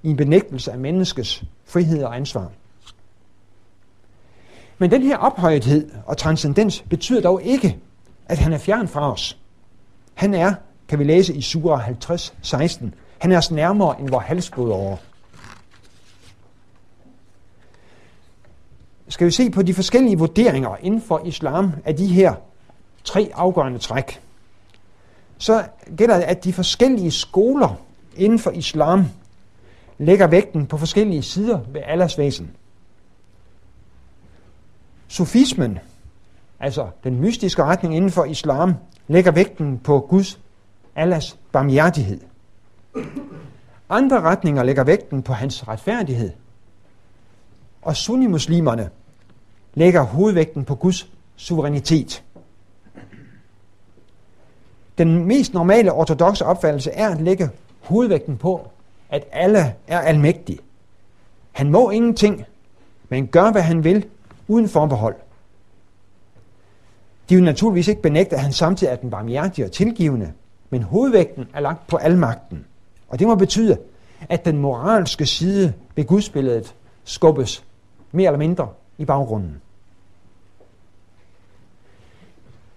i 0.04 0.10
en 0.10 0.18
benægtelse 0.18 0.72
af 0.72 0.80
menneskets 0.80 1.44
frihed 1.66 2.04
og 2.04 2.16
ansvar. 2.16 2.52
Men 4.80 4.92
den 4.92 5.02
her 5.02 5.18
ophøjethed 5.18 5.92
og 6.06 6.18
transcendens 6.18 6.84
betyder 6.90 7.22
dog 7.22 7.44
ikke, 7.44 7.78
at 8.26 8.38
han 8.38 8.54
er 8.54 8.58
fjern 8.58 8.88
fra 8.88 9.12
os. 9.12 9.38
Han 10.14 10.34
er, 10.34 10.54
kan 10.88 11.00
vi 11.00 11.04
læse 11.04 11.34
i 11.34 11.42
Sura 11.42 11.76
50, 11.76 12.34
16, 12.42 12.94
han 13.18 13.32
er 13.32 13.38
os 13.38 13.52
nærmere 13.52 14.00
end 14.00 14.10
vores 14.10 14.26
halsbåd 14.26 14.72
over. 14.72 14.98
Skal 19.08 19.28
vi 19.28 19.32
se 19.32 19.50
på 19.50 19.62
de 19.62 19.74
forskellige 19.74 20.18
vurderinger 20.18 20.76
inden 20.82 21.02
for 21.02 21.22
islam 21.26 21.74
af 21.86 21.96
de 21.96 22.08
her 22.08 22.34
tre 23.04 23.32
afgørende 23.34 23.80
træk, 23.80 24.22
så 25.38 25.64
gælder 25.98 26.16
det, 26.16 26.24
at 26.24 26.44
de 26.44 26.54
forskellige 26.54 27.12
skoler 27.12 27.76
inden 28.16 28.40
for 28.40 28.52
islam 28.52 29.06
lægger 29.98 30.28
vægten 30.28 30.66
på 30.66 30.78
forskellige 30.78 31.22
sider 31.22 31.60
ved 31.74 31.82
Allahs 31.86 32.18
væsen. 32.18 32.52
Sufismen, 35.10 35.80
altså 36.60 36.88
den 37.04 37.20
mystiske 37.20 37.64
retning 37.64 37.96
inden 37.96 38.12
for 38.12 38.26
islam, 38.26 38.74
lægger 39.08 39.32
vægten 39.32 39.78
på 39.78 40.00
Guds, 40.00 40.40
Allahs 40.96 41.38
barmhjertighed. 41.52 42.20
Andre 43.90 44.22
retninger 44.22 44.64
lægger 44.64 44.84
vægten 44.84 45.24
på 45.24 45.34
hans 45.34 45.68
retfærdighed. 45.68 46.32
Og 47.82 47.96
sunnimuslimerne 47.96 48.90
lægger 49.74 50.02
hovedvægten 50.02 50.66
på 50.66 50.76
Guds 50.76 51.10
suverænitet. 51.36 52.24
Den 54.98 55.26
mest 55.26 55.54
normale 55.54 55.92
ortodoxe 55.92 56.46
opfattelse 56.46 56.92
er 56.92 57.10
at 57.10 57.22
lægge 57.22 57.50
hovedvægten 57.82 58.38
på, 58.38 58.68
at 59.10 59.24
alle 59.32 59.76
er 59.88 60.00
almægtig. 60.00 60.60
Han 61.52 61.72
må 61.72 61.90
ingenting, 61.90 62.46
men 63.10 63.28
gør, 63.28 63.52
hvad 63.52 63.62
han 63.62 63.84
vil, 63.84 64.06
uden 64.50 64.70
forbehold. 64.70 65.16
De 67.30 67.36
vil 67.36 67.44
naturligvis 67.44 67.88
ikke 67.88 68.02
benægte, 68.02 68.36
at 68.36 68.42
han 68.42 68.52
samtidig 68.52 68.92
er 68.92 68.96
den 68.96 69.10
barmhjertige 69.10 69.66
og 69.66 69.72
tilgivende, 69.72 70.34
men 70.70 70.84
hovedvægten 70.84 71.48
er 71.54 71.60
lagt 71.60 71.88
på 71.88 71.98
almagten. 71.98 72.66
Og 73.08 73.20
det 73.20 73.28
må 73.28 73.36
betyde, 73.36 73.78
at 74.30 74.46
den 74.46 74.58
moralske 74.58 75.26
side 75.26 75.74
ved 75.96 76.06
gudsbilledet 76.06 76.76
skubbes 77.04 77.64
mere 78.12 78.28
eller 78.28 78.38
mindre 78.38 78.70
i 78.98 79.06
baggrunden. 79.06 79.62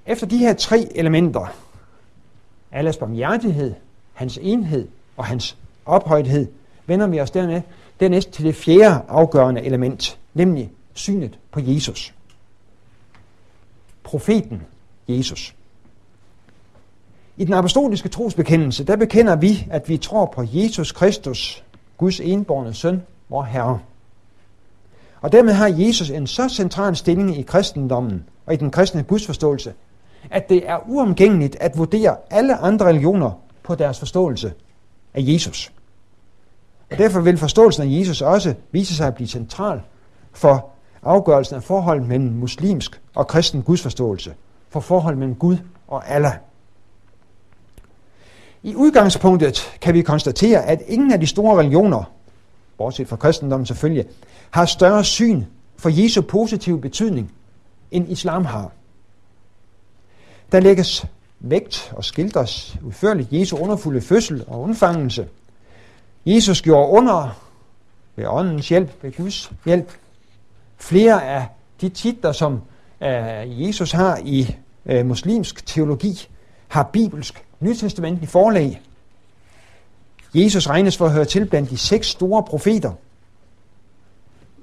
Efter 0.06 0.26
de 0.26 0.38
her 0.38 0.54
tre 0.54 0.88
elementer, 0.94 1.54
Allahs 2.72 2.96
barmhjertighed, 2.96 3.74
hans 4.12 4.38
enhed 4.42 4.88
og 5.16 5.24
hans 5.24 5.56
ophøjthed, 5.86 6.48
vender 6.86 7.06
vi 7.06 7.20
os 7.20 7.30
dernæst, 7.30 7.66
dernæst 8.00 8.30
til 8.30 8.44
det 8.44 8.54
fjerde 8.54 9.02
afgørende 9.08 9.62
element, 9.62 10.18
nemlig 10.34 10.70
synet 10.94 11.38
på 11.50 11.60
Jesus. 11.62 12.14
Profeten 14.02 14.62
Jesus. 15.08 15.54
I 17.36 17.44
den 17.44 17.54
apostoliske 17.54 18.08
trosbekendelse, 18.08 18.84
der 18.84 18.96
bekender 18.96 19.36
vi, 19.36 19.66
at 19.70 19.88
vi 19.88 19.96
tror 19.96 20.26
på 20.26 20.44
Jesus 20.52 20.92
Kristus, 20.92 21.64
Guds 21.96 22.20
enborne 22.20 22.74
søn, 22.74 23.02
vor 23.28 23.42
Herre. 23.42 23.80
Og 25.20 25.32
dermed 25.32 25.52
har 25.52 25.66
Jesus 25.68 26.10
en 26.10 26.26
så 26.26 26.48
central 26.48 26.96
stilling 26.96 27.38
i 27.38 27.42
kristendommen 27.42 28.24
og 28.46 28.54
i 28.54 28.56
den 28.56 28.70
kristne 28.70 29.02
gudsforståelse, 29.02 29.72
at 30.30 30.48
det 30.48 30.68
er 30.68 30.78
uomgængeligt 30.88 31.56
at 31.60 31.78
vurdere 31.78 32.16
alle 32.30 32.56
andre 32.56 32.86
religioner 32.86 33.30
på 33.62 33.74
deres 33.74 33.98
forståelse 33.98 34.52
af 35.14 35.20
Jesus. 35.22 35.72
Og 36.90 36.98
derfor 36.98 37.20
vil 37.20 37.38
forståelsen 37.38 37.82
af 37.82 37.98
Jesus 37.98 38.22
også 38.22 38.54
vise 38.72 38.96
sig 38.96 39.06
at 39.06 39.14
blive 39.14 39.28
central 39.28 39.80
for 40.32 40.71
afgørelsen 41.02 41.56
af 41.56 41.62
forholdet 41.62 42.08
mellem 42.08 42.32
muslimsk 42.32 43.00
og 43.14 43.26
kristen 43.26 43.62
gudsforståelse, 43.62 44.34
for 44.70 44.80
forholdet 44.80 45.18
mellem 45.18 45.34
Gud 45.34 45.56
og 45.88 46.10
Allah. 46.10 46.34
I 48.62 48.74
udgangspunktet 48.74 49.78
kan 49.80 49.94
vi 49.94 50.02
konstatere, 50.02 50.64
at 50.64 50.82
ingen 50.86 51.12
af 51.12 51.20
de 51.20 51.26
store 51.26 51.58
religioner, 51.58 52.12
bortset 52.78 53.08
fra 53.08 53.16
kristendommen 53.16 53.66
selvfølgelig, 53.66 54.04
har 54.50 54.64
større 54.64 55.04
syn 55.04 55.44
for 55.76 55.88
Jesu 55.88 56.22
positive 56.22 56.80
betydning, 56.80 57.32
end 57.90 58.10
islam 58.10 58.44
har. 58.44 58.70
Der 60.52 60.60
lægges 60.60 61.06
vægt 61.40 61.92
og 61.96 62.04
skildres 62.04 62.76
udførligt 62.84 63.32
Jesu 63.32 63.56
underfulde 63.56 64.00
fødsel 64.00 64.44
og 64.46 64.60
undfangelse. 64.60 65.28
Jesus 66.26 66.62
gjorde 66.62 66.88
under 66.88 67.38
ved 68.16 68.26
åndens 68.26 68.68
hjælp, 68.68 69.02
ved 69.02 69.12
Guds 69.16 69.52
hjælp. 69.64 69.92
Flere 70.82 71.24
af 71.24 71.46
de 71.80 71.88
titler, 71.88 72.32
som 72.32 72.60
øh, 73.02 73.62
Jesus 73.66 73.92
har 73.92 74.20
i 74.24 74.56
øh, 74.86 75.06
muslimsk 75.06 75.66
teologi, 75.66 76.28
har 76.68 76.82
bibelsk 76.82 77.44
nytestamentlig 77.60 78.28
forlag. 78.28 78.82
Jesus 80.34 80.68
regnes 80.68 80.96
for 80.96 81.06
at 81.06 81.12
høre 81.12 81.24
til 81.24 81.46
blandt 81.46 81.70
de 81.70 81.78
seks 81.78 82.06
store 82.06 82.42
profeter. 82.42 82.92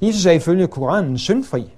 Jesus 0.02 0.26
er 0.26 0.32
ifølge 0.32 0.68
Koranen 0.68 1.18
syndfri. 1.18 1.74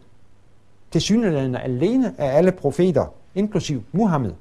Det 0.94 1.02
synligheden 1.02 1.56
alene 1.56 2.14
af 2.18 2.38
alle 2.38 2.52
profeter 2.52 3.06
inklusiv 3.36 3.84
Muhammed. 3.92 4.34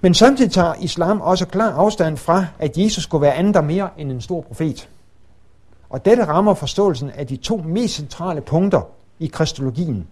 Men 0.00 0.14
samtidig 0.14 0.52
tager 0.52 0.74
islam 0.80 1.20
også 1.20 1.46
klar 1.46 1.72
afstand 1.72 2.16
fra, 2.16 2.46
at 2.58 2.78
Jesus 2.78 3.04
skulle 3.04 3.22
være 3.22 3.34
andet 3.34 3.56
og 3.56 3.64
mere 3.64 3.90
end 3.98 4.12
en 4.12 4.20
stor 4.20 4.40
profet. 4.40 4.88
Og 5.90 6.04
dette 6.04 6.24
rammer 6.24 6.54
forståelsen 6.54 7.10
af 7.10 7.26
de 7.26 7.36
to 7.36 7.56
mest 7.56 7.94
centrale 7.94 8.40
punkter 8.40 8.82
i 9.18 9.26
kristologien. 9.26 10.06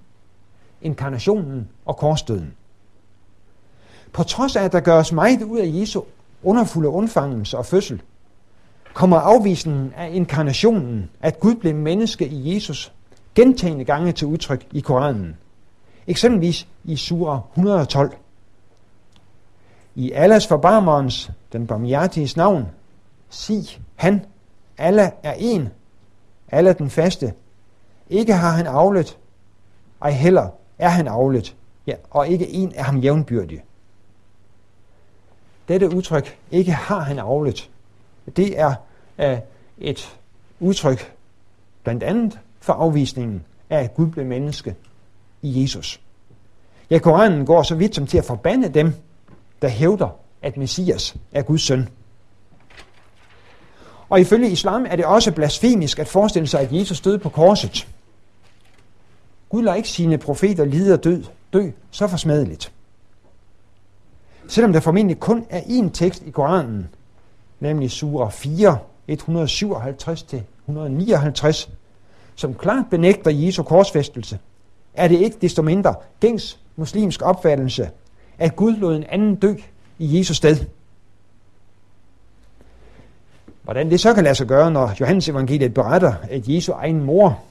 Inkarnationen 0.83 1.69
og 1.87 1.97
korsdøden. 1.97 2.55
På 4.13 4.23
trods 4.23 4.57
af, 4.57 4.65
at 4.65 4.73
der 4.73 4.81
gøres 4.81 5.13
meget 5.13 5.43
ud 5.43 5.59
af 5.59 5.71
Jesu 5.75 6.03
underfulde 6.43 6.89
undfangelse 6.89 7.59
og 7.59 7.67
fødsel, 7.67 8.03
kommer 8.95 9.17
afvisningen 9.17 9.93
af 9.97 10.11
inkarnationen, 10.13 11.11
at 11.21 11.41
Gud 11.41 11.55
blev 11.55 11.75
menneske 11.75 12.29
i 12.29 12.55
Jesus, 12.55 12.93
gentagende 13.35 13.85
gange 13.85 14.13
til 14.13 14.27
udtryk 14.27 14.67
i 14.73 14.81
Koranen. 14.81 15.37
Eksempelvis 16.07 16.67
i 16.85 16.97
Sura 16.97 17.41
112. 17.53 18.17
I 19.95 20.13
Allahs 20.13 20.47
forbarmerens, 20.47 21.31
den 21.53 21.67
barmhjertiges 21.67 22.37
navn, 22.37 22.67
sig 23.31 23.81
han, 23.95 24.25
Allah 24.79 25.11
er 25.23 25.35
en, 25.39 25.69
Allah 26.53 26.79
den 26.79 26.91
faste. 26.91 27.35
Ikke 28.11 28.33
har 28.33 28.51
han 28.51 28.67
aflet, 28.67 29.19
ej 30.03 30.11
heller 30.11 30.49
er 30.79 30.89
han 30.89 31.09
aflet, 31.09 31.57
ja, 31.87 31.95
og 32.11 32.29
ikke 32.29 32.49
en 32.49 32.73
er 32.75 32.83
ham 32.83 32.99
jævnbyrdig. 32.99 33.63
Dette 35.69 35.97
udtryk, 35.97 36.39
ikke 36.51 36.73
har 36.73 37.01
han 37.01 37.19
aflet, 37.19 37.71
det 38.37 38.61
er 38.61 38.75
uh, 39.19 39.39
et 39.79 40.19
udtryk 40.61 41.13
blandt 41.83 42.03
andet 42.03 42.39
for 42.61 42.73
afvisningen 42.73 43.45
af, 43.71 43.79
at 43.79 43.95
Gud 43.95 44.07
blev 44.07 44.27
menneske 44.27 44.75
i 45.43 45.63
Jesus. 45.63 46.01
Ja, 46.91 46.99
Koranen 46.99 47.47
går 47.47 47.63
så 47.63 47.75
vidt 47.75 47.95
som 47.95 48.07
til 48.07 48.19
at 48.19 48.25
forbande 48.25 48.69
dem, 48.69 48.95
der 49.63 49.69
hævder, 49.69 50.09
at 50.43 50.57
Messias 50.57 51.17
er 51.33 51.43
Guds 51.43 51.63
søn. 51.63 51.89
Og 54.09 54.21
ifølge 54.21 54.51
islam 54.51 54.87
er 54.89 54.97
det 54.97 55.05
også 55.05 55.33
blasfemisk 55.33 55.99
at 55.99 56.09
forestille 56.09 56.49
sig, 56.49 56.61
at 56.61 56.73
Jesus 56.73 57.01
døde 57.01 57.19
på 57.19 57.29
korset. 57.29 57.89
Gud 59.49 59.63
lader 59.63 59.77
ikke 59.77 59.89
sine 59.89 60.19
profeter 60.19 60.65
lide 60.65 60.95
og 60.95 61.05
død, 61.05 61.25
dø 61.53 61.71
så 61.91 62.07
forsmadeligt. 62.07 62.73
Selvom 64.49 64.73
der 64.73 64.81
formentlig 64.81 65.21
kun 65.21 65.47
er 65.51 65.61
én 65.61 65.91
tekst 65.93 66.23
i 66.27 66.31
Koranen, 66.31 66.89
nemlig 67.61 67.91
sura 67.91 68.29
4, 68.29 68.79
157-159, 69.11 71.69
som 72.35 72.55
klart 72.55 72.85
benægter 72.91 73.31
Jesu 73.31 73.63
korsfæstelse, 73.63 74.39
er 74.95 75.09
det 75.09 75.21
ikke 75.21 75.37
desto 75.41 75.63
mindre 75.63 75.95
gængs 76.21 76.59
muslimsk 76.77 77.23
opfattelse, 77.23 77.91
at 78.39 78.57
Gud 78.57 78.77
lod 78.77 78.97
en 78.97 79.05
anden 79.05 79.37
dø 79.37 79.55
i 79.99 80.19
Jesus 80.19 80.37
sted. 80.37 80.57
Hvordan 83.69 83.91
det 83.91 84.01
så 84.01 84.15
kan 84.15 84.25
lade 84.25 84.35
sig 84.35 84.47
gøre, 84.47 84.71
når 84.71 84.95
Johannes 85.01 85.29
evangeliet 85.29 85.75
beretter, 85.75 86.15
at 86.31 86.49
Jesu 86.49 86.73
egen 86.73 87.05
mor 87.05 87.43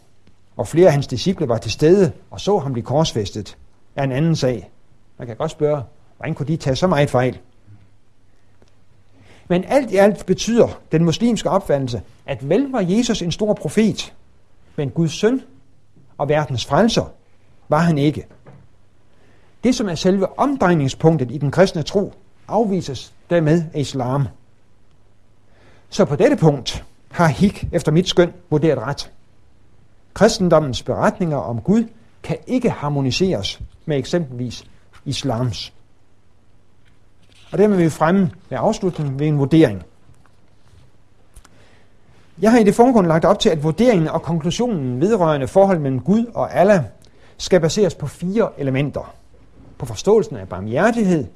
og 0.55 0.67
flere 0.67 0.87
af 0.87 0.91
hans 0.91 1.07
disciple 1.07 1.47
var 1.47 1.57
til 1.57 1.71
stede 1.71 2.11
og 2.31 2.41
så 2.41 2.57
ham 2.57 2.73
blive 2.73 2.85
korsfæstet, 2.85 3.57
er 3.95 4.03
en 4.03 4.11
anden 4.11 4.35
sag. 4.35 4.69
Man 5.17 5.27
kan 5.27 5.35
godt 5.35 5.51
spørge, 5.51 5.81
hvordan 6.17 6.35
kunne 6.35 6.47
de 6.47 6.57
tage 6.57 6.75
så 6.75 6.87
meget 6.87 7.09
fejl? 7.09 7.39
Men 9.47 9.63
alt 9.67 9.91
i 9.91 9.95
alt 9.95 10.25
betyder 10.25 10.67
den 10.91 11.03
muslimske 11.05 11.49
opfattelse, 11.49 12.01
at 12.25 12.49
vel 12.49 12.71
var 12.71 12.81
Jesus 12.81 13.21
en 13.21 13.31
stor 13.31 13.53
profet, 13.53 14.13
men 14.75 14.89
Guds 14.89 15.13
søn 15.13 15.41
og 16.17 16.29
verdens 16.29 16.65
frelser 16.65 17.05
var 17.69 17.79
han 17.79 17.97
ikke. 17.97 18.25
Det, 19.63 19.75
som 19.75 19.89
er 19.89 19.95
selve 19.95 20.39
omdrejningspunktet 20.39 21.31
i 21.31 21.37
den 21.37 21.51
kristne 21.51 21.83
tro, 21.83 22.13
afvises 22.47 23.13
dermed 23.29 23.63
af 23.73 23.79
islam. 23.79 24.27
Så 25.89 26.05
på 26.05 26.15
dette 26.15 26.37
punkt 26.37 26.85
har 27.11 27.27
Hik 27.27 27.67
efter 27.71 27.91
mit 27.91 28.07
skøn 28.07 28.33
vurderet 28.49 28.77
ret. 28.77 29.11
Kristendommens 30.13 30.83
beretninger 30.83 31.37
om 31.37 31.61
Gud 31.61 31.83
kan 32.23 32.37
ikke 32.47 32.69
harmoniseres 32.69 33.61
med 33.85 33.97
eksempelvis 33.97 34.65
islams. 35.05 35.73
Og 37.51 37.57
dermed 37.57 37.77
er 37.77 37.83
vi 37.83 37.89
fremme 37.89 38.31
med 38.49 38.57
afslutningen 38.61 39.19
ved 39.19 39.27
en 39.27 39.39
vurdering. 39.39 39.83
Jeg 42.41 42.51
har 42.51 42.59
i 42.59 42.63
det 42.63 42.75
foregående 42.75 43.07
lagt 43.07 43.25
op 43.25 43.39
til, 43.39 43.49
at 43.49 43.63
vurderingen 43.63 44.07
og 44.07 44.21
konklusionen 44.21 45.01
vedrørende 45.01 45.47
forhold 45.47 45.79
mellem 45.79 45.99
Gud 45.99 46.25
og 46.33 46.55
Allah 46.55 46.83
skal 47.37 47.59
baseres 47.59 47.95
på 47.95 48.07
fire 48.07 48.49
elementer. 48.57 49.13
På 49.77 49.85
forståelsen 49.85 50.37
af 50.37 50.49
barmhjertighed, 50.49 51.27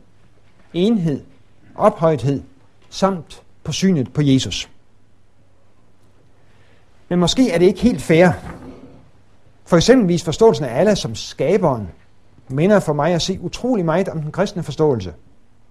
enhed, 0.73 1.23
ophøjthed 1.75 2.43
samt 2.89 3.43
på 3.63 3.71
synet 3.71 4.13
på 4.13 4.21
Jesus. 4.21 4.69
Men 7.09 7.19
måske 7.19 7.51
er 7.51 7.57
det 7.57 7.65
ikke 7.65 7.81
helt 7.81 8.01
fair. 8.01 8.29
For 9.65 9.75
eksempelvis 9.75 10.23
forståelsen 10.23 10.65
af 10.65 10.79
Allah 10.79 10.97
som 10.97 11.15
skaberen 11.15 11.87
minder 12.47 12.79
for 12.79 12.93
mig 12.93 13.13
at 13.13 13.21
se 13.21 13.39
utrolig 13.41 13.85
meget 13.85 14.09
om 14.09 14.21
den 14.21 14.31
kristne 14.31 14.63
forståelse. 14.63 15.13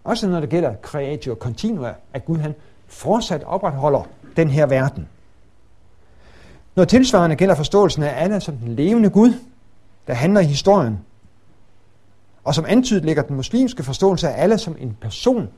Også 0.04 0.28
når 0.28 0.40
det 0.40 0.48
gælder 0.48 0.74
creatio 0.82 1.36
continua, 1.40 1.94
at 2.12 2.24
Gud 2.24 2.38
han 2.38 2.54
fortsat 2.86 3.44
opretholder 3.44 4.08
den 4.36 4.50
her 4.50 4.66
verden. 4.66 5.08
Når 6.76 6.84
tilsvarende 6.84 7.36
gælder 7.36 7.54
forståelsen 7.54 8.02
af 8.02 8.24
Allah 8.24 8.40
som 8.40 8.56
den 8.56 8.76
levende 8.76 9.10
Gud, 9.10 9.32
der 10.06 10.14
handler 10.14 10.40
i 10.40 10.44
historien, 10.44 10.98
og 12.44 12.54
som 12.54 12.64
antydet 12.68 13.04
ligger 13.04 13.22
den 13.22 13.36
muslimske 13.36 13.82
forståelse 13.82 14.28
af 14.28 14.42
Allah 14.42 14.58
som 14.58 14.76
en 14.78 14.96
person 15.00 15.48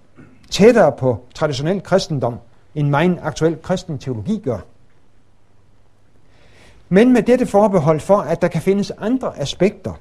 tættere 0.53 0.93
på 0.93 1.25
traditionel 1.35 1.83
kristendom, 1.83 2.39
end 2.75 2.89
meget 2.89 3.19
aktuel 3.23 3.63
kristen 3.63 3.99
teologi 3.99 4.41
gør. 4.45 4.59
Men 6.89 7.13
med 7.13 7.23
dette 7.23 7.47
forbehold 7.47 8.01
for, 8.01 8.17
at 8.17 8.43
der 8.43 8.49
kan 8.49 8.63
findes 8.63 8.91
andre 8.91 9.39
aspekter 9.39 9.93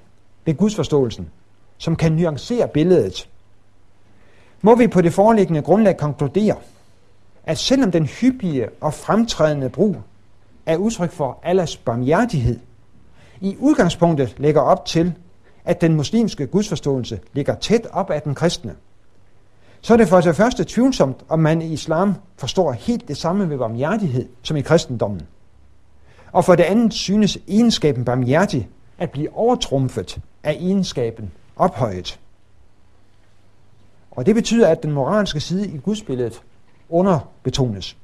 ved 0.46 0.54
gudsforståelsen, 0.56 1.30
som 1.78 1.96
kan 1.96 2.12
nuancere 2.12 2.68
billedet, 2.68 3.30
må 4.62 4.76
vi 4.76 4.88
på 4.88 5.02
det 5.02 5.14
foreliggende 5.14 5.62
grundlag 5.62 5.98
konkludere, 5.98 6.56
at 7.44 7.58
selvom 7.58 7.92
den 7.92 8.06
hyppige 8.06 8.70
og 8.82 8.94
fremtrædende 8.94 9.70
brug 9.70 9.96
er 10.66 10.78
udtryk 10.78 11.12
for 11.12 11.40
Allahs 11.44 11.78
barmhjertighed, 11.78 12.60
i 13.42 13.56
udgangspunktet 13.60 14.36
lægger 14.38 14.62
op 14.62 14.86
til, 14.86 15.14
at 15.66 15.82
den 15.82 15.96
muslimske 15.96 16.48
gudsforståelse 16.48 17.20
ligger 17.34 17.56
tæt 17.56 17.88
op 17.92 18.10
af 18.10 18.22
den 18.22 18.36
kristne, 18.36 18.76
så 19.82 19.94
er 19.94 19.98
det 19.98 20.08
for 20.08 20.22
det 20.22 20.36
første 20.36 20.64
tvivlsomt, 20.68 21.18
om 21.30 21.40
man 21.40 21.62
i 21.62 21.74
islam 21.74 22.16
forstår 22.38 22.72
helt 22.72 23.08
det 23.08 23.18
samme 23.18 23.50
ved 23.50 23.58
barmhjertighed 23.58 24.30
som 24.44 24.58
i 24.58 24.62
kristendommen. 24.62 25.22
Og 26.32 26.46
for 26.46 26.56
det 26.56 26.64
andet 26.64 26.94
synes 26.94 27.38
egenskaben 27.48 28.06
barmhjertig 28.06 28.70
at 28.98 29.12
blive 29.12 29.36
overtrumfet 29.36 30.20
af 30.44 30.52
egenskaben 30.52 31.32
ophøjet. 31.56 32.20
Og 34.12 34.26
det 34.26 34.36
betyder, 34.36 34.68
at 34.68 34.84
den 34.84 34.92
moralske 34.92 35.40
side 35.40 35.68
i 35.68 35.78
gudsbilledet 35.78 36.42
underbetones. 36.90 37.98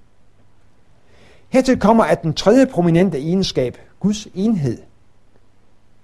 Hertil 1.49 1.80
kommer, 1.80 2.03
at 2.03 2.23
den 2.23 2.34
tredje 2.34 2.65
prominente 2.65 3.17
egenskab, 3.17 3.78
Guds 3.99 4.28
enhed, 4.36 4.78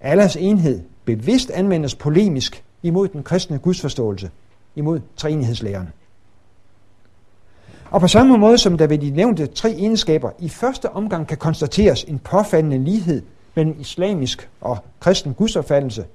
Allahs 0.02 0.36
enhed, 0.36 0.82
bevidst 1.06 1.50
anvendes 1.50 1.96
polemisk 1.96 2.64
imod 2.84 3.08
den 3.08 3.24
kristne 3.24 3.60
gudsforståelse, 3.60 4.32
imod 4.76 5.00
treenighedslæren. 5.18 5.90
Og 7.92 8.02
på 8.02 8.08
samme 8.08 8.38
måde 8.38 8.58
som 8.58 8.78
der 8.78 8.88
ved 8.88 8.98
de 8.98 9.10
nævnte 9.10 9.48
tre 9.48 9.72
egenskaber 9.72 10.32
i 10.40 10.50
første 10.50 10.90
omgang 10.90 11.28
kan 11.28 11.38
konstateres 11.38 12.04
en 12.04 12.20
påfaldende 12.20 12.78
lighed 12.78 13.22
mellem 13.56 13.76
islamisk 13.80 14.50
og 14.62 14.78
kristen 15.00 15.34
gudsopfattelse, 15.34 16.06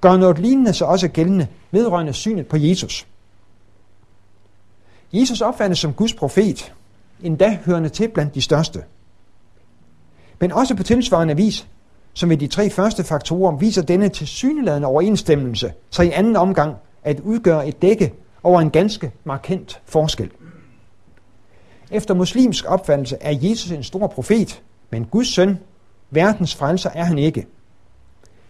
gør 0.00 0.16
noget 0.16 0.38
lignende 0.38 0.72
sig 0.72 0.86
også 0.86 1.08
gældende 1.08 1.46
vedrørende 1.70 2.12
synet 2.12 2.46
på 2.46 2.56
Jesus. 2.56 3.06
Jesus 5.12 5.40
opfattes 5.40 5.78
som 5.78 5.92
Guds 5.92 6.14
profet, 6.14 6.72
endda 7.22 7.58
hørende 7.66 7.88
til 7.88 8.08
blandt 8.08 8.34
de 8.34 8.42
største. 8.42 8.82
Men 10.40 10.52
også 10.52 10.74
på 10.74 10.82
tilsvarende 10.82 11.36
vis, 11.36 11.66
som 12.14 12.30
ved 12.30 12.36
de 12.36 12.46
tre 12.46 12.70
første 12.70 13.04
faktorer, 13.04 13.56
viser 13.56 13.82
denne 13.82 14.08
tilsyneladende 14.08 14.88
overensstemmelse, 14.88 15.72
så 15.90 16.02
i 16.02 16.10
anden 16.10 16.36
omgang 16.36 16.76
at 17.02 17.20
udgøre 17.20 17.68
et 17.68 17.82
dække 17.82 18.12
over 18.42 18.60
en 18.60 18.70
ganske 18.70 19.12
markant 19.24 19.80
forskel. 19.84 20.30
Efter 21.90 22.14
muslimsk 22.14 22.64
opfattelse 22.68 23.16
er 23.20 23.38
Jesus 23.42 23.70
en 23.70 23.82
stor 23.82 24.06
profet, 24.06 24.62
men 24.90 25.04
Guds 25.04 25.28
søn, 25.28 25.58
verdens 26.10 26.54
frelser, 26.54 26.90
er 26.94 27.04
han 27.04 27.18
ikke. 27.18 27.46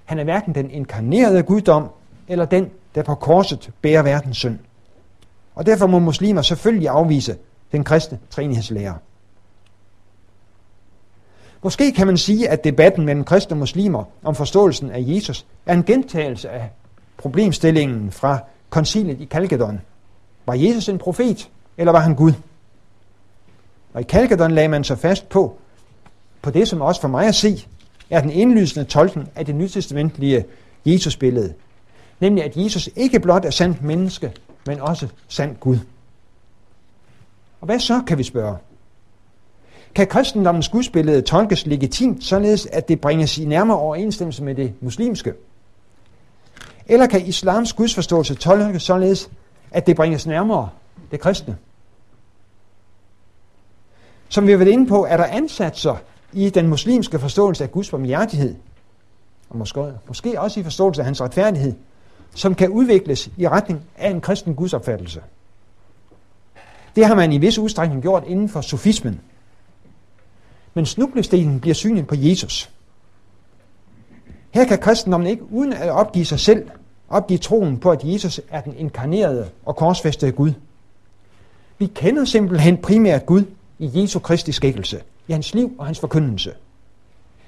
Han 0.04 0.18
er 0.18 0.24
hverken 0.24 0.54
den 0.54 0.70
inkarnerede 0.70 1.42
guddom, 1.42 1.88
eller 2.28 2.44
den, 2.44 2.70
der 2.94 3.02
på 3.02 3.14
korset 3.14 3.70
bærer 3.82 4.02
verdens 4.02 4.36
synd. 4.36 4.58
Og 5.54 5.66
derfor 5.66 5.86
må 5.86 5.98
muslimer 5.98 6.42
selvfølgelig 6.42 6.88
afvise 6.88 7.36
den 7.72 7.84
kristne 7.84 8.18
træenighedslærer. 8.30 8.94
Måske 11.62 11.92
kan 11.92 12.06
man 12.06 12.16
sige, 12.16 12.48
at 12.48 12.64
debatten 12.64 13.04
mellem 13.04 13.24
kristne 13.24 13.54
og 13.54 13.58
muslimer 13.58 14.04
om 14.22 14.34
forståelsen 14.34 14.90
af 14.90 15.04
Jesus 15.06 15.46
er 15.66 15.74
en 15.74 15.84
gentagelse 15.84 16.50
af 16.50 16.70
problemstillingen 17.20 18.12
fra 18.12 18.38
koncilet 18.70 19.20
i 19.20 19.24
Kalkedon. 19.24 19.80
Var 20.46 20.54
Jesus 20.54 20.88
en 20.88 20.98
profet, 20.98 21.50
eller 21.78 21.92
var 21.92 22.00
han 22.00 22.14
Gud? 22.14 22.32
Og 23.92 24.00
i 24.00 24.04
Kalkedon 24.04 24.50
lagde 24.50 24.68
man 24.68 24.84
sig 24.84 24.98
fast 24.98 25.28
på, 25.28 25.58
på 26.42 26.50
det, 26.50 26.68
som 26.68 26.80
også 26.80 27.00
for 27.00 27.08
mig 27.08 27.26
at 27.26 27.34
se, 27.34 27.66
er 28.10 28.20
den 28.20 28.30
indlysende 28.30 28.84
tolkning 28.84 29.28
af 29.34 29.46
det 29.46 29.54
nytestamentlige 29.54 30.44
Jesus-billede. 30.84 31.54
Nemlig, 32.20 32.44
at 32.44 32.56
Jesus 32.56 32.88
ikke 32.96 33.20
blot 33.20 33.44
er 33.44 33.50
sandt 33.50 33.82
menneske, 33.82 34.32
men 34.66 34.80
også 34.80 35.08
sand 35.28 35.56
Gud. 35.56 35.78
Og 37.60 37.66
hvad 37.66 37.78
så, 37.78 38.02
kan 38.06 38.18
vi 38.18 38.22
spørge? 38.22 38.56
Kan 39.94 40.06
kristendommens 40.06 40.68
gudsbillede 40.68 41.22
tolkes 41.22 41.66
legitimt, 41.66 42.24
således 42.24 42.66
at 42.66 42.88
det 42.88 43.00
bringes 43.00 43.38
i 43.38 43.44
nærmere 43.44 43.78
overensstemmelse 43.78 44.44
med 44.44 44.54
det 44.54 44.72
muslimske? 44.80 45.32
Eller 46.90 47.06
kan 47.06 47.26
islams 47.26 47.72
gudsforståelse 47.72 48.34
tolkes 48.34 48.82
således, 48.82 49.30
at 49.70 49.86
det 49.86 49.96
bringes 49.96 50.26
nærmere 50.26 50.68
det 51.10 51.20
kristne? 51.20 51.56
Som 54.28 54.46
vi 54.46 54.50
har 54.50 54.58
været 54.58 54.70
inde 54.70 54.86
på, 54.86 55.06
er 55.06 55.16
der 55.16 55.24
ansatser 55.24 55.96
i 56.32 56.50
den 56.50 56.68
muslimske 56.68 57.18
forståelse 57.18 57.64
af 57.64 57.72
Guds 57.72 57.90
barmhjertighed, 57.90 58.54
og 59.50 59.56
måske, 59.56 59.92
måske 60.08 60.40
også 60.40 60.60
i 60.60 60.62
forståelse 60.62 61.00
af 61.00 61.04
hans 61.04 61.20
retfærdighed, 61.20 61.74
som 62.34 62.54
kan 62.54 62.68
udvikles 62.68 63.30
i 63.36 63.48
retning 63.48 63.80
af 63.98 64.10
en 64.10 64.20
kristen 64.20 64.54
gudsopfattelse. 64.54 65.22
Det 66.96 67.06
har 67.06 67.14
man 67.14 67.32
i 67.32 67.38
vis 67.38 67.58
udstrækning 67.58 68.02
gjort 68.02 68.24
inden 68.26 68.48
for 68.48 68.60
sofismen. 68.60 69.20
Men 70.74 70.86
snublestenen 70.86 71.60
bliver 71.60 71.74
synet 71.74 72.06
på 72.06 72.14
Jesus. 72.18 72.70
Her 74.50 74.64
kan 74.64 74.78
kristendommen 74.78 75.26
ikke 75.26 75.52
uden 75.52 75.72
at 75.72 75.90
opgive 75.90 76.24
sig 76.24 76.40
selv, 76.40 76.70
opgive 77.10 77.38
troen 77.38 77.78
på, 77.78 77.90
at 77.90 78.00
Jesus 78.04 78.40
er 78.50 78.60
den 78.60 78.76
inkarnerede 78.76 79.48
og 79.64 79.76
korsfæstede 79.76 80.32
Gud. 80.32 80.52
Vi 81.78 81.86
kender 81.86 82.24
simpelthen 82.24 82.76
primært 82.76 83.26
Gud 83.26 83.44
i 83.78 83.90
Jesu 83.94 84.18
Kristi 84.18 84.52
skikkelse, 84.52 85.02
i 85.28 85.32
hans 85.32 85.54
liv 85.54 85.74
og 85.78 85.86
hans 85.86 86.00
forkyndelse. 86.00 86.52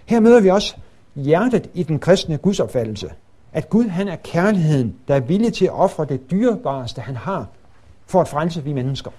Her 0.06 0.20
møder 0.20 0.40
vi 0.40 0.50
også 0.50 0.74
hjertet 1.14 1.70
i 1.74 1.82
den 1.82 1.98
kristne 1.98 2.38
gudsopfattelse, 2.38 3.10
at 3.52 3.70
Gud 3.70 3.84
han 3.84 4.08
er 4.08 4.16
kærligheden, 4.16 4.96
der 5.08 5.14
er 5.14 5.20
villig 5.20 5.52
til 5.52 5.64
at 5.64 5.72
ofre 5.72 6.04
det 6.04 6.30
dyrebareste, 6.30 7.00
han 7.00 7.16
har, 7.16 7.46
for 8.06 8.20
at 8.20 8.28
frelse 8.28 8.64
vi 8.64 8.72
mennesker. 8.72 9.10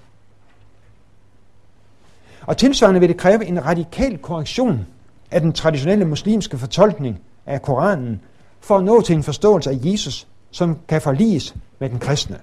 Og 2.42 2.58
tilsvarende 2.58 3.00
vil 3.00 3.10
det 3.10 3.18
kræve 3.18 3.46
en 3.46 3.66
radikal 3.66 4.18
korrektion 4.18 4.88
af 5.32 5.42
den 5.42 5.54
traditionelle 5.54 6.06
muslimske 6.06 6.58
fortolkning 6.58 7.20
af 7.46 7.62
Koranen, 7.62 8.22
for 8.60 8.78
at 8.78 8.84
nå 8.84 9.02
til 9.02 9.16
en 9.16 9.24
forståelse 9.24 9.70
af 9.70 9.78
Jesus, 9.84 10.28
som 10.54 10.80
kan 10.88 11.02
forliges 11.02 11.56
med 11.80 11.90
den 11.90 12.00
kristne. 12.00 12.40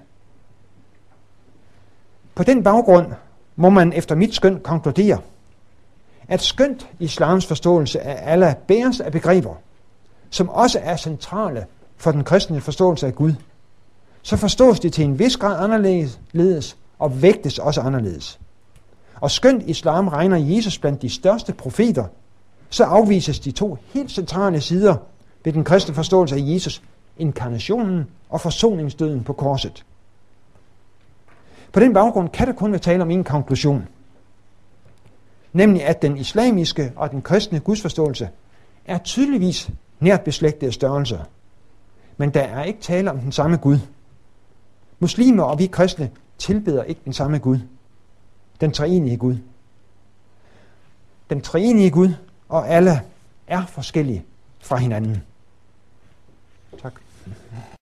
På 2.35 2.43
den 2.43 2.63
baggrund 2.63 3.07
må 3.55 3.69
man 3.69 3.93
efter 3.93 4.15
mit 4.15 4.35
skøn 4.35 4.59
konkludere, 4.63 5.17
at 6.27 6.41
skønt 6.41 6.87
islams 6.99 7.45
forståelse 7.45 8.01
af 8.01 8.31
Allah 8.31 8.55
bæres 8.55 8.99
af 8.99 9.11
begreber, 9.11 9.55
som 10.29 10.49
også 10.49 10.79
er 10.83 10.95
centrale 10.95 11.65
for 11.97 12.11
den 12.11 12.23
kristne 12.23 12.61
forståelse 12.61 13.07
af 13.07 13.15
Gud, 13.15 13.33
så 14.21 14.37
forstås 14.37 14.79
det 14.79 14.93
til 14.93 15.03
en 15.03 15.19
vis 15.19 15.37
grad 15.37 15.63
anderledes 15.63 16.77
og 16.99 17.21
vægtes 17.21 17.59
også 17.59 17.81
anderledes. 17.81 18.39
Og 19.21 19.31
skønt 19.31 19.63
islam 19.67 20.07
regner 20.07 20.37
Jesus 20.37 20.77
blandt 20.77 21.01
de 21.01 21.09
største 21.09 21.53
profeter, 21.53 22.05
så 22.69 22.83
afvises 22.83 23.39
de 23.39 23.51
to 23.51 23.77
helt 23.93 24.11
centrale 24.11 24.61
sider 24.61 24.95
ved 25.43 25.53
den 25.53 25.63
kristne 25.63 25.95
forståelse 25.95 26.35
af 26.35 26.39
Jesus, 26.43 26.81
inkarnationen 27.17 28.07
og 28.29 28.41
forsoningsdøden 28.41 29.23
på 29.23 29.33
korset. 29.33 29.85
På 31.71 31.79
den 31.79 31.93
baggrund 31.93 32.29
kan 32.29 32.47
der 32.47 32.53
kun 32.53 32.71
være 32.71 32.81
tale 32.81 33.03
om 33.03 33.11
en 33.11 33.23
konklusion, 33.23 33.87
nemlig 35.53 35.85
at 35.85 36.01
den 36.01 36.17
islamiske 36.17 36.93
og 36.95 37.11
den 37.11 37.21
kristne 37.21 37.59
gudsforståelse 37.59 38.29
er 38.85 38.97
tydeligvis 38.97 39.69
nært 39.99 40.21
beslægtede 40.21 40.71
størrelser, 40.71 41.19
men 42.17 42.29
der 42.29 42.41
er 42.41 42.63
ikke 42.63 42.81
tale 42.81 43.11
om 43.11 43.19
den 43.19 43.31
samme 43.31 43.57
Gud. 43.57 43.77
Muslimer 44.99 45.43
og 45.43 45.59
vi 45.59 45.65
kristne 45.65 46.09
tilbeder 46.37 46.83
ikke 46.83 47.01
den 47.05 47.13
samme 47.13 47.39
Gud. 47.39 47.59
Den 48.61 48.71
treenige 48.71 49.17
Gud. 49.17 49.35
Den 51.29 51.41
treenige 51.41 51.89
Gud 51.89 52.13
og 52.49 52.69
alle 52.69 53.01
er 53.47 53.65
forskellige 53.65 54.25
fra 54.59 54.77
hinanden. 54.77 55.23